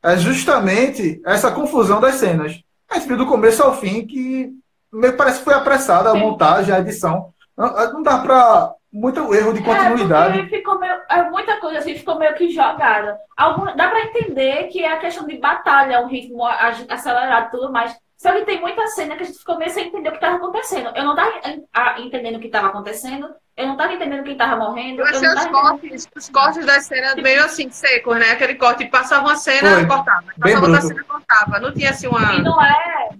é 0.00 0.16
justamente 0.16 1.20
essa 1.26 1.50
confusão 1.50 2.00
das 2.00 2.14
cenas. 2.14 2.62
A 2.88 2.94
gente 2.94 3.08
viu 3.08 3.16
do 3.16 3.26
começo 3.26 3.64
ao 3.64 3.74
fim 3.76 4.06
que 4.06 4.52
meio 4.92 5.12
que 5.12 5.18
parece 5.18 5.38
que 5.40 5.44
foi 5.44 5.54
apressada 5.54 6.10
a 6.10 6.12
Sim. 6.12 6.20
montagem, 6.20 6.72
a 6.72 6.78
edição. 6.78 7.34
Não, 7.56 7.92
não 7.94 8.02
dá 8.04 8.18
para 8.18 8.72
muito 8.92 9.34
erro 9.34 9.52
de 9.52 9.60
continuidade. 9.60 10.38
É, 10.38 10.46
ficou 10.46 10.78
meio, 10.78 10.94
é, 11.10 11.28
muita 11.28 11.56
coisa 11.58 11.80
assim 11.80 11.96
ficou 11.96 12.16
meio 12.16 12.32
que 12.36 12.48
jogada. 12.50 13.18
Algum, 13.36 13.64
dá 13.76 13.88
pra 13.88 14.02
entender 14.04 14.68
que 14.68 14.84
é 14.84 14.92
a 14.92 14.98
questão 15.00 15.26
de 15.26 15.36
batalha, 15.36 16.00
um 16.02 16.06
ritmo 16.08 16.44
acelerado 16.88 17.48
e 17.48 17.50
tudo 17.50 17.72
mais. 17.72 17.92
Só 18.16 18.32
que 18.32 18.44
tem 18.46 18.60
muita 18.60 18.86
cena 18.88 19.14
que 19.14 19.22
a 19.22 19.26
gente 19.26 19.38
ficou 19.38 19.58
meio 19.58 19.70
sem 19.70 19.88
entender 19.88 20.08
o 20.08 20.12
que 20.12 20.16
estava 20.18 20.36
acontecendo. 20.36 20.90
Eu 20.96 21.04
não 21.04 21.14
estava 21.14 22.00
entendendo 22.00 22.36
o 22.36 22.40
que 22.40 22.46
estava 22.46 22.68
acontecendo, 22.68 23.28
eu 23.56 23.66
não 23.66 23.72
estava 23.74 23.92
entendendo 23.92 24.22
quem 24.24 24.32
estava 24.32 24.56
morrendo. 24.56 25.00
Eu 25.00 25.06
achei 25.06 25.20
não 25.28 25.34
os 25.36 25.46
cortes, 25.46 26.08
os 26.16 26.28
cortes 26.30 26.64
das 26.66 26.86
cenas 26.86 27.14
meio 27.16 27.44
assim, 27.44 27.70
secos, 27.70 28.16
né? 28.18 28.30
Aquele 28.30 28.54
corte, 28.54 28.86
passava 28.86 29.26
uma 29.26 29.36
cena, 29.36 29.74
Foi. 29.74 29.86
cortava. 29.86 30.22
Bem 30.38 30.54
Passava 30.54 30.66
outra 30.66 30.80
bruto. 30.80 30.86
cena, 30.88 31.04
cortava. 31.04 31.60
Não 31.60 31.72
tinha 31.74 31.90
assim 31.90 32.06
E 32.06 32.08
uma. 32.08 32.38
não 32.38 32.62
é. 32.62 33.10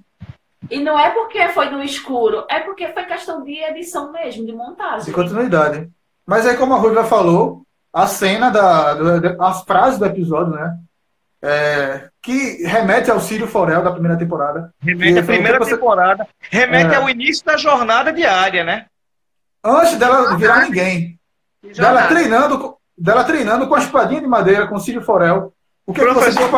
E 0.71 0.81
não 0.81 0.99
é 0.99 1.11
porque 1.11 1.47
foi 1.51 1.69
no 1.71 1.83
escuro, 1.83 2.45
é 2.51 2.59
porque 2.61 2.89
foi 2.89 3.05
questão 3.05 3.45
de 3.45 3.53
edição 3.65 4.11
mesmo, 4.11 4.45
de 4.47 4.53
montagem. 4.53 5.05
De 5.07 5.13
continuidade. 5.13 5.89
Mas 6.27 6.45
aí, 6.47 6.57
como 6.57 6.75
a 6.75 6.79
Ruiva 6.79 7.05
falou, 7.05 7.63
a 7.93 8.07
cena 8.07 8.51
da, 8.51 8.95
do- 8.95 9.43
as 9.43 9.63
frases 9.63 9.99
do 9.99 10.07
episódio, 10.07 10.55
né? 10.55 10.77
É, 11.43 12.09
que 12.22 12.64
remete 12.66 13.11
ao 13.11 13.20
Círio 13.20 13.47
Forel 13.47 13.82
da 13.82 13.91
primeira 13.93 14.16
temporada. 14.18 14.72
Remete 14.80 15.18
à 15.18 15.22
primeira 15.22 15.59
você- 15.59 15.74
temporada. 15.74 16.26
Remete 16.51 16.95
É. 16.95 16.97
ao 16.97 17.09
início 17.09 17.45
da 17.45 17.57
jornada 17.57 18.12
diária, 18.12 18.64
né? 18.64 18.87
Antes 19.62 19.97
dela 19.99 20.37
virar 20.37 20.62
ninguém. 20.62 21.18
Dela 21.76 22.07
treinando, 22.07 22.59
com- 22.59 22.76
dela 22.97 23.24
treinando 23.24 23.66
com 23.68 23.74
a 23.74 23.78
espadinha 23.78 24.20
de 24.20 24.26
madeira, 24.26 24.66
com 24.66 24.76
o 24.76 24.80
Círio 24.80 25.03
Forel. 25.03 25.53
O 25.84 25.93
que, 25.93 26.01
é 26.01 26.05
você 26.05 26.12
Professor 26.14 26.39
diz 26.39 26.47
de 26.47 26.51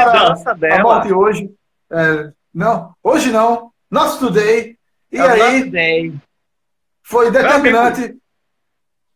para 0.58 0.74
a 0.76 0.82
morte 0.82 1.12
hoje? 1.12 1.50
É, 1.90 2.30
não, 2.54 2.94
hoje 3.02 3.30
não. 3.30 3.70
Not 3.90 4.18
today. 4.18 4.76
E 5.10 5.16
É 5.18 5.22
aí 5.22 5.64
Day. 5.70 6.14
foi 7.02 7.30
determinante. 7.30 8.14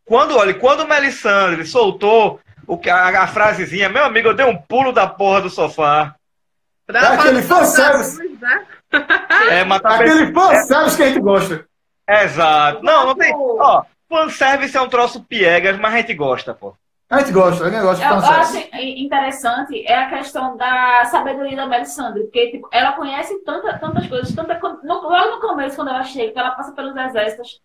Quando, 0.04 0.36
olha, 0.36 0.54
quando 0.54 0.80
o 0.80 0.88
Melisandre 0.88 1.64
soltou 1.66 2.40
o, 2.72 2.78
que- 2.78 2.90
a, 2.90 3.22
a 3.22 3.26
frasezinha, 3.26 3.88
meu 3.88 4.04
amigo, 4.04 4.28
eu 4.28 4.34
dei 4.34 4.46
um 4.46 4.56
pulo 4.56 4.92
da 4.92 5.06
porra 5.06 5.42
do 5.42 5.50
sofá. 5.50 6.14
Ela 6.88 7.14
É 7.14 7.18
aquele 7.18 7.42
fanservice. 7.42 8.18
né? 8.40 8.66
É, 9.50 9.64
matar 9.64 10.00
Aquele 10.00 10.32
fanservice 10.32 10.96
que 10.96 11.02
a 11.02 11.06
gente 11.08 11.20
gosta. 11.20 11.64
Exato. 12.08 12.82
Não, 12.82 13.06
não 13.06 13.14
tem. 13.14 13.32
Ó, 13.34 13.82
fanservice 14.08 14.76
é 14.76 14.80
um 14.80 14.88
troço 14.88 15.22
piegas, 15.24 15.78
mas 15.78 15.94
a 15.94 15.96
gente 15.98 16.14
gosta, 16.14 16.52
pô. 16.52 16.74
A 17.08 17.18
gente 17.20 17.32
gosta, 17.32 17.64
a 17.66 17.70
gente 17.70 17.82
gosta 17.82 18.04
de 18.06 18.10
Eu, 18.10 18.18
eu 18.18 18.24
acho 18.24 18.68
interessante 18.82 19.86
é 19.86 19.94
a 19.94 20.08
questão 20.08 20.56
da 20.56 21.04
sabedoria 21.04 21.56
da 21.56 21.66
Melisandre, 21.66 22.22
porque 22.22 22.52
tipo, 22.52 22.68
ela 22.72 22.92
conhece 22.92 23.38
tanta, 23.44 23.78
tantas 23.78 24.06
coisas, 24.06 24.34
tanta, 24.34 24.58
no, 24.82 24.94
logo 25.08 25.30
no 25.32 25.40
começo, 25.40 25.76
quando 25.76 25.88
ela 25.88 26.02
chega, 26.04 26.32
que 26.32 26.38
ela 26.38 26.52
passa 26.52 26.72
pelos 26.72 26.96
exércitos, 26.96 27.60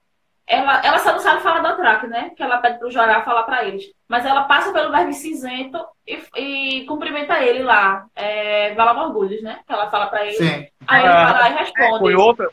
ela, 0.47 0.81
ela 0.85 0.97
só 0.99 1.11
não 1.11 1.19
sabe 1.19 1.41
falar 1.41 1.59
do 1.59 1.67
Atrak, 1.67 2.07
né? 2.07 2.31
Que 2.35 2.41
ela 2.41 2.57
pede 2.59 2.79
pro 2.79 2.89
Jorá 2.89 3.21
falar 3.21 3.43
pra 3.43 3.65
eles. 3.65 3.83
Mas 4.07 4.25
ela 4.25 4.43
passa 4.43 4.71
pelo 4.71 4.91
verme 4.91 5.13
cinzento 5.13 5.77
e, 6.07 6.23
e 6.37 6.85
cumprimenta 6.85 7.39
ele 7.39 7.63
lá. 7.63 8.05
É, 8.15 8.73
Valar 8.73 8.97
Orgulhos, 9.07 9.43
né? 9.43 9.59
Que 9.67 9.73
ela 9.73 9.89
fala 9.89 10.07
pra 10.07 10.25
ele. 10.25 10.35
Sim. 10.37 10.67
Aí 10.87 11.01
ele 11.01 11.09
Ah, 11.09 11.31
vai 11.33 11.41
lá 11.41 11.49
e 11.49 11.53
responde. 11.63 11.99
Foi 11.99 12.15
outra. 12.15 12.49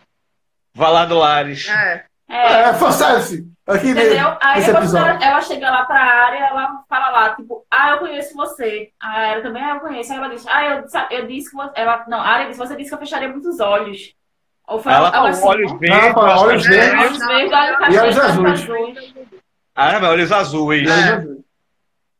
Valado 0.75 1.17
Lares. 1.17 1.69
É. 1.69 2.05
É, 2.29 2.53
É, 2.53 2.75
fanservice. 2.75 3.47
Aqui 3.67 3.89
Entendeu? 3.91 4.37
Aí 4.41 4.63
depois 4.65 4.95
ela, 4.95 5.25
ela 5.25 5.41
chega 5.41 5.71
lá 5.71 5.85
pra 5.85 5.99
área, 5.99 6.39
ela 6.47 6.85
fala 6.89 7.11
lá, 7.11 7.35
tipo, 7.35 7.65
ah, 7.71 7.91
eu 7.91 7.99
conheço 7.99 8.35
você. 8.35 8.91
A 9.01 9.09
área 9.09 9.43
também, 9.43 9.63
ah, 9.63 9.77
eu 9.77 9.81
conheço. 9.81 10.13
Aí 10.13 10.19
ela 10.19 10.29
diz, 10.29 10.47
ah, 10.47 10.65
eu, 10.65 10.85
eu 11.19 11.27
disse 11.27 11.49
que 11.51 11.57
você. 11.57 11.71
Ela, 11.75 12.05
não, 12.09 12.21
a 12.21 12.27
área 12.27 12.47
disse, 12.47 12.59
você 12.59 12.77
disse 12.77 12.89
que 12.91 12.95
eu 12.95 12.99
fecharia 12.99 13.29
muitos 13.29 13.61
olhos. 13.61 14.15
Ou 14.69 14.81
foi 14.81 14.93
Ela 14.93 15.07
algo 15.09 15.13
falou 15.17 15.29
assim, 15.29 15.47
olhos 15.47 15.73
né? 15.73 15.79
verdes, 15.79 16.05
Ela 16.05 16.15
falou 16.15 16.29
olhos 16.31 16.43
olhos 16.43 16.67
verdes. 16.67 16.91
verdes. 17.01 17.21
Olhos 17.23 17.53
verdes, 17.53 17.53
olhos 17.53 17.95
E 17.95 17.99
olhos 17.99 17.99
olhos 17.99 18.19
azuis. 18.19 18.61
azuis. 18.63 19.15
Ah, 19.77 20.01
meu, 20.01 20.11
olhos 20.11 20.33
azuis. 20.33 20.91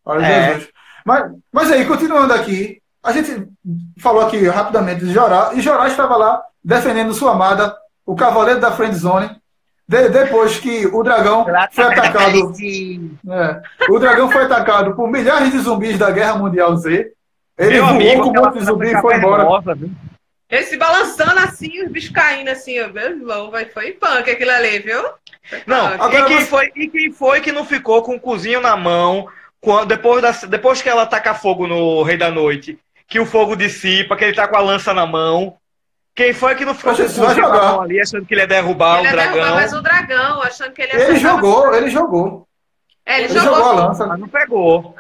Olha 0.05 0.27
É. 0.27 0.31
É. 0.31 0.53
Jesus. 0.55 0.69
Mas, 1.05 1.33
mas 1.53 1.73
aí, 1.73 1.87
continuando 1.87 2.33
aqui, 2.33 2.81
a 3.03 3.13
gente 3.13 3.47
falou 4.01 4.27
aqui 4.27 4.47
rapidamente 4.49 5.05
de 5.05 5.13
Jorá, 5.13 5.51
e 5.55 5.61
Jorá 5.61 5.87
estava 5.87 6.17
lá 6.17 6.43
defendendo 6.63 7.13
sua 7.15 7.33
amada, 7.33 7.77
o 8.07 8.15
cavaleiro 8.15 8.61
da 8.61 8.73
Friendzone, 8.73 9.31
de, 9.87 10.09
depois 10.09 10.59
que 10.59 10.87
o 10.87 11.03
dragão 11.03 11.45
foi 11.71 11.85
atacado. 11.85 12.53
é, 13.31 13.63
o 13.91 13.99
dragão 13.99 14.31
foi 14.31 14.45
atacado 14.45 14.95
por 14.95 15.09
milhares 15.11 15.51
de 15.53 15.59
zumbis 15.59 15.99
da 15.99 16.11
Guerra 16.11 16.37
Mundial 16.37 16.75
Z. 16.77 17.13
Ele 17.59 17.75
Meu 17.75 17.85
voou 17.87 17.97
amigo, 17.97 18.23
com 18.23 18.31
um 18.31 18.43
monte 18.43 18.59
de 18.59 18.65
zumbi 18.65 18.89
e 18.89 19.01
foi 19.01 19.17
embora. 19.17 19.43
nervosa? 19.43 19.79
Ele 20.51 20.63
se 20.65 20.77
balançando 20.77 21.39
assim, 21.41 21.83
os 21.83 21.91
bichos 21.91 22.11
caindo 22.11 22.49
assim, 22.49 22.81
ó, 22.81 22.89
meu 22.89 23.11
irmão, 23.11 23.51
vai, 23.51 23.65
foi 23.67 23.93
punk 23.93 24.31
aquilo 24.31 24.51
ali, 24.51 24.79
viu? 24.79 25.03
Não. 25.67 25.87
Agora 25.87 26.21
e, 26.21 26.25
quem 26.27 26.41
você- 26.41 26.47
foi, 26.47 26.73
e 26.77 26.89
quem 26.89 27.13
foi 27.13 27.41
que 27.41 27.51
não 27.53 27.65
ficou 27.65 28.03
com 28.03 28.15
o 28.17 28.21
cozinho 28.21 28.61
na 28.61 28.77
mão 28.77 29.27
quando, 29.61 29.89
depois, 29.89 30.21
da, 30.23 30.31
depois 30.47 30.81
que 30.83 30.89
ela 30.89 31.07
taca 31.07 31.35
fogo 31.35 31.67
no 31.67 32.03
Rei 32.03 32.17
da 32.17 32.31
Noite? 32.31 32.79
Que 33.09 33.19
o 33.21 33.27
fogo 33.27 33.55
dissipa, 33.57 34.17
que 34.17 34.25
ele 34.25 34.35
tá 34.35 34.47
com 34.49 34.57
a 34.57 34.61
lança 34.61 34.93
na 34.95 35.07
mão. 35.07 35.57
Quem 36.15 36.33
foi 36.33 36.55
que 36.55 36.65
não 36.65 36.75
ficou 36.75 36.95
Poxa, 36.95 37.05
com 37.13 37.21
o 37.23 37.27
cozinho 37.27 37.49
na 37.49 37.55
mão 37.63 37.81
ali, 37.83 38.01
achando 38.01 38.25
que 38.25 38.33
ele 38.35 38.43
ia 38.43 38.47
derrubar 38.47 38.99
ele 39.01 39.09
o 39.09 39.11
ia 39.11 39.17
derrubar 39.17 39.35
dragão? 39.35 39.55
mais 39.57 39.73
o 39.73 39.83
dragão, 39.83 40.43
achando 40.43 40.73
que 40.73 40.83
ele 40.83 40.93
ia 40.97 41.03
Ele 41.09 41.17
jogou, 41.17 41.75
ele 41.75 41.91
jogou. 41.91 42.47
É, 43.05 43.17
ele, 43.19 43.25
Ele 43.25 43.35
jogou 43.41 43.55
a 43.55 43.59
jogou. 43.59 43.75
lança. 43.75 44.07
Mas 44.07 44.21
não 44.21 44.29
pegou. 44.29 44.97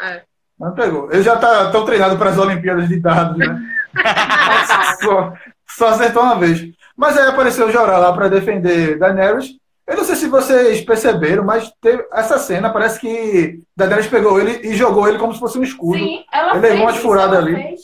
Não 0.58 0.74
pegou. 0.74 1.12
Ele 1.12 1.22
já 1.22 1.36
tá 1.36 1.70
tão 1.70 1.84
treinado 1.86 2.18
para 2.18 2.30
as 2.30 2.38
Olimpíadas 2.38 2.88
de 2.88 2.98
dados, 2.98 3.36
né? 3.38 3.46
só, 5.02 5.32
só 5.68 5.88
acertou 5.88 6.22
uma 6.22 6.36
vez. 6.38 6.60
Mas 6.96 7.16
aí 7.16 7.26
apareceu 7.28 7.66
o 7.66 7.72
Jorah 7.72 7.98
lá 7.98 8.12
para 8.12 8.28
defender 8.28 8.98
Daenerys. 8.98 9.50
Eu 9.86 9.96
não 9.98 10.04
sei 10.04 10.16
se 10.16 10.28
vocês 10.28 10.80
perceberam, 10.80 11.44
mas 11.44 11.70
teve 11.80 12.06
essa 12.12 12.38
cena 12.38 12.72
parece 12.72 12.98
que 12.98 13.58
Daenerys 13.76 14.06
pegou 14.06 14.40
ele 14.40 14.66
e 14.66 14.74
jogou 14.74 15.08
ele 15.08 15.18
como 15.18 15.34
se 15.34 15.40
fosse 15.40 15.58
um 15.58 15.62
escudo. 15.62 15.98
Sim, 15.98 16.24
ela 16.32 16.52
Ele 16.52 16.60
fez. 16.60 16.72
levou 16.72 16.86
umas 16.86 16.96
furadas 16.98 17.38
ela 17.38 17.46
ali. 17.46 17.54
fez. 17.54 17.80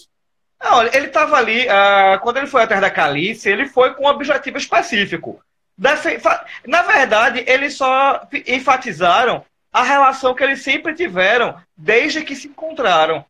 Não, 0.62 0.76
olha, 0.76 0.90
ele 0.96 1.06
estava 1.06 1.36
ali, 1.36 1.68
ah, 1.68 2.18
quando 2.22 2.36
ele 2.36 2.46
foi 2.46 2.62
atrás 2.62 2.80
da 2.82 2.90
Calice, 2.90 3.48
ele 3.48 3.66
foi 3.66 3.94
com 3.94 4.04
um 4.04 4.08
objetivo 4.08 4.56
específico. 4.58 5.40
Na 6.66 6.82
verdade, 6.82 7.42
eles 7.46 7.74
só 7.76 8.20
enfatizaram 8.46 9.42
a 9.72 9.82
relação 9.82 10.34
que 10.34 10.42
eles 10.42 10.62
sempre 10.62 10.94
tiveram 10.94 11.56
desde 11.76 12.22
que 12.22 12.36
se 12.36 12.48
encontraram. 12.48 13.24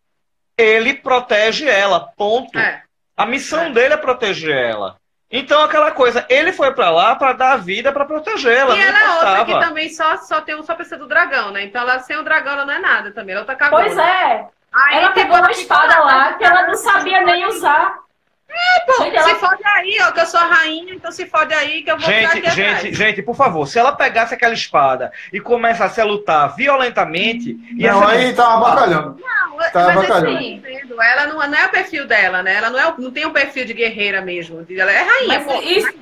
Ele 0.61 0.95
protege 0.95 1.69
ela, 1.69 2.01
ponto. 2.17 2.59
É. 2.59 2.83
A 3.17 3.27
missão 3.27 3.65
É. 3.65 3.71
dele 3.71 3.95
é 3.95 3.97
proteger 3.97 4.57
ela. 4.57 4.97
Então, 5.33 5.63
aquela 5.63 5.93
coisa, 5.93 6.27
ele 6.29 6.53
foi 6.53 6.73
pra 6.75 6.91
lá 6.91 7.15
pra 7.15 7.33
dar 7.33 7.53
a 7.53 7.57
vida 7.57 7.93
pra 7.93 8.05
protegê-la. 8.05 8.77
E 8.77 8.81
ela 8.81 8.99
é 8.99 9.11
outra 9.15 9.45
que 9.45 9.61
também 9.61 9.89
só, 9.89 10.17
só 10.17 10.41
tem 10.41 10.57
um 10.57 10.63
só 10.63 10.75
precisa 10.75 10.97
do 10.97 11.07
dragão, 11.07 11.53
né? 11.53 11.63
Então 11.63 11.83
ela 11.83 12.01
sem 12.01 12.17
o 12.17 12.25
dragão 12.25 12.55
ela 12.55 12.65
não 12.67 12.75
é 12.75 12.79
nada 12.81 13.13
também. 13.13 13.37
Ela 13.37 13.45
tá 13.45 13.55
cagando. 13.55 13.83
Pois 13.83 13.97
é. 13.97 14.47
Aí, 14.73 14.97
Ela 14.99 15.11
pegou 15.11 15.37
uma 15.37 15.51
espada 15.51 15.99
lá 16.01 16.33
que 16.35 16.45
ela 16.45 16.67
não 16.67 16.75
sabia 16.75 17.21
nem 17.23 17.47
usar. 17.47 17.99
Pô, 18.87 19.05
Gente, 19.05 19.17
ela- 19.17 19.29
Se 19.29 19.35
fode 19.37 19.63
aí, 19.65 19.99
ó, 20.03 20.11
que 20.13 20.21
eu 20.21 20.27
sou 20.27 20.41
a 20.41 20.45
rainha, 20.45 20.95
então 20.95 21.13
se 21.13 21.27
fode 21.27 21.55
aí 21.55 21.83
que 21.83 21.91
eu 21.91 21.97
vou 21.99 22.07
ficar 22.07 22.35
Gente, 22.35 22.47
aqui 22.47 22.51
gente, 22.51 22.77
atrás. 22.77 22.97
gente, 22.97 23.23
por 23.23 23.37
favor, 23.37 23.67
se 23.67 23.79
ela 23.79 23.93
pegasse 23.93 24.35
aquela 24.35 24.53
espada 24.55 25.13
e 25.33 25.41
começasse 25.41 26.01
a 26.01 26.05
lutar 26.05 26.55
violentamente, 26.57 27.57
ia 27.77 27.93
Não, 27.93 28.07
aí 28.07 28.33
tá 28.35 28.55
abacalhando. 28.55 29.17
Não, 29.21 29.57
Tá 29.73 29.85
mas 29.85 29.95
bacalhando. 29.97 30.37
assim, 30.37 30.63
ela 31.01 31.27
não, 31.27 31.37
não 31.37 31.59
é 31.59 31.67
o 31.67 31.71
perfil 31.71 32.07
dela, 32.07 32.43
né? 32.43 32.55
Ela 32.55 32.71
não, 32.71 32.79
é, 32.79 32.89
o- 32.89 32.99
não 33.01 33.11
tem 33.11 33.27
um 33.27 33.33
perfil 33.33 33.65
de 33.65 33.75
guerreira 33.75 34.21
mesmo. 34.23 34.67
Ela 34.71 34.91
é 34.93 35.03
rainha, 35.03 35.39
Mas 35.41 35.45
pô. 35.45 35.61
isso, 35.63 35.93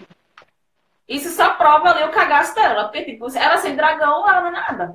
isso 1.08 1.30
só 1.30 1.50
prova 1.50 1.90
ali 1.90 2.04
o 2.04 2.10
cagaço 2.10 2.54
dela. 2.54 2.84
Porque, 2.84 3.02
tipo, 3.04 3.26
ela 3.36 3.56
sem 3.58 3.74
dragão, 3.74 4.28
ela 4.28 4.40
não 4.40 4.48
é 4.48 4.50
nada. 4.52 4.94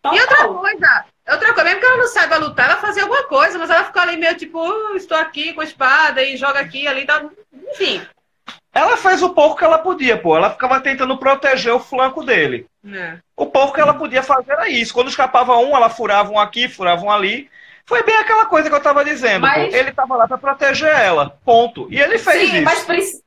Então, 0.00 0.14
E 0.14 0.20
outra 0.20 0.48
coisa, 0.48 1.04
outra 1.32 1.52
coisa, 1.52 1.64
mesmo 1.64 1.80
que 1.80 1.86
ela 1.86 1.96
não 1.96 2.06
saiba 2.06 2.36
lutar, 2.38 2.70
ela 2.70 2.80
fazia 2.80 3.02
alguma 3.02 3.22
coisa, 3.24 3.58
mas 3.58 3.70
ela 3.70 3.84
ficou 3.84 4.02
ali 4.02 4.16
meio 4.16 4.36
tipo, 4.36 4.58
"Uh, 4.58 4.96
estou 4.96 5.16
aqui 5.16 5.52
com 5.52 5.60
a 5.60 5.64
espada 5.64 6.22
e 6.22 6.36
joga 6.36 6.60
aqui 6.60 6.86
ali, 6.86 7.04
tá... 7.04 7.24
enfim. 7.72 8.00
Ela 8.72 8.96
fez 8.96 9.22
o 9.22 9.30
pouco 9.30 9.56
que 9.56 9.64
ela 9.64 9.78
podia, 9.78 10.16
pô. 10.16 10.36
Ela 10.36 10.50
ficava 10.50 10.80
tentando 10.80 11.16
proteger 11.18 11.72
o 11.72 11.80
flanco 11.80 12.22
dele. 12.22 12.66
né? 12.82 13.18
O 13.36 13.46
pouco 13.46 13.74
que 13.74 13.80
ela 13.80 13.94
podia 13.94 14.22
fazer 14.22 14.52
era 14.52 14.68
isso. 14.68 14.94
Quando 14.94 15.08
escapava 15.08 15.56
um, 15.56 15.74
ela 15.76 15.88
furava 15.90 16.30
um 16.30 16.38
aqui, 16.38 16.68
furava 16.68 17.02
um 17.04 17.10
ali. 17.10 17.50
Foi 17.84 18.02
bem 18.02 18.16
aquela 18.18 18.44
coisa 18.46 18.68
que 18.68 18.74
eu 18.76 18.80
tava 18.82 19.04
dizendo. 19.04 19.40
Mas-. 19.42 19.74
Ele 19.74 19.90
tava 19.92 20.16
lá 20.16 20.28
pra 20.28 20.38
proteger 20.38 20.88
ela. 20.94 21.36
Ponto. 21.44 21.88
E 21.90 21.98
ele 22.00 22.18
fez 22.18 22.48
Sim, 22.50 22.56
isso. 22.56 22.64
mas, 22.64 23.22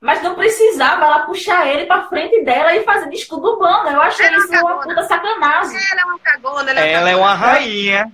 mas 0.00 0.22
não 0.22 0.34
precisava 0.34 1.04
ela 1.04 1.20
puxar 1.20 1.66
ele 1.66 1.84
pra 1.86 2.08
frente 2.08 2.42
dela 2.44 2.74
e 2.74 2.82
fazer 2.84 3.08
de 3.10 3.16
escudo 3.16 3.52
urbano. 3.52 3.88
Eu 3.90 4.00
achei 4.00 4.26
Ela 4.26 4.36
isso 4.38 4.52
uma 4.52 4.80
puta 4.82 5.02
sacanagem. 5.04 5.78
Ela 5.92 6.00
é 6.00 6.04
uma 6.04 6.18
cagona, 6.18 6.70
ela, 6.70 6.80
Ela 6.80 7.10
é 7.10 7.16
uma 7.16 7.34
rainha. 7.34 8.10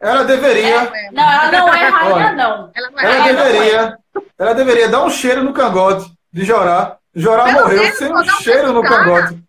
Ela 0.00 0.24
deveria, 0.24 0.76
É, 0.94 1.10
Não, 1.12 1.22
ela 1.30 1.50
não 1.52 1.74
é 1.74 1.88
rainha, 1.88 2.32
não. 2.32 2.70
ela 2.74 2.90
não 2.90 2.98
é 3.00 3.04
ela 3.04 3.14
rainha, 3.22 3.32
não. 3.32 3.44
deveria, 3.44 3.98
ela 4.38 4.54
deveria 4.54 4.88
dar 4.88 5.02
um 5.04 5.10
cheiro 5.10 5.42
no 5.44 5.52
cangote 5.52 6.10
de 6.32 6.44
Jorá. 6.44 6.96
Jorá 7.14 7.44
Pelo 7.44 7.60
morreu 7.60 7.82
menos, 7.82 7.98
sem 7.98 8.10
um 8.10 8.22
dá 8.24 8.32
cheiro 8.34 8.72
no 8.72 8.82
cara. 8.82 8.96
cangote. 9.04 9.42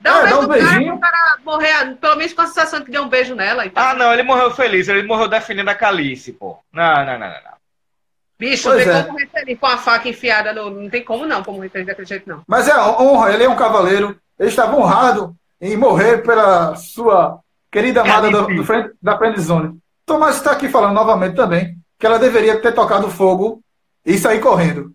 Dá 0.00 0.10
É, 0.10 0.14
um 0.14 0.22
dá 0.22 0.26
beijo 0.28 0.40
um 0.40 0.48
beijinho. 0.48 0.92
pro 0.92 1.00
cara 1.00 1.36
morrer, 1.44 1.94
pelo 2.00 2.16
menos 2.16 2.32
com 2.32 2.40
a 2.42 2.46
sensação 2.46 2.78
de 2.78 2.84
que 2.86 2.90
deu 2.92 3.02
um 3.02 3.08
beijo 3.08 3.34
nela. 3.34 3.66
Então. 3.66 3.82
Ah, 3.82 3.94
não, 3.94 4.12
ele 4.12 4.22
morreu 4.22 4.50
feliz. 4.52 4.88
Ele 4.88 5.02
morreu 5.02 5.28
defendendo 5.28 5.68
a 5.68 5.74
Calice, 5.74 6.32
pô. 6.32 6.56
Não, 6.72 6.96
não, 7.04 7.04
não, 7.04 7.18
não. 7.18 7.28
não. 7.28 7.57
Bicho, 8.38 8.68
Pois 8.70 8.86
não 8.86 8.92
tem 8.92 9.00
é. 9.00 9.04
como 9.04 9.18
feliz 9.30 9.58
com 9.58 9.66
a 9.66 9.76
faca 9.76 10.08
enfiada 10.08 10.52
no... 10.52 10.70
Não 10.70 10.88
tem 10.88 11.04
como 11.04 11.26
não, 11.26 11.42
como 11.42 11.68
feliz 11.68 11.86
daquele 11.86 12.06
jeito, 12.06 12.28
não. 12.28 12.42
Mas 12.46 12.68
é 12.68 12.76
honra, 12.78 13.32
ele 13.32 13.44
é 13.44 13.48
um 13.48 13.56
cavaleiro. 13.56 14.16
Ele 14.38 14.48
estava 14.48 14.76
honrado 14.76 15.34
em 15.60 15.76
morrer 15.76 16.18
pela 16.22 16.76
sua 16.76 17.40
querida 17.70 18.02
amada 18.02 18.30
do, 18.30 18.46
do 18.54 18.64
friend- 18.64 18.92
da 19.02 19.18
friendzone. 19.18 19.76
Tomás 20.06 20.36
está 20.36 20.52
aqui 20.52 20.68
falando 20.68 20.94
novamente 20.94 21.34
também 21.34 21.76
que 21.98 22.06
ela 22.06 22.18
deveria 22.18 22.60
ter 22.60 22.72
tocado 22.72 23.10
fogo 23.10 23.60
e 24.06 24.16
sair 24.16 24.40
correndo. 24.40 24.92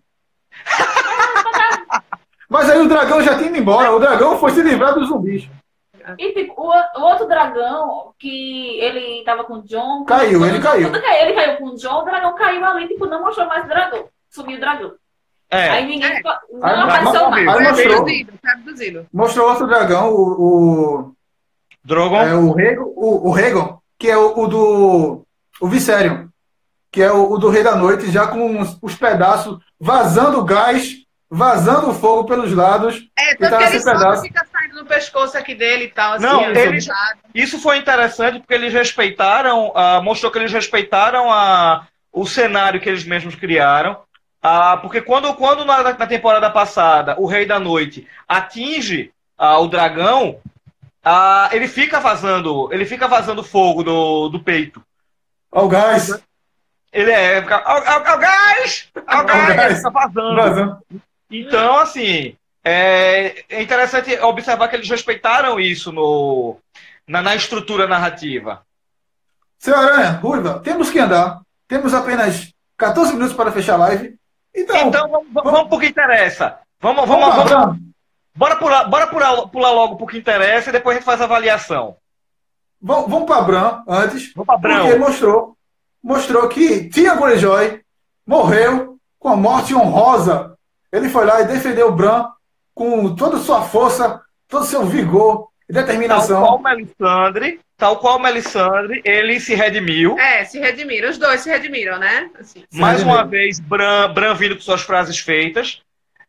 Mas 2.48 2.70
aí 2.70 2.80
o 2.80 2.88
dragão 2.88 3.22
já 3.22 3.36
tinha 3.36 3.48
ido 3.48 3.58
embora. 3.58 3.92
O 3.92 3.98
dragão 3.98 4.38
foi 4.38 4.52
se 4.52 4.62
livrar 4.62 4.94
dos 4.94 5.08
zumbis. 5.08 5.48
E 6.18 6.32
tipo, 6.32 6.54
o, 6.60 6.70
o 6.70 7.02
outro 7.02 7.26
dragão, 7.26 8.12
que 8.18 8.78
ele 8.80 9.22
tava 9.24 9.44
com 9.44 9.54
o 9.54 9.62
John. 9.62 10.04
Caiu, 10.04 10.38
quando 10.38 10.50
ele 10.50 10.60
caiu. 10.62 10.90
quando 10.90 11.02
caiu, 11.02 11.22
ele 11.26 11.34
caiu 11.34 11.56
com 11.58 11.64
o 11.66 11.76
John, 11.76 12.00
o 12.00 12.04
dragão 12.04 12.34
caiu 12.34 12.64
ali, 12.64 12.88
tipo, 12.88 13.06
não 13.06 13.22
mostrou 13.22 13.46
mais 13.46 13.64
o 13.64 13.68
dragão. 13.68 14.04
Sumiu 14.30 14.56
o 14.56 14.60
dragão. 14.60 14.92
É. 15.50 15.68
Aí 15.70 15.86
ninguém. 15.86 16.12
É. 16.12 16.22
Não 16.22 16.64
Aí- 16.64 16.80
apareceu 16.80 17.30
mais. 17.30 17.48
Aí 17.48 17.54
Foi 17.54 17.64
mostrou. 17.64 18.06
foi 18.06 18.50
abduzido. 18.52 19.06
Mostrou 19.12 19.48
outro 19.48 19.66
dragão, 19.66 20.12
o, 20.12 20.20
o, 20.42 21.12
Drogon. 21.84 22.16
é, 22.22 22.34
o, 22.34 22.52
Rego, 22.52 22.92
o, 22.96 23.28
o 23.28 23.32
Regon, 23.32 23.78
que 23.98 24.10
é 24.10 24.16
o, 24.16 24.38
o 24.38 24.46
do. 24.48 25.22
O 25.60 25.68
Viserion, 25.68 26.26
que 26.90 27.00
é 27.00 27.12
o, 27.12 27.30
o 27.32 27.38
do 27.38 27.48
Rei 27.48 27.62
da 27.62 27.76
Noite, 27.76 28.10
já 28.10 28.26
com 28.26 28.60
os, 28.60 28.76
os 28.82 28.96
pedaços 28.96 29.58
vazando 29.78 30.42
gás, 30.44 30.96
vazando 31.30 31.94
fogo 31.94 32.24
pelos 32.24 32.52
lados. 32.52 33.08
É, 33.16 33.32
E 33.34 33.36
tanto 33.36 33.50
tá 33.50 33.58
que 33.58 33.64
ele 33.76 33.84
pedaço. 33.84 34.22
fica 34.22 34.44
no 34.74 34.84
pescoço 34.84 35.36
aqui 35.38 35.54
dele 35.54 35.84
e 35.84 35.88
tal. 35.88 36.14
Assim, 36.14 36.26
Não, 36.26 36.40
ó, 36.40 36.50
ele- 36.50 36.80
soltado. 36.80 37.18
Isso 37.34 37.58
foi 37.58 37.78
interessante 37.78 38.38
porque 38.40 38.54
eles 38.54 38.72
respeitaram, 38.72 39.72
ah, 39.74 40.00
mostrou 40.02 40.30
que 40.30 40.38
eles 40.38 40.52
respeitaram 40.52 41.32
a, 41.32 41.86
o 42.12 42.26
cenário 42.26 42.80
que 42.80 42.88
eles 42.88 43.04
mesmos 43.04 43.34
criaram. 43.34 43.98
Ah, 44.42 44.76
porque 44.76 45.00
quando, 45.00 45.32
quando 45.34 45.64
na, 45.64 45.82
na 45.82 46.06
temporada 46.06 46.50
passada 46.50 47.16
o 47.18 47.26
Rei 47.26 47.46
da 47.46 47.58
Noite 47.58 48.06
atinge 48.28 49.10
ah, 49.38 49.58
o 49.58 49.68
dragão, 49.68 50.38
ah, 51.02 51.48
ele 51.52 51.66
fica 51.66 51.98
vazando, 52.00 52.68
ele 52.72 52.84
fica 52.84 53.08
vazando 53.08 53.42
fogo 53.42 53.82
do, 53.82 54.28
do 54.28 54.40
peito. 54.40 54.82
Ó, 55.50 55.64
o 55.64 55.68
gás. 55.68 56.22
Ele 56.92 57.10
é. 57.10 57.38
Ao, 57.52 57.76
ao, 57.76 58.06
ao 58.06 58.18
gás! 58.18 58.88
Ao 59.06 59.24
gás! 59.24 59.82
vazando. 59.82 60.36
Vazando. 60.36 60.78
Então, 61.30 61.78
assim, 61.78 62.36
é, 62.64 63.44
é 63.48 63.62
interessante 63.62 64.18
observar 64.20 64.68
que 64.68 64.76
eles 64.76 64.88
respeitaram 64.88 65.60
isso 65.60 65.92
no, 65.92 66.56
na, 67.06 67.20
na 67.20 67.34
estrutura 67.34 67.86
narrativa. 67.86 68.62
Seu 69.58 69.76
Aranha, 69.76 70.12
Ruiva, 70.12 70.60
temos 70.60 70.90
que 70.90 70.98
andar. 70.98 71.40
Temos 71.68 71.92
apenas 71.94 72.52
14 72.76 73.12
minutos 73.12 73.34
para 73.34 73.52
fechar 73.52 73.74
a 73.74 73.78
live. 73.78 74.16
Então, 74.54 74.88
Então, 74.88 75.10
vamos, 75.10 75.26
vamos 75.32 75.68
pro 75.68 75.78
que 75.78 75.86
interessa. 75.86 76.58
Vamos, 76.80 77.06
vamos, 77.08 77.26
vamos, 77.26 77.36
vamos, 77.36 77.50
vamos. 77.52 77.78
bora 78.34 78.56
pular, 78.56 78.84
bora 78.88 79.06
pular, 79.06 79.48
pular 79.48 79.70
logo 79.72 79.96
pro 79.96 80.06
que 80.06 80.18
interessa 80.18 80.68
e 80.68 80.72
depois 80.72 80.96
a 80.96 80.98
gente 81.00 81.06
faz 81.06 81.20
a 81.20 81.24
avaliação. 81.24 81.96
Vamos, 82.80 83.10
vamos 83.10 83.26
para 83.26 83.42
Bran 83.42 83.82
antes. 83.88 84.32
Vamos 84.34 84.46
pra 84.46 84.58
Porque 84.58 84.68
Brão. 84.88 84.98
mostrou, 84.98 85.56
mostrou 86.02 86.48
que 86.48 86.88
Tia 86.90 87.14
Greyjoy 87.14 87.80
morreu 88.26 88.98
com 89.18 89.28
a 89.28 89.36
morte 89.36 89.74
honrosa. 89.74 90.54
Ele 90.92 91.08
foi 91.08 91.24
lá 91.24 91.40
e 91.40 91.46
defendeu 91.46 91.88
o 91.88 91.92
Bran 91.92 92.30
com 92.74 93.14
toda 93.14 93.36
a 93.36 93.40
sua 93.40 93.62
força, 93.62 94.20
todo 94.48 94.62
o 94.62 94.66
seu 94.66 94.84
vigor 94.84 95.48
e 95.68 95.72
Tal 95.72 95.82
determinação. 95.82 96.40
qual 96.42 96.58
Melisandre, 96.62 97.60
tal 97.76 97.98
qual 97.98 98.18
Melisandre, 98.18 99.00
ele 99.04 99.38
se 99.40 99.54
redimiu. 99.54 100.18
É, 100.18 100.44
se 100.44 100.58
redimiram. 100.58 101.08
Os 101.10 101.18
dois 101.18 101.40
se 101.40 101.48
redimiram, 101.50 101.98
né? 101.98 102.30
Assim. 102.38 102.64
Se 102.70 102.78
Mais 102.80 102.98
redimiu. 102.98 103.14
uma 103.14 103.24
vez, 103.24 103.60
Bran, 103.60 104.12
Bran 104.12 104.34
vindo 104.34 104.54
com 104.56 104.60
suas 104.60 104.82
frases 104.82 105.18
feitas. 105.18 105.80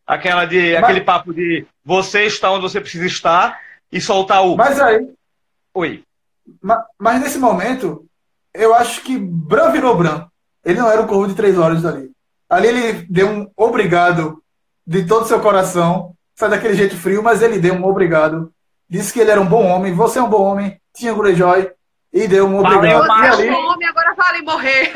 Aquela 0.08 0.46
de, 0.46 0.74
Mas- 0.76 0.84
aquele 0.84 1.02
papo 1.02 1.34
de 1.34 1.66
você 1.84 2.24
está 2.26 2.52
onde 2.52 2.62
você 2.62 2.80
precisa 2.80 3.06
estar 3.08 3.60
e 3.92 4.00
soltar 4.00 4.46
o. 4.46 4.56
Mas 4.56 4.80
aí, 4.80 5.08
Oi. 5.74 6.04
ma- 6.62 6.86
mas 7.00 7.20
nesse 7.22 7.40
momento, 7.40 8.06
eu 8.54 8.74
acho 8.76 9.02
que 9.02 9.18
Bran 9.18 9.72
virou 9.72 9.98
Bran. 9.98 10.28
Ele 10.64 10.80
não 10.80 10.90
era 10.92 11.02
um 11.02 11.08
corvo 11.08 11.28
de 11.28 11.34
três 11.36 11.58
horas 11.58 11.84
ali. 11.86 12.12
Ali 12.50 12.68
ele 12.68 13.06
deu 13.10 13.28
um 13.30 13.52
obrigado 13.58 14.42
de 14.86 15.06
todo 15.06 15.24
o 15.24 15.28
seu 15.28 15.40
coração. 15.40 16.15
Sai 16.36 16.50
daquele 16.50 16.74
jeito 16.76 16.98
frio, 16.98 17.24
mas 17.24 17.42
ele 17.42 17.60
deu 17.60 17.74
um 17.74 17.86
obrigado. 17.86 18.52
Disse 18.90 19.12
que 19.14 19.20
ele 19.20 19.32
era 19.32 19.42
um 19.42 19.46
bom 19.48 19.66
homem. 19.66 19.94
Você 19.94 20.20
é 20.20 20.22
um 20.22 20.30
bom 20.30 20.44
homem. 20.44 20.80
Tinha 20.94 21.14
Greyjoy. 21.14 21.72
E 22.14 22.28
deu 22.28 22.46
um 22.46 22.62
Valeu, 22.62 22.78
obrigado. 22.78 23.08
Você 23.08 23.22
E 23.22 23.26
é 23.26 23.30
ali, 23.30 23.50
um 23.50 23.68
homem, 23.72 23.88
agora 23.88 24.14
vale 24.14 24.42
morrer. 24.42 24.92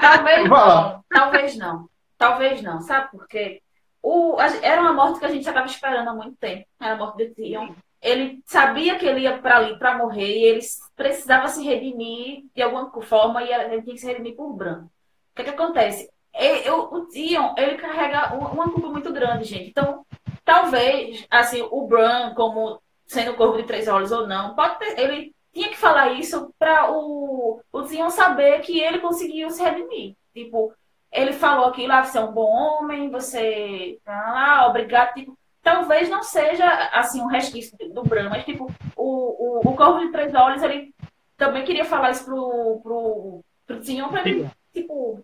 Talvez 0.00 0.48
não. 0.48 1.04
Talvez 1.10 1.56
não. 1.56 1.88
Talvez 2.18 2.62
não. 2.62 2.80
Sabe 2.82 3.10
por 3.10 3.26
quê? 3.26 3.60
O, 4.02 4.36
era 4.62 4.80
uma 4.80 4.92
morte 4.92 5.18
que 5.18 5.24
a 5.24 5.28
gente 5.28 5.44
já 5.44 5.50
estava 5.50 5.66
esperando 5.66 6.08
há 6.08 6.12
muito 6.14 6.36
tempo. 6.36 6.64
Era 6.80 6.94
a 6.94 6.96
morte 6.96 7.16
de 7.18 7.26
Theon. 7.34 7.70
Ele 8.00 8.40
sabia 8.46 8.96
que 8.98 9.06
ele 9.06 9.20
ia 9.20 9.38
para 9.38 9.56
ali 9.58 9.78
para 9.78 9.96
morrer 9.96 10.26
e 10.26 10.44
ele 10.44 10.60
precisava 10.96 11.46
se 11.48 11.64
redimir 11.64 12.42
de 12.54 12.60
alguma 12.62 12.90
forma 13.02 13.42
e 13.42 13.52
ele 13.52 13.82
tinha 13.82 13.94
que 13.94 14.00
se 14.00 14.06
redimir 14.06 14.34
por 14.34 14.52
Bran. 14.54 14.84
O 14.84 15.36
que, 15.36 15.44
que 15.44 15.50
acontece? 15.50 16.08
E- 16.34 16.66
eu- 16.68 16.92
o 16.92 17.06
Theon, 17.06 17.54
ele 17.56 17.76
carrega 17.76 18.34
um- 18.34 18.46
uma 18.46 18.70
culpa 18.70 18.88
muito 18.88 19.12
grande, 19.12 19.44
gente. 19.44 19.70
Então, 19.70 20.04
talvez, 20.44 21.26
assim, 21.30 21.66
o 21.70 21.86
Bran, 21.86 22.34
como 22.34 22.80
sendo 23.06 23.34
corvo 23.34 23.58
de 23.58 23.64
três 23.64 23.88
olhos 23.88 24.12
ou 24.12 24.26
não, 24.26 24.54
pode 24.54 24.78
ter, 24.78 24.98
ele 24.98 25.34
tinha 25.52 25.68
que 25.68 25.76
falar 25.76 26.12
isso 26.12 26.52
para 26.58 26.90
o, 26.90 27.60
o 27.72 27.82
Theon 27.82 28.10
saber 28.10 28.60
que 28.60 28.80
ele 28.80 29.00
conseguiu 29.00 29.50
se 29.50 29.62
redimir. 29.62 30.14
Tipo, 30.34 30.72
ele 31.12 31.32
falou 31.32 31.66
aquilo, 31.66 31.92
ah, 31.92 32.02
você 32.02 32.18
é 32.18 32.22
um 32.22 32.32
bom 32.32 32.50
homem, 32.50 33.10
você. 33.10 33.98
Ah, 34.06 34.66
obrigado. 34.68 35.12
Tipo, 35.12 35.36
talvez 35.62 36.08
não 36.08 36.22
seja 36.22 36.66
assim 36.92 37.20
um 37.20 37.26
resquício 37.26 37.76
do 37.92 38.02
Bran, 38.02 38.30
mas 38.30 38.44
tipo, 38.44 38.72
o, 38.96 39.60
o, 39.66 39.70
o 39.70 39.76
Corvo 39.76 40.00
de 40.00 40.10
Três 40.10 40.34
Olhos, 40.34 40.62
ele 40.62 40.94
também 41.36 41.64
queria 41.64 41.84
falar 41.84 42.10
isso 42.10 42.24
pro, 42.24 42.80
pro, 42.82 43.40
pro 43.66 43.80
Theon 43.80 44.08
pra 44.08 44.26
ele, 44.26 44.48
tipo, 44.72 45.20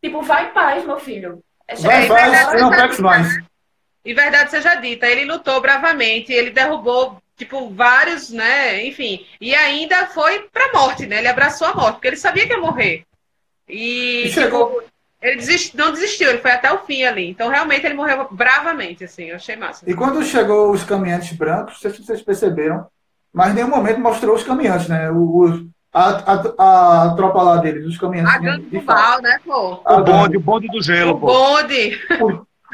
tipo, 0.00 0.22
vai 0.22 0.48
em 0.48 0.52
paz, 0.52 0.84
meu 0.84 0.98
filho. 0.98 1.42
vai, 1.80 2.04
É, 2.04 2.06
faz, 2.06 2.30
verdade, 2.30 2.60
não 2.60 2.70
verdade, 2.70 2.88
pex 2.88 3.00
mais. 3.00 3.28
E 4.06 4.14
verdade 4.14 4.50
seja 4.52 4.76
dita, 4.76 5.06
ele 5.06 5.24
lutou 5.24 5.60
bravamente, 5.60 6.32
ele 6.32 6.50
derrubou, 6.50 7.20
tipo, 7.36 7.68
vários, 7.70 8.30
né? 8.30 8.86
Enfim. 8.86 9.26
E 9.40 9.54
ainda 9.54 10.06
foi 10.06 10.48
pra 10.52 10.72
morte, 10.72 11.06
né? 11.06 11.18
Ele 11.18 11.28
abraçou 11.28 11.66
a 11.66 11.74
morte, 11.74 11.94
porque 11.94 12.06
ele 12.08 12.16
sabia 12.16 12.46
que 12.46 12.52
ia 12.52 12.60
morrer. 12.60 13.02
E, 13.68 14.26
E 14.26 14.30
chegou. 14.30 14.68
tipo, 14.68 14.82
ele 15.20 15.36
desist- 15.36 15.74
não 15.74 15.90
desistiu, 15.90 16.28
ele 16.30 16.38
foi 16.38 16.52
até 16.52 16.72
o 16.72 16.78
fim 16.86 17.02
ali. 17.04 17.28
Então, 17.28 17.48
realmente, 17.50 17.84
ele 17.84 17.94
morreu 17.94 18.28
bravamente, 18.30 19.02
assim. 19.02 19.24
Eu 19.24 19.36
achei 19.36 19.56
massa. 19.56 19.88
E 19.90 19.94
quando 19.94 20.22
chegou 20.24 20.70
os 20.70 20.84
caminhantes 20.84 21.36
brancos, 21.36 21.74
não 21.74 21.80
sei 21.80 21.90
se 21.90 22.04
vocês 22.06 22.22
perceberam, 22.22 22.86
mas 23.34 23.50
em 23.50 23.54
nenhum 23.56 23.68
momento 23.70 23.98
mostrou 23.98 24.36
os 24.36 24.44
caminhantes, 24.44 24.86
né? 24.88 25.10
O- 25.10 25.66
a, 25.92 26.10
a, 26.32 27.02
a 27.06 27.14
tropa 27.16 27.42
lá 27.42 27.56
deles, 27.56 27.84
os 27.86 27.98
caminhantes. 27.98 28.34
A 28.34 28.38
gangue 28.38 28.66
de 28.66 28.80
mal, 28.82 29.20
né, 29.20 29.40
pô? 29.44 29.80
A 29.84 29.96
O 29.96 30.04
bonde, 30.04 30.36
o 30.36 30.40
bonde 30.40 30.68
do 30.68 30.78
O 30.78 30.82
gelo, 30.82 31.18
pô. 31.18 31.26
bonde. 31.26 31.98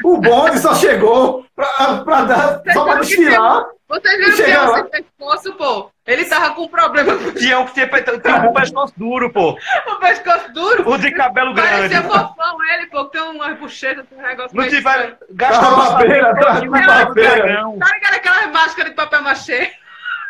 O 0.03 0.17
bonde 0.17 0.59
só 0.59 0.75
chegou 0.75 1.45
pra, 1.55 2.03
pra 2.03 2.21
dar, 2.23 2.61
só 2.73 2.83
pra 2.83 2.95
desfilar. 2.95 3.65
Você 3.87 4.17
viu 4.17 4.35
que 4.35 4.41
o 4.41 4.71
lá. 4.71 4.75
sem 4.75 4.85
pescoço, 4.85 5.53
pô? 5.53 5.91
Ele 6.05 6.25
tava 6.25 6.55
com 6.55 6.63
um 6.63 6.67
problema 6.67 7.15
com 7.15 7.31
Tinha 7.33 7.59
um 7.59 7.65
que 7.65 7.73
tinha, 7.73 7.87
tinha 7.87 8.49
um 8.49 8.53
pescoço 8.53 8.93
duro, 8.97 9.31
pô. 9.31 9.51
o 9.87 9.95
pescoço 9.99 10.51
duro. 10.51 10.89
O 10.89 10.97
de 10.97 11.11
cabelo 11.11 11.53
grande. 11.53 11.71
Parecia 11.71 12.01
fofão 12.03 12.57
ele, 12.73 12.87
pô, 12.87 13.05
que 13.05 13.11
tem 13.11 13.21
uma 13.21 13.53
bochecha, 13.53 14.03
tem 14.03 14.17
um 14.17 14.21
negócio 14.21 14.57
Não 14.57 14.63
meio 14.63 14.75
tiveram. 14.75 15.15
Gastaram 15.31 15.75
Tava 15.75 15.97
beira, 15.97 16.33
base 16.33 16.65
do 16.65 16.71
beira. 16.71 17.13
dragão. 17.13 17.77
Tá 17.79 17.85
ligado 17.93 18.15
aquela 18.15 18.47
máscara 18.47 18.89
de 18.89 18.95
papel 18.95 19.21
machê? 19.21 19.71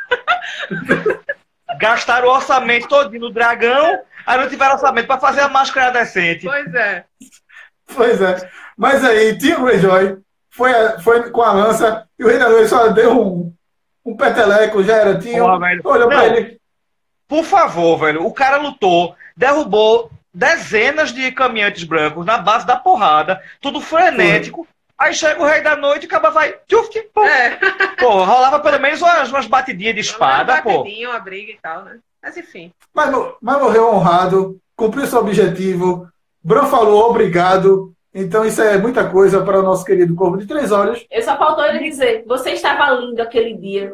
Gastaram 1.80 2.28
o 2.28 2.32
orçamento 2.32 2.88
todinho 2.88 3.22
no 3.22 3.32
dragão, 3.32 4.00
aí 4.26 4.38
não 4.38 4.50
tiveram 4.50 4.74
orçamento 4.74 5.08
pra 5.08 5.18
fazer 5.18 5.42
a 5.42 5.48
máscara 5.48 5.92
decente. 5.92 6.46
Pois 6.46 6.74
é. 6.76 7.06
Pois 7.96 8.22
é. 8.22 8.50
Mas 8.78 9.04
aí, 9.04 9.38
tinha 9.38 9.60
o 9.60 9.64
Greyjoy, 9.64 10.18
foi, 10.50 10.72
foi 11.02 11.30
com 11.30 11.42
a 11.42 11.54
lança, 11.54 12.08
e 12.18 12.24
o 12.24 12.28
Rei 12.28 12.40
da 12.40 12.50
Noite 12.50 12.70
só 12.70 12.88
deu 12.90 13.20
um, 13.20 13.54
um 14.06 14.16
peteleco, 14.16 14.84
já 14.84 14.96
era. 14.98 15.14
Velho. 15.60 15.82
olhou 15.84 16.08
pra 16.08 16.26
ele. 16.28 16.60
Por 17.28 17.44
favor, 17.44 17.98
velho, 17.98 18.26
o 18.26 18.34
cara 18.34 18.58
lutou, 18.58 19.16
derrubou 19.36 20.12
dezenas 20.34 21.14
de 21.14 21.32
caminhantes 21.32 21.84
brancos 21.84 22.26
na 22.26 22.38
base 22.38 22.66
da 22.66 22.76
porrada, 22.76 23.42
tudo 23.62 23.80
frenético. 23.80 24.68
Aí 24.98 25.14
chega 25.14 25.42
o 25.42 25.46
Rei 25.46 25.62
da 25.62 25.76
Noite 25.76 26.04
e 26.04 26.06
acaba 26.06 26.30
vai. 26.30 26.54
Tchuft, 26.68 27.02
pô. 27.14 27.24
É. 27.24 27.58
Pô, 28.00 28.24
rolava 28.24 28.60
pelo 28.60 28.80
menos 28.80 29.02
umas, 29.02 29.30
umas 29.30 29.48
batidinhas 29.48 29.96
de 29.96 30.02
espada, 30.02 30.62
pô. 30.62 30.84
batidinha, 30.84 31.10
uma 31.10 31.20
briga 31.20 31.52
e 31.52 31.58
tal, 31.62 31.84
né? 31.84 32.00
Mas 32.22 32.38
enfim. 32.38 32.72
Mas, 32.94 33.10
mas 33.42 33.60
morreu 33.60 33.90
honrado, 33.90 34.58
cumpriu 34.76 35.06
seu 35.08 35.20
objetivo. 35.20 36.08
Bran 36.44 36.66
falou 36.66 37.10
obrigado. 37.10 37.94
Então 38.14 38.46
isso 38.46 38.62
é 38.62 38.78
muita 38.78 39.10
coisa 39.10 39.42
para 39.44 39.60
o 39.60 39.64
nosso 39.64 39.84
querido 39.84 40.14
Corvo 40.16 40.38
de 40.38 40.46
Três 40.46 40.72
Olhos. 40.72 41.06
Eu 41.10 41.22
só 41.24 41.36
faltou 41.38 41.66
ele 41.66 41.80
dizer, 41.80 42.24
você 42.28 42.52
estava 42.52 42.90
lindo 42.92 43.22
aquele 43.22 43.56
dia. 43.58 43.92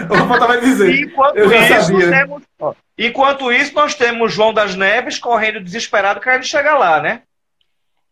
Eu 0.00 0.38
também 0.38 0.60
dizer. 0.60 1.04
Enquanto 1.04 1.36
Eu 1.36 1.48
já 1.48 1.58
isso, 1.58 1.90
sabia. 1.92 2.10
temos, 2.10 2.42
ó, 2.60 2.74
enquanto 2.98 3.52
isso, 3.52 3.74
nós 3.74 3.94
temos 3.94 4.32
João 4.32 4.52
das 4.52 4.74
Neves 4.74 5.18
correndo 5.18 5.62
desesperado 5.62 6.20
querendo 6.20 6.44
chegar 6.44 6.76
lá, 6.76 7.00
né? 7.00 7.22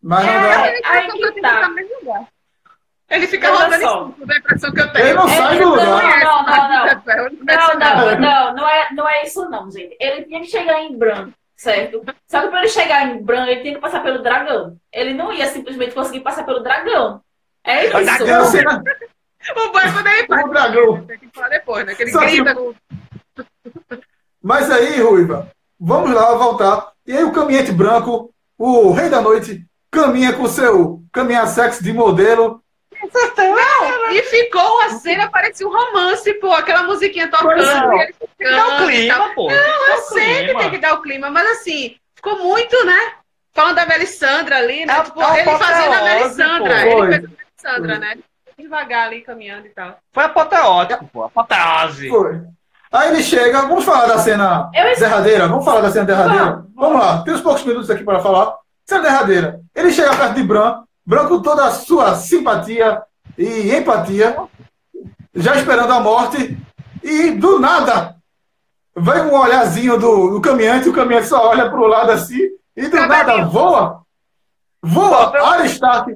Mas 0.01 0.25
não 0.25 0.31
É, 0.33 0.81
dá. 0.81 0.89
aí 0.91 1.07
que 1.11 1.41
tá. 1.41 1.67
no 1.67 1.75
mesmo 1.75 1.95
lugar. 2.01 2.23
Ele 3.09 3.27
fica 3.27 3.49
rodando 3.49 3.75
em 3.75 3.79
cima, 3.79 4.13
da 4.25 4.37
impressão 4.37 4.71
que 4.71 4.79
eu 4.79 4.83
Ele 4.85 4.93
tenho. 4.93 5.15
não 5.15 5.27
sai 5.27 5.57
do 5.57 5.61
não, 5.65 5.69
lugar. 5.71 6.23
não, 6.23 6.43
não, 6.45 6.69
não. 6.69 6.85
Não, 6.85 7.79
não, 7.79 7.79
não, 7.79 8.19
não, 8.19 8.55
não 8.55 8.69
é, 8.69 8.87
não 8.93 9.09
é 9.09 9.23
isso 9.23 9.49
não, 9.49 9.69
gente. 9.71 9.97
Ele 9.99 10.25
tinha 10.25 10.39
que 10.41 10.47
chegar 10.47 10.79
em 10.83 10.95
branco, 10.95 11.33
certo? 11.59 12.01
Só 12.27 12.41
que 12.41 12.47
para 12.47 12.59
ele 12.59 12.69
chegar 12.69 13.05
em 13.07 13.21
branco, 13.21 13.49
ele 13.49 13.61
tinha 13.61 13.75
que 13.75 13.81
passar 13.81 14.01
pelo 14.01 14.23
dragão. 14.23 14.77
Ele 14.93 15.13
não 15.13 15.31
ia 15.33 15.45
simplesmente 15.47 15.93
conseguir 15.93 16.21
passar 16.21 16.45
pelo 16.45 16.61
dragão. 16.61 17.21
É 17.63 17.85
isso. 17.85 18.23
Tem 18.23 18.31
a 18.31 18.45
cena, 18.45 18.81
O 19.51 19.71
bom 19.71 19.79
é 19.79 19.91
quando 19.91 20.07
ele 20.07 20.27
faz. 20.27 20.45
o 20.45 20.49
dragão. 20.49 21.05
Tem 21.05 21.19
que 21.19 21.29
falar 21.33 21.49
depois, 21.49 21.85
né? 21.85 21.95
Que 21.95 22.03
ele 22.03 22.11
Só 22.11 22.19
que- 22.21 22.27
grita 22.27 22.53
no. 22.53 22.75
Mas 24.41 24.71
aí, 24.71 25.01
Ruiva, 25.01 25.51
vamos 25.79 26.11
lá 26.11 26.33
voltar. 26.35 26.91
E 27.05 27.11
aí 27.15 27.23
o 27.23 27.31
caminhante 27.33 27.71
branco, 27.73 28.33
o 28.57 28.91
rei 28.91 29.09
da 29.09 29.21
noite, 29.21 29.65
caminha 29.91 30.31
com 30.33 30.43
o 30.43 30.47
seu 30.47 31.03
caminhar 31.11 31.45
sexo 31.47 31.83
de 31.83 31.91
modelo. 31.91 32.63
Não, 33.37 34.11
e 34.11 34.21
ficou 34.23 34.81
a 34.81 34.89
cena, 34.89 35.29
parecia 35.29 35.67
um 35.67 35.71
romance, 35.71 36.33
pô, 36.35 36.51
aquela 36.51 36.83
musiquinha 36.83 37.29
tocando, 37.29 37.53
Pois 37.55 37.67
e 37.67 37.71
ele 37.71 38.13
Tem 38.13 38.37
que 38.37 38.51
dar 38.51 38.67
o 38.67 38.71
ficando 38.71 38.91
e 38.91 39.07
tal. 39.07 39.17
clima, 39.19 39.35
pô. 39.35 39.49
Não, 39.49 39.87
eu 39.89 39.97
sei 40.01 40.47
que 40.47 40.57
tem 40.57 40.69
que 40.71 40.77
dar 40.77 40.93
o 40.93 41.01
clima, 41.01 41.29
mas 41.29 41.49
assim, 41.51 41.95
ficou 42.15 42.37
muito, 42.39 42.85
né? 42.85 43.13
Falando 43.53 43.75
da 43.75 43.85
Melissandra 43.85 44.57
ali, 44.57 44.85
né? 44.85 44.93
É, 44.93 45.03
tipo, 45.03 45.21
é 45.21 45.39
ele 45.41 45.57
fazendo 45.57 45.93
a 45.93 46.03
Melissandra, 46.03 46.81
pô. 46.81 47.05
ele 47.05 47.07
fez 47.07 47.25
a 47.25 47.69
Melissandra, 47.71 47.99
né? 47.99 48.17
Devagar 48.57 49.07
ali, 49.07 49.21
caminhando 49.21 49.67
e 49.67 49.69
tal. 49.69 49.97
Foi 50.11 50.23
apoteótico, 50.25 51.07
pô. 51.07 51.23
Apoteose. 51.23 52.09
Foi. 52.09 52.41
Aí 52.91 53.09
ele 53.09 53.23
chega, 53.23 53.61
vamos 53.61 53.85
falar 53.85 54.07
da 54.07 54.17
cena 54.17 54.69
Eu 54.73 54.95
derradeira, 54.97 55.47
vamos 55.47 55.63
falar 55.63 55.81
da 55.81 55.91
cena 55.91 56.05
derradeira. 56.05 56.45
Vamos, 56.45 56.69
Vamos 56.75 56.99
lá, 56.99 57.23
tem 57.23 57.33
uns 57.33 57.41
poucos 57.41 57.63
minutos 57.63 57.89
aqui 57.89 58.03
para 58.03 58.19
falar. 58.19 58.55
Cena 58.85 59.03
derradeira. 59.03 59.59
Ele 59.75 59.91
chega 59.91 60.15
perto 60.15 60.33
de 60.33 60.43
Bran, 60.43 60.83
Bran 61.05 61.27
com 61.27 61.41
toda 61.41 61.65
a 61.65 61.71
sua 61.71 62.15
simpatia 62.15 63.01
e 63.37 63.71
empatia, 63.75 64.37
já 65.33 65.55
esperando 65.55 65.93
a 65.93 65.99
morte, 65.99 66.57
e 67.03 67.31
do 67.31 67.59
nada 67.59 68.15
vem 68.95 69.21
um 69.21 69.33
olhazinho 69.33 69.97
do, 69.97 70.31
do 70.31 70.41
caminhante, 70.41 70.89
o 70.89 70.93
caminhante 70.93 71.27
só 71.27 71.49
olha 71.49 71.69
pro 71.69 71.87
lado 71.87 72.11
assim, 72.11 72.39
e 72.75 72.87
do 72.87 72.97
nada 73.07 73.45
voa, 73.45 74.01
voa, 74.81 75.37
Arya 75.53 75.65
Stark, 75.67 76.13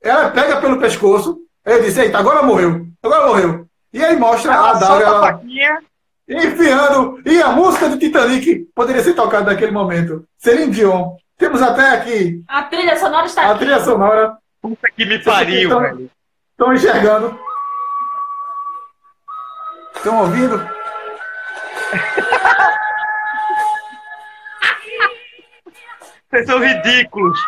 ela 0.00 0.30
pega 0.30 0.60
pelo 0.60 0.78
pescoço, 0.78 1.38
ele 1.64 1.82
diz, 1.82 1.96
eita, 1.98 2.18
agora 2.18 2.42
morreu, 2.42 2.86
agora 3.02 3.26
morreu. 3.26 3.66
E 3.92 4.04
aí 4.04 4.16
mostra 4.16 4.52
a 4.52 4.54
Ela 4.54 4.96
a 4.96 5.00
ela, 5.00 5.20
faquinha. 5.20 5.78
enfiando. 6.28 7.20
E 7.24 7.40
a 7.40 7.48
música 7.50 7.88
do 7.88 7.98
Titanic 7.98 8.68
poderia 8.74 9.02
ser 9.02 9.14
tocada 9.14 9.50
naquele 9.50 9.72
momento. 9.72 10.24
Celine 10.36 10.70
Dion. 10.70 11.16
Temos 11.36 11.60
até 11.60 11.90
aqui 11.90 12.42
A 12.48 12.62
trilha 12.64 12.96
sonora 12.96 13.26
está 13.26 13.42
a 13.42 13.50
aqui. 13.50 13.58
trilha 13.60 13.80
sonora. 13.80 14.38
Puta 14.62 14.90
que 14.90 15.04
me 15.04 15.22
pariu, 15.22 15.78
velho. 15.80 16.10
Estão 16.52 16.72
enxergando. 16.74 17.38
Estão 19.94 20.20
ouvindo? 20.20 20.58
Vocês 26.30 26.46
são 26.46 26.58
ridículos. 26.58 27.38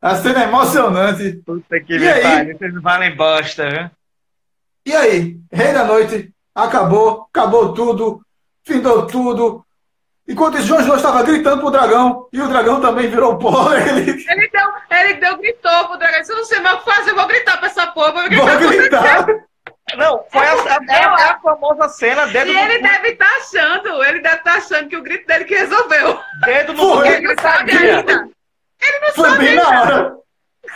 A 0.00 0.14
cena 0.16 0.40
é 0.42 0.44
emocionante. 0.44 1.32
Puta 1.44 1.80
que 1.80 1.94
E 1.94 1.98
me 1.98 2.08
aí? 2.08 2.22
pariu. 2.22 2.58
Vocês 2.58 2.74
valem 2.82 3.16
bosta, 3.16 3.68
viu? 3.68 3.90
E 4.86 4.96
aí? 4.96 5.40
Rei 5.52 5.72
da 5.72 5.84
Noite 5.84 6.32
acabou, 6.54 7.26
acabou 7.30 7.74
tudo, 7.74 8.22
findou 8.68 9.06
tudo. 9.06 9.64
Enquanto 10.28 10.58
isso, 10.58 10.74
Snow 10.78 10.96
estava 10.96 11.22
gritando 11.22 11.60
pro 11.62 11.70
dragão, 11.70 12.28
e 12.30 12.40
o 12.42 12.48
dragão 12.48 12.80
também 12.82 13.08
virou 13.08 13.38
pó. 13.38 13.72
Ele 13.74 14.10
Ele 14.28 14.48
deu, 14.50 14.68
ele 14.90 15.14
deu, 15.14 15.38
gritou 15.38 15.88
pro 15.88 15.96
dragão. 15.98 16.22
Se 16.22 16.32
eu 16.32 16.36
não 16.36 16.44
sei 16.44 16.60
mais 16.60 16.76
o 16.76 16.78
que 16.84 16.94
fazer, 16.94 17.10
eu 17.12 17.16
vou 17.16 17.26
gritar 17.26 17.56
pra 17.56 17.66
essa 17.66 17.86
porra. 17.88 18.12
Vou 18.12 18.22
vou 18.28 18.28
gritar. 18.68 19.24
gritar. 19.24 19.26
Não, 19.96 20.22
foi 20.30 20.46
a, 20.46 20.52
a, 20.52 20.78
é 20.90 21.02
a- 21.04 21.30
a 21.32 21.40
famosa 21.40 21.88
cena 21.88 22.26
dedo 22.26 22.50
E 22.50 22.52
no, 22.52 22.60
ele 22.60 22.82
deve 22.82 23.08
estar 23.08 23.26
achando, 23.38 24.04
ele 24.04 24.20
deve 24.20 24.36
estar 24.36 24.54
achando 24.56 24.86
que 24.86 24.96
o 24.98 25.02
grito 25.02 25.26
dele 25.26 25.46
que 25.46 25.54
resolveu. 25.54 26.20
dedo 26.44 26.74
no 26.74 26.78
Foi. 26.94 27.06
cu 27.06 27.14
Ele 27.14 27.26
não 27.28 27.42
sabe 27.42 27.72
ainda. 27.72 28.12
Ele 28.12 28.98
não 29.00 29.12
Foi 29.14 29.30
sabe 29.30 29.38
bem 29.38 29.48
ainda. 29.48 29.62
na 29.62 29.80
hora. 29.80 30.16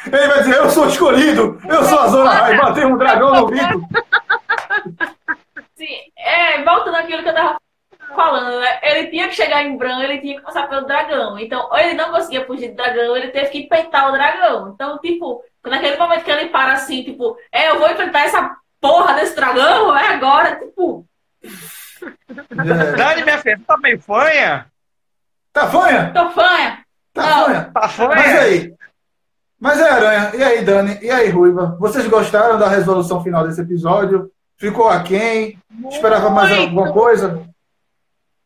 Ele 0.07 0.29
vai 0.29 0.39
dizer, 0.39 0.57
eu 0.57 0.71
sou 0.71 0.87
escolhido, 0.89 1.61
eu 1.69 1.85
sou 1.85 1.99
a 2.01 2.07
Zona 2.09 2.31
High, 2.33 2.57
bateu 2.57 2.89
um 2.89 2.97
dragão 2.97 3.35
no 3.35 3.47
vidro. 3.49 3.83
Sim, 5.77 5.97
é, 6.19 6.63
voltando 6.65 6.97
àquilo 6.97 7.23
que 7.23 7.29
eu 7.29 7.35
tava 7.35 7.59
falando, 8.15 8.61
né? 8.61 8.79
Ele 8.83 9.09
tinha 9.09 9.29
que 9.29 9.35
chegar 9.35 9.63
em 9.63 9.77
Bran, 9.77 10.03
ele 10.03 10.21
tinha 10.21 10.37
que 10.37 10.43
passar 10.43 10.69
pelo 10.69 10.87
dragão. 10.87 11.39
Então, 11.39 11.69
ou 11.71 11.79
ele 11.79 11.95
não 11.95 12.11
conseguia 12.11 12.45
fugir 12.47 12.69
do 12.71 12.77
dragão, 12.77 13.17
ele 13.17 13.29
teve 13.29 13.49
que 13.49 13.69
peitar 13.69 14.09
o 14.09 14.13
dragão. 14.13 14.73
Então, 14.75 14.99
tipo, 14.99 15.43
naquele 15.65 15.97
momento 15.97 16.25
que 16.25 16.31
ele 16.31 16.49
para 16.51 16.73
assim, 16.73 17.03
tipo, 17.03 17.37
é, 17.51 17.71
eu 17.71 17.79
vou 17.79 17.91
enfrentar 17.91 18.21
essa 18.23 18.57
porra 18.81 19.15
desse 19.15 19.35
dragão, 19.37 19.97
é 19.97 20.09
agora, 20.09 20.57
tipo, 20.57 21.07
É. 21.43 22.93
Dani, 22.97 23.23
minha 23.23 23.39
filha, 23.39 23.61
tá 23.67 23.77
meio 23.79 24.01
fanha? 24.01 24.67
Tá 25.53 25.67
fanha? 25.69 26.11
tô 26.15 26.31
fanha. 26.31 26.79
Tá 27.13 27.23
Não. 27.23 27.45
fanha? 27.45 27.71
Tá 27.73 27.81
Mas 27.81 27.95
fanha? 27.97 28.41
aí, 28.41 28.75
mas 29.61 29.79
é 29.81 29.89
Aranha, 29.89 30.33
e 30.35 30.43
aí 30.43 30.65
Dani, 30.65 30.99
e 31.03 31.11
aí 31.11 31.29
Ruiva, 31.29 31.77
vocês 31.79 32.07
gostaram 32.09 32.59
da 32.59 32.69
resolução 32.69 33.23
final 33.23 33.47
desse 33.47 33.61
episódio? 33.61 34.31
Ficou 34.57 34.89
aquém? 34.89 35.59
Esperava 35.91 36.31
mais 36.31 36.51
alguma 36.57 36.93
coisa? 36.93 37.43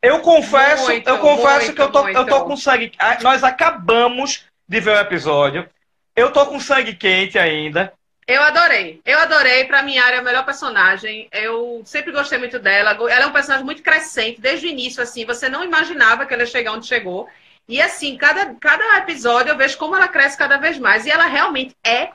Eu 0.06 0.20
confesso, 0.20 0.84
Muito, 0.84 1.08
eu 1.08 1.18
confesso 1.18 1.64
muito, 1.64 1.74
que 1.74 1.82
eu 1.82 1.90
tô, 1.90 2.02
muito. 2.04 2.16
eu 2.16 2.26
tô 2.26 2.44
com 2.44 2.56
sangue. 2.56 2.92
Nós 3.22 3.42
acabamos 3.42 4.44
de 4.68 4.78
ver 4.78 4.96
o 4.96 5.00
episódio. 5.00 5.68
Eu 6.14 6.30
tô 6.32 6.46
com 6.46 6.60
sangue 6.60 6.94
quente 6.94 7.36
ainda. 7.36 7.92
Eu 8.24 8.40
adorei. 8.40 9.00
Eu 9.04 9.18
adorei. 9.18 9.64
Pra 9.64 9.82
mim, 9.82 9.98
Arya 9.98 10.16
é 10.16 10.18
a 10.20 10.22
melhor 10.22 10.44
personagem. 10.44 11.28
Eu 11.32 11.82
sempre 11.84 12.12
gostei 12.12 12.38
muito 12.38 12.56
dela. 12.60 12.92
Ela 12.92 13.24
é 13.24 13.26
um 13.26 13.32
personagem 13.32 13.64
muito 13.64 13.82
crescente. 13.82 14.40
Desde 14.40 14.68
o 14.68 14.70
início, 14.70 15.02
assim, 15.02 15.24
você 15.24 15.48
não 15.48 15.64
imaginava 15.64 16.24
que 16.24 16.32
ela 16.32 16.44
ia 16.44 16.46
chegar 16.46 16.72
onde 16.72 16.86
chegou. 16.86 17.28
E, 17.68 17.82
assim, 17.82 18.16
cada, 18.16 18.54
cada 18.60 18.98
episódio 18.98 19.50
eu 19.50 19.56
vejo 19.56 19.76
como 19.76 19.96
ela 19.96 20.06
cresce 20.06 20.38
cada 20.38 20.56
vez 20.56 20.78
mais. 20.78 21.04
E 21.04 21.10
ela 21.10 21.26
realmente 21.26 21.74
é 21.84 22.10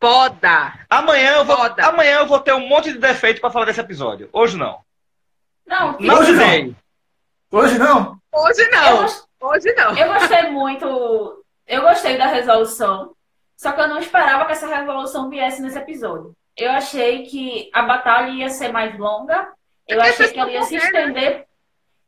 foda. 0.00 0.72
Amanhã 0.88 1.32
eu 1.32 1.44
vou, 1.44 1.56
Foda. 1.56 1.84
amanhã 1.84 2.18
eu 2.18 2.26
vou 2.26 2.38
ter 2.38 2.54
um 2.54 2.68
monte 2.68 2.92
de 2.92 2.98
defeito 2.98 3.40
pra 3.40 3.50
falar 3.50 3.64
desse 3.64 3.80
episódio. 3.80 4.28
Hoje 4.32 4.56
não. 4.56 4.78
Não, 5.66 5.96
Não 5.98 6.18
Hoje 6.20 6.32
não. 6.32 6.83
Hoje 7.54 7.78
não? 7.78 8.18
Hoje 8.32 8.62
eu, 8.62 8.70
não. 8.70 9.02
gos- 9.02 9.28
Hoje 9.40 9.72
não. 9.74 9.96
eu 9.96 10.12
gostei 10.12 10.50
muito. 10.50 11.44
Eu 11.66 11.82
gostei 11.82 12.16
da 12.18 12.26
resolução. 12.26 13.14
Só 13.56 13.72
que 13.72 13.80
eu 13.80 13.88
não 13.88 13.98
esperava 13.98 14.44
que 14.46 14.52
essa 14.52 14.66
resolução 14.66 15.30
viesse 15.30 15.62
nesse 15.62 15.78
episódio. 15.78 16.34
Eu 16.56 16.70
achei 16.72 17.22
que 17.24 17.70
a 17.72 17.82
batalha 17.82 18.30
ia 18.30 18.48
ser 18.50 18.68
mais 18.72 18.98
longa. 18.98 19.52
Eu 19.86 19.98
Porque 19.98 20.10
achei 20.10 20.28
que 20.32 20.38
ela 20.40 20.50
ia 20.50 20.62
se 20.64 20.74
morreram, 20.76 20.98
estender. 21.00 21.46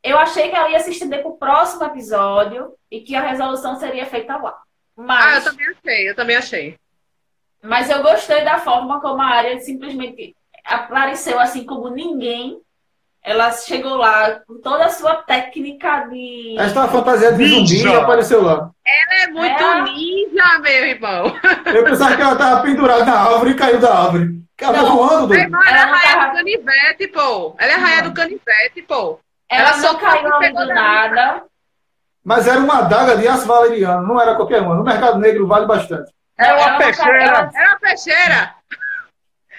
Eu 0.03 0.17
achei 0.17 0.49
que 0.49 0.55
ela 0.55 0.69
ia 0.69 0.79
se 0.79 0.91
estender 0.91 1.21
pro 1.21 1.37
próximo 1.37 1.83
episódio 1.85 2.73
e 2.91 3.01
que 3.01 3.15
a 3.15 3.21
resolução 3.21 3.75
seria 3.79 4.05
feita 4.05 4.35
lá. 4.37 4.51
Ah, 4.51 4.55
eu 4.97 5.03
Mas, 5.05 5.43
também 5.43 5.67
achei. 5.69 6.09
Eu 6.09 6.15
também 6.15 6.35
achei. 6.35 6.77
mas 7.63 7.89
eu 7.89 8.01
gostei 8.03 8.43
da 8.43 8.57
forma 8.59 8.99
como 9.01 9.21
a 9.21 9.25
área 9.27 9.59
simplesmente 9.59 10.35
apareceu 10.65 11.39
assim 11.39 11.65
como 11.65 11.89
ninguém. 11.89 12.59
Ela 13.27 13.51
chegou 13.51 13.97
lá 13.97 14.39
com 14.47 14.61
toda 14.61 14.85
a 14.85 14.89
sua 14.89 15.15
técnica 15.15 16.07
de. 16.09 16.55
Esta 16.57 16.87
fantasia 16.87 17.33
de 17.33 17.45
zumbi 17.45 17.61
Ninja. 17.83 17.97
apareceu 18.01 18.41
lá. 18.41 18.69
Ela 18.85 19.23
é 19.23 19.27
muito 19.27 19.63
É. 19.63 19.81
ninja, 19.81 20.59
meu 20.61 20.85
irmão. 20.85 21.35
Eu 21.65 21.83
pensava 21.83 22.15
que 22.15 22.21
ela 22.21 22.37
tava 22.37 22.61
pendurada 22.61 23.03
na 23.03 23.19
árvore 23.19 23.51
e 23.51 23.55
caiu 23.55 23.79
da 23.81 23.93
árvore. 23.93 24.29
Ela 24.61 24.73
tá 24.73 24.81
Não. 24.81 24.95
voando, 24.95 25.17
Meu 25.19 25.27
doido. 25.27 25.41
irmão, 25.41 25.61
ela 25.61 25.69
é 25.77 25.81
Ela 25.81 25.85
não 25.87 25.93
raia 25.97 26.15
tava- 26.15 26.27
do 26.27 26.33
canivete, 26.37 27.07
pô. 27.09 27.55
Ela 27.59 27.71
é 27.73 27.75
raia 27.75 28.01
Não. 28.01 28.09
do 28.09 28.13
canivete, 28.15 28.81
pô. 28.87 29.19
Ela, 29.49 29.69
ela 29.69 29.73
só 29.73 29.93
caiu 29.95 30.23
do 30.31 30.53
da 30.53 30.65
nada. 30.67 31.43
Mas 32.23 32.47
era 32.47 32.59
uma 32.59 32.79
adaga 32.79 33.17
de 33.17 33.27
aço 33.27 33.45
valeriano, 33.45 34.07
não 34.07 34.21
era 34.21 34.35
qualquer 34.35 34.61
uma. 34.61 34.73
No 34.75 34.83
mercado 34.85 35.19
negro 35.19 35.45
vale 35.47 35.65
bastante. 35.65 36.09
É 36.39 36.47
Ela 36.47 36.61
uma 36.61 36.71
não 36.71 36.77
peixeira. 36.77 37.23
ela- 37.23 37.51
Era 37.53 37.69
uma 37.71 37.79
peixeira. 37.79 38.55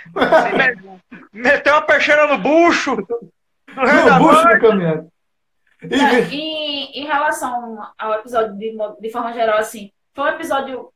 Meteu 1.34 1.74
uma 1.74 1.82
peixeira 1.82 2.26
no 2.28 2.38
bucho. 2.38 2.96
No 3.78 3.86
rei 3.86 4.04
da 4.04 4.18
No 4.18 4.24
bucho 4.26 4.42
noite. 4.44 4.58
do 4.60 4.68
caminhante. 4.68 5.08
E 5.82 5.94
É, 5.94 6.20
vi- 6.22 6.36
E 6.36 7.00
em 7.02 7.06
relação 7.06 7.78
ao 7.98 8.14
episódio 8.14 8.56
de, 8.56 8.76
de 9.00 9.10
forma 9.10 9.32
geral, 9.32 9.58
assim, 9.58 9.92
foi 10.14 10.24
um 10.24 10.34
episódio. 10.34 10.92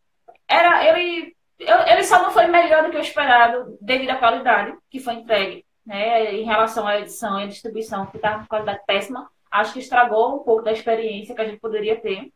Era, 0.49 0.85
ele, 0.87 1.35
ele 1.59 2.03
só 2.05 2.20
não 2.22 2.30
foi 2.30 2.47
melhor 2.47 2.83
do 2.85 2.91
que 2.91 2.97
o 2.97 3.01
esperado 3.01 3.78
devido 3.80 4.11
à 4.11 4.16
qualidade 4.16 4.76
que 4.91 4.99
foi 5.01 5.14
entregue. 5.14 5.64
Né? 5.87 6.35
Em 6.35 6.45
relação 6.45 6.87
à 6.87 6.99
edição 6.99 7.41
e 7.41 7.45
à 7.45 7.47
distribuição, 7.47 8.07
que 8.07 8.16
estava 8.16 8.41
com 8.41 8.47
qualidade 8.47 8.80
péssima, 8.87 9.28
acho 9.51 9.72
que 9.72 9.78
estragou 9.80 10.37
um 10.37 10.45
pouco 10.45 10.62
da 10.62 10.72
experiência 10.72 11.35
que 11.35 11.41
a 11.41 11.45
gente 11.45 11.61
poderia 11.61 11.97
ter. 12.01 12.30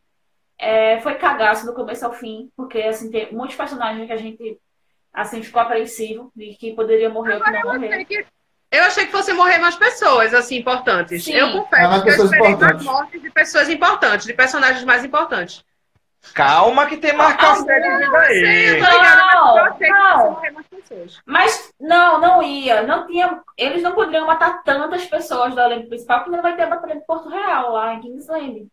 É, 0.59 1.01
foi 1.01 1.15
cagaço 1.17 1.67
do 1.67 1.75
começo 1.75 2.05
ao 2.07 2.13
fim, 2.13 2.51
porque 2.57 2.81
assim, 2.83 3.11
tem 3.11 3.33
muitos 3.33 3.57
personagens 3.57 4.07
que 4.07 4.13
a 4.13 4.17
gente 4.17 4.59
assim, 5.13 5.43
ficou 5.43 5.61
apreensivo 5.63 6.31
de 6.35 6.55
que 6.57 6.75
poderia 6.75 7.09
morrer 7.11 7.37
ou 7.37 7.43
que 7.43 7.51
não 7.51 7.63
morrer. 7.63 8.05
que, 8.05 8.27
eu 8.77 8.85
achei 8.85 9.07
que 9.07 9.13
fossem 9.13 9.35
morrer 9.35 9.59
mais 9.59 9.77
pessoas, 9.77 10.33
assim, 10.35 10.57
importantes. 10.59 11.25
Sim. 11.25 11.33
Eu 11.33 11.47
Ah, 11.49 11.53
confesso 11.53 11.89
mais 11.91 12.03
que 12.03 12.09
eu 12.09 12.13
pessoas 12.13 12.31
esperei 12.33 12.43
mais 12.43 12.55
importantes. 12.63 12.87
mortes 12.87 13.23
de 13.23 13.31
pessoas 13.31 13.69
importantes, 13.69 14.27
de 14.27 14.33
personagens 14.33 14.85
mais 14.85 15.05
importantes. 15.05 15.65
Calma 16.35 16.87
que 16.87 16.97
tem 16.97 17.13
marcação 17.15 17.65
de 17.65 17.73
vida 17.73 18.05
Eu 18.05 18.17
aí. 18.17 18.81
tô 18.81 18.91
ligada, 18.91 19.23
mas 19.27 19.57
eu 19.57 19.65
achei 19.65 19.87
que 19.87 19.93
não. 19.93 20.13
fossem 20.19 20.31
morrer 20.33 20.51
mais 20.51 20.67
pessoas. 20.67 21.21
Mas 21.25 21.73
não, 21.81 22.21
não 22.21 22.43
ia. 22.43 22.83
Não 22.83 23.07
tinha. 23.07 23.41
Eles 23.57 23.83
não 23.83 23.93
poderiam 23.93 24.27
matar 24.27 24.63
tantas 24.65 25.05
pessoas 25.05 25.55
do 25.55 25.61
elenco 25.61 25.89
principal, 25.89 26.19
porque 26.21 26.35
não 26.35 26.43
vai 26.43 26.57
ter 26.57 26.63
a 26.63 26.67
batalha 26.67 26.97
de 26.97 27.07
Porto 27.07 27.29
Real 27.29 27.73
lá 27.73 27.95
em 27.95 28.01
Kingsland. 28.01 28.67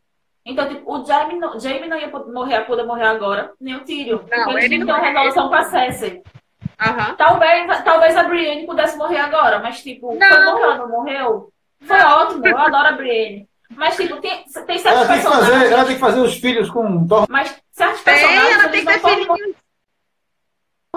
Então, 0.45 0.67
tipo, 0.67 0.91
o 0.91 1.05
Jaime 1.05 1.39
não, 1.39 1.59
Jaime 1.59 1.87
não 1.87 1.97
ia 1.97 2.07
morrer, 2.09 2.61
poder 2.61 2.83
morrer 2.83 3.05
agora, 3.05 3.51
nem 3.61 3.75
o 3.75 3.81
Tyrion. 3.85 4.17
Não, 4.29 4.43
porque 4.45 4.49
eles 4.65 4.71
ele 4.71 4.83
não 4.83 4.97
é. 4.97 5.09
resolução 5.11 5.49
pra 5.49 5.63
Cersei. 5.65 6.23
Aham. 6.79 7.15
Talvez, 7.15 7.83
talvez 7.83 8.15
a 8.17 8.23
Brienne 8.23 8.65
pudesse 8.65 8.97
morrer 8.97 9.19
agora, 9.19 9.59
mas, 9.59 9.81
tipo, 9.81 10.15
Não. 10.15 10.27
foi 10.27 10.45
bom 10.45 10.55
que 10.57 10.63
ela 10.63 10.77
não 10.77 10.89
morreu. 10.89 11.49
Foi 11.81 11.99
ótimo, 11.99 12.45
eu 12.47 12.57
adoro 12.57 12.87
a 12.87 12.91
Brienne. 12.93 13.47
Mas, 13.75 13.95
tipo, 13.95 14.17
tem, 14.17 14.43
tem 14.43 14.77
certos 14.77 14.85
Ela 14.85 15.07
tem, 15.07 15.17
que 15.17 15.23
personagens. 15.23 15.53
fazer, 15.53 15.73
ela 15.73 15.85
tem 15.85 15.93
que 15.95 15.99
fazer 16.01 16.19
os 16.19 16.37
filhos 16.37 16.69
com 16.69 17.07
Thor. 17.07 17.25
Mas 17.29 17.59
certos 17.71 18.03
Tem, 18.03 18.13
personagens. 18.13 18.53
ela 18.59 18.69
tem 18.69 18.85
que 18.85 18.91
não 18.91 18.99
ter 18.99 19.27
morrer 19.27 19.55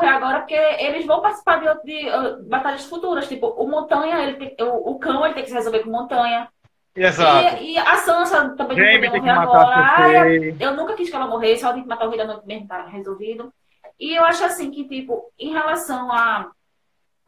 agora 0.05 0.41
porque 0.41 0.55
eles 0.55 1.07
vão 1.07 1.23
participar 1.23 1.57
de, 1.59 1.83
de, 1.85 2.09
uh, 2.11 2.43
batalhas 2.49 2.85
futuras. 2.85 3.27
Tipo, 3.29 3.47
o 3.47 3.67
Montanha, 3.67 4.19
ele 4.23 4.35
tem- 4.35 4.57
o, 4.67 4.91
o 4.91 4.99
cão 4.99 5.25
ele 5.25 5.35
tem 5.35 5.43
que 5.43 5.49
se 5.49 5.55
resolver 5.55 5.81
com 5.81 5.91
Montanha. 5.91 6.49
Exato. 6.95 7.63
E, 7.63 7.73
e 7.75 7.79
a 7.79 7.97
Sansa 7.97 8.55
também 8.57 8.77
Jamie 8.77 9.07
não 9.09 9.13
que 9.13 9.19
morrer 9.21 9.31
agora. 9.31 9.93
Ai, 9.97 10.57
eu 10.61 10.73
nunca 10.75 10.95
quis 10.95 11.09
que 11.11 11.17
ela 11.17 11.27
morresse, 11.27 11.65
ela 11.65 11.75
tem 11.75 11.83
que 11.83 11.89
matar 11.89 12.07
o 12.07 12.11
rei 12.11 12.19
da 12.19 12.25
noite 12.27 12.47
mesmo, 12.47 12.69
tá 12.69 12.87
resolvido. 12.87 13.53
E 13.99 14.15
eu 14.15 14.25
acho 14.25 14.45
assim 14.45 14.71
que, 14.71 14.87
tipo, 14.87 15.33
em 15.39 15.53
relação 15.53 16.11
a 16.13 16.51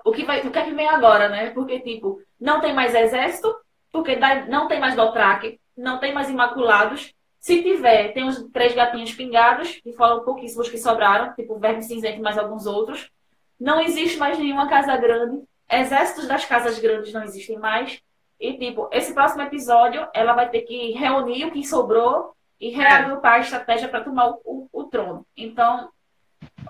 o 0.04 0.12
que, 0.12 0.24
vai, 0.24 0.46
o 0.46 0.50
que 0.50 0.58
é 0.58 0.64
que 0.64 0.74
vem 0.74 0.88
agora, 0.88 1.28
né? 1.28 1.50
Porque, 1.50 1.80
tipo, 1.80 2.22
não 2.40 2.60
tem 2.60 2.74
mais 2.74 2.94
exército, 2.94 3.54
porque 3.92 4.16
não 4.48 4.68
tem 4.68 4.80
mais 4.80 4.94
Dothraki, 4.94 5.60
não 5.76 5.98
tem 5.98 6.12
mais 6.14 6.30
Imaculados. 6.30 7.12
Se 7.40 7.62
tiver, 7.62 8.12
tem 8.12 8.26
os 8.26 8.42
três 8.52 8.74
gatinhos 8.74 9.14
pingados, 9.14 9.76
que 9.76 9.92
foram 9.92 10.24
pouquíssimos 10.24 10.68
que 10.68 10.78
sobraram, 10.78 11.34
tipo 11.34 11.58
Verme 11.58 11.82
Cinzento 11.82 12.18
e 12.18 12.22
mais 12.22 12.36
alguns 12.36 12.66
outros. 12.66 13.10
Não 13.58 13.80
existe 13.80 14.18
mais 14.18 14.38
nenhuma 14.38 14.68
casa 14.68 14.96
grande. 14.96 15.42
Exércitos 15.70 16.26
das 16.26 16.44
casas 16.44 16.78
grandes 16.78 17.12
não 17.12 17.22
existem 17.22 17.58
mais. 17.58 18.00
E, 18.40 18.54
tipo, 18.54 18.88
esse 18.92 19.12
próximo 19.14 19.42
episódio, 19.42 20.06
ela 20.14 20.32
vai 20.32 20.48
ter 20.48 20.62
que 20.62 20.92
reunir 20.92 21.44
o 21.46 21.50
que 21.50 21.66
sobrou 21.66 22.34
e 22.60 22.70
reagrupar 22.70 23.34
a 23.34 23.38
estratégia 23.40 23.88
para 23.88 24.02
tomar 24.04 24.30
o- 24.44 24.68
o 24.72 24.84
trono. 24.84 25.26
Então, 25.36 25.90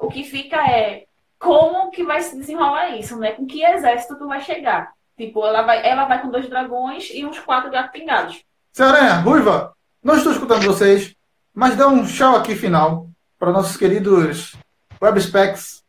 o 0.00 0.08
que 0.08 0.24
fica 0.24 0.56
é 0.56 1.06
como 1.38 1.90
que 1.90 2.04
vai 2.04 2.20
se 2.20 2.36
desenrolar 2.36 2.96
isso, 2.96 3.16
né? 3.16 3.32
Com 3.32 3.46
que 3.46 3.64
exército 3.64 4.18
tu 4.18 4.26
vai 4.26 4.40
chegar? 4.40 4.92
Tipo, 5.16 5.44
ela 5.46 5.62
vai, 5.62 5.86
ela 5.86 6.04
vai 6.04 6.20
com 6.20 6.30
dois 6.30 6.48
dragões 6.48 7.10
e 7.12 7.24
uns 7.24 7.38
quatro 7.38 7.70
gatos 7.70 7.92
pingados. 7.92 8.42
Senhora 8.72 9.14
Ruiva, 9.14 9.74
não 10.02 10.16
estou 10.16 10.32
escutando 10.32 10.64
vocês, 10.64 11.14
mas 11.52 11.76
dá 11.76 11.88
um 11.88 12.06
tchau 12.06 12.36
aqui 12.36 12.54
final 12.54 13.08
para 13.38 13.52
nossos 13.52 13.76
queridos 13.76 14.56
webspecs. 15.00 15.84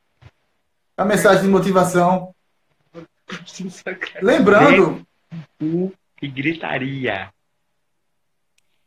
A 0.97 1.05
mensagem 1.05 1.43
de 1.43 1.47
motivação. 1.47 2.34
Lembrando, 4.22 5.05
E 6.22 6.28
gritaria. 6.28 7.32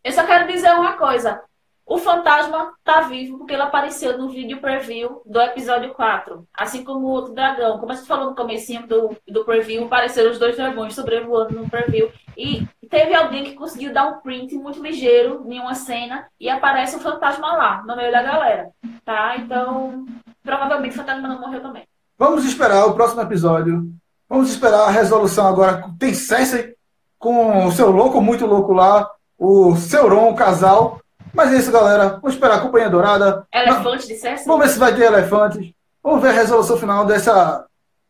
Eu 0.04 0.12
só 0.12 0.26
quero 0.26 0.48
dizer 0.48 0.72
uma 0.74 0.94
coisa. 0.94 1.40
O 1.87 1.99
fantasma 1.99 2.72
tá 2.85 3.03
vivo 3.03 3.39
porque 3.39 3.53
ele 3.53 3.62
apareceu 3.62 4.16
no 4.16 4.28
vídeo 4.28 4.61
preview 4.61 5.20
do 5.26 5.41
episódio 5.41 5.93
4. 5.93 6.47
Assim 6.55 6.85
como 6.85 7.07
o 7.07 7.11
outro 7.11 7.35
dragão. 7.35 7.78
Como 7.78 7.93
a 7.93 7.95
gente 7.95 8.07
falou 8.07 8.30
no 8.30 8.37
comecinho 8.37 8.87
do, 8.87 9.16
do 9.28 9.45
preview, 9.45 9.85
apareceram 9.85 10.30
os 10.30 10.39
dois 10.39 10.57
dragões 10.57 10.95
sobrevoando 10.95 11.55
no 11.55 11.68
preview. 11.68 12.11
E 12.37 12.66
teve 12.89 13.14
alguém 13.14 13.45
que 13.45 13.55
conseguiu 13.55 13.93
dar 13.93 14.07
um 14.07 14.20
print 14.20 14.55
muito 14.55 14.83
ligeiro 14.83 15.45
em 15.47 15.59
uma 15.59 15.74
cena 15.74 16.26
e 16.39 16.49
aparece 16.49 16.97
o 16.97 17.01
fantasma 17.01 17.53
lá, 17.53 17.83
no 17.87 17.97
meio 17.97 18.12
da 18.12 18.22
galera. 18.22 18.70
Tá? 19.05 19.37
Então, 19.37 20.07
provavelmente 20.43 20.95
o 20.95 20.99
fantasma 20.99 21.28
não 21.28 21.41
morreu 21.41 21.61
também. 21.61 21.85
vamos 22.16 22.45
esperar 22.45 22.87
o 22.87 22.95
próximo 22.95 23.22
episódio. 23.22 23.93
Vamos 24.28 24.51
esperar 24.51 24.85
a 24.85 24.91
resolução 24.91 25.47
agora. 25.47 25.85
Tem 25.99 26.14
Cersei 26.14 26.74
com 27.18 27.66
o 27.66 27.72
seu 27.72 27.91
louco, 27.91 28.20
muito 28.20 28.47
louco 28.47 28.72
lá, 28.72 29.09
o 29.39 29.76
Sauron, 29.76 30.30
o 30.30 30.35
casal. 30.35 31.01
Mas 31.33 31.53
é 31.53 31.57
isso, 31.59 31.72
galera. 31.72 32.09
Vamos 32.20 32.35
esperar 32.35 32.57
a 32.57 32.61
Companhia 32.61 32.91
Dourada. 32.91 33.47
Elefante 33.53 34.07
de 34.07 34.14
Cersei? 34.16 34.47
Vamos 34.47 34.66
ver 34.66 34.72
se 34.72 34.78
vai 34.78 34.95
ter 34.95 35.05
elefantes. 35.05 35.72
Vamos 36.03 36.20
ver 36.22 36.28
a 36.28 36.33
resolução 36.33 36.76
final 36.76 37.05
dessa. 37.07 37.64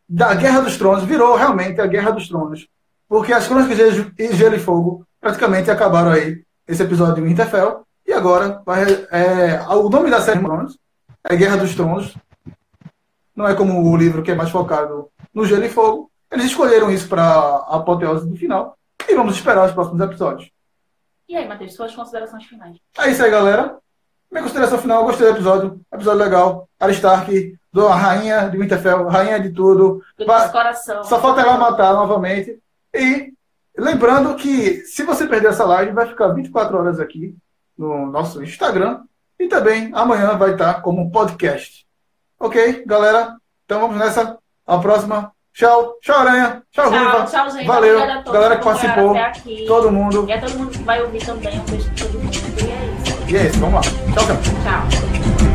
da 0.09 0.35
Guerra 0.35 0.61
dos 0.61 0.77
Tronos. 0.77 1.05
Virou 1.05 1.37
realmente 1.37 1.81
a 1.81 1.87
Guerra 1.87 2.11
dos 2.11 2.29
Tronos. 2.29 2.67
Porque 3.09 3.33
as 3.33 3.47
Crônicas 3.47 3.77
de 3.77 3.91
Gelo- 3.91 4.13
e 4.19 4.33
Gelo 4.35 4.57
e 4.57 4.59
Fogo 4.59 5.07
praticamente 5.21 5.71
acabaram 5.71 6.11
aí. 6.11 6.43
Esse 6.67 6.83
episódio 6.83 7.17
de 7.17 7.23
Winterfell. 7.23 7.83
E 8.07 8.13
agora, 8.13 8.61
vai, 8.67 8.83
é, 9.11 9.61
o 9.69 9.89
nome 9.89 10.11
da 10.11 10.21
série 10.21 10.41
Tronos 10.41 10.77
é 11.25 11.37
Guerra 11.37 11.57
dos 11.59 11.75
Tronos. 11.75 12.17
Não 13.35 13.47
é 13.47 13.55
como 13.55 13.89
o 13.91 13.97
livro 13.97 14.23
que 14.23 14.31
é 14.31 14.35
mais 14.35 14.51
focado 14.51 15.09
no 15.33 15.45
Gelo 15.47 15.65
e 15.65 15.69
Fogo. 15.69 16.11
Eles 16.31 16.47
escolheram 16.47 16.91
isso 16.91 17.09
para 17.09 17.23
a 17.25 17.77
apoteose 17.77 18.29
do 18.29 18.37
final. 18.37 18.77
E 19.09 19.15
vamos 19.15 19.35
esperar 19.37 19.67
os 19.67 19.73
próximos 19.73 20.01
episódios. 20.01 20.51
E 21.33 21.37
aí, 21.37 21.49
Matheus, 21.49 21.73
suas 21.73 21.95
considerações 21.95 22.45
finais? 22.45 22.77
É 22.99 23.11
isso 23.11 23.25
aí, 23.25 23.31
galera. 23.31 23.79
Minha 24.31 24.43
consideração 24.43 24.77
final, 24.77 25.03
gostei 25.07 25.27
do 25.27 25.33
episódio. 25.33 25.81
Episódio 25.91 26.23
legal. 26.23 26.69
Arya 26.79 26.93
Stark, 26.95 27.59
do 27.73 27.89
a 27.89 27.95
rainha 27.95 28.51
de 28.51 28.59
Winterfell, 28.59 29.09
rainha 29.09 29.41
de 29.41 29.49
tudo. 29.49 30.05
Nosso 30.19 30.53
coração. 30.53 31.03
Só 31.05 31.19
falta 31.19 31.41
ela 31.41 31.57
matar 31.57 31.95
novamente. 31.95 32.61
E 32.93 33.33
lembrando 33.75 34.37
que 34.37 34.83
se 34.85 35.05
você 35.05 35.27
perder 35.27 35.49
essa 35.49 35.65
live, 35.65 35.93
vai 35.93 36.07
ficar 36.07 36.29
24 36.29 36.77
horas 36.77 37.01
aqui 37.01 37.35
no 37.79 38.05
nosso 38.05 38.43
Instagram. 38.43 39.01
E 39.41 39.49
também 39.49 39.91
amanhã 39.95 40.37
vai 40.37 40.53
estar 40.53 40.83
como 40.83 41.11
podcast. 41.11 41.87
Ok, 42.39 42.85
galera? 42.85 43.39
Então 43.65 43.81
vamos 43.81 43.97
nessa. 43.97 44.37
A 44.67 44.77
próxima. 44.77 45.33
Tchau. 45.55 45.95
Tchau, 46.03 46.19
Aranha. 46.19 46.63
Tchau, 46.73 46.91
Tchau, 46.91 46.99
Ruiva. 46.99 47.25
tchau, 47.27 47.51
gente. 47.51 47.67
Valeu. 47.67 47.97
Obrigada 47.97 48.21
a 48.21 48.23
todos 48.23 48.33
Galera 48.33 48.57
que 48.57 48.65
participou. 48.65 49.15
Todo 49.67 49.93
mundo. 49.93 50.25
E 50.29 50.33
a 50.33 50.41
todo 50.41 50.59
mundo 50.59 50.71
que 50.71 50.83
vai 50.83 51.03
ouvir 51.03 51.25
também. 51.25 51.61
Um 51.61 51.65
beijo 51.65 51.91
pra 51.91 52.07
todo 52.07 52.19
mundo. 52.19 52.35
E 52.35 52.71
é 52.71 53.11
isso. 53.11 53.31
E 53.31 53.37
é 53.37 53.47
isso. 53.47 53.59
Vamos 53.61 53.75
lá. 53.75 53.81
Tchau, 54.15 54.27
tchau. 54.27 54.37
Tchau. 54.65 55.52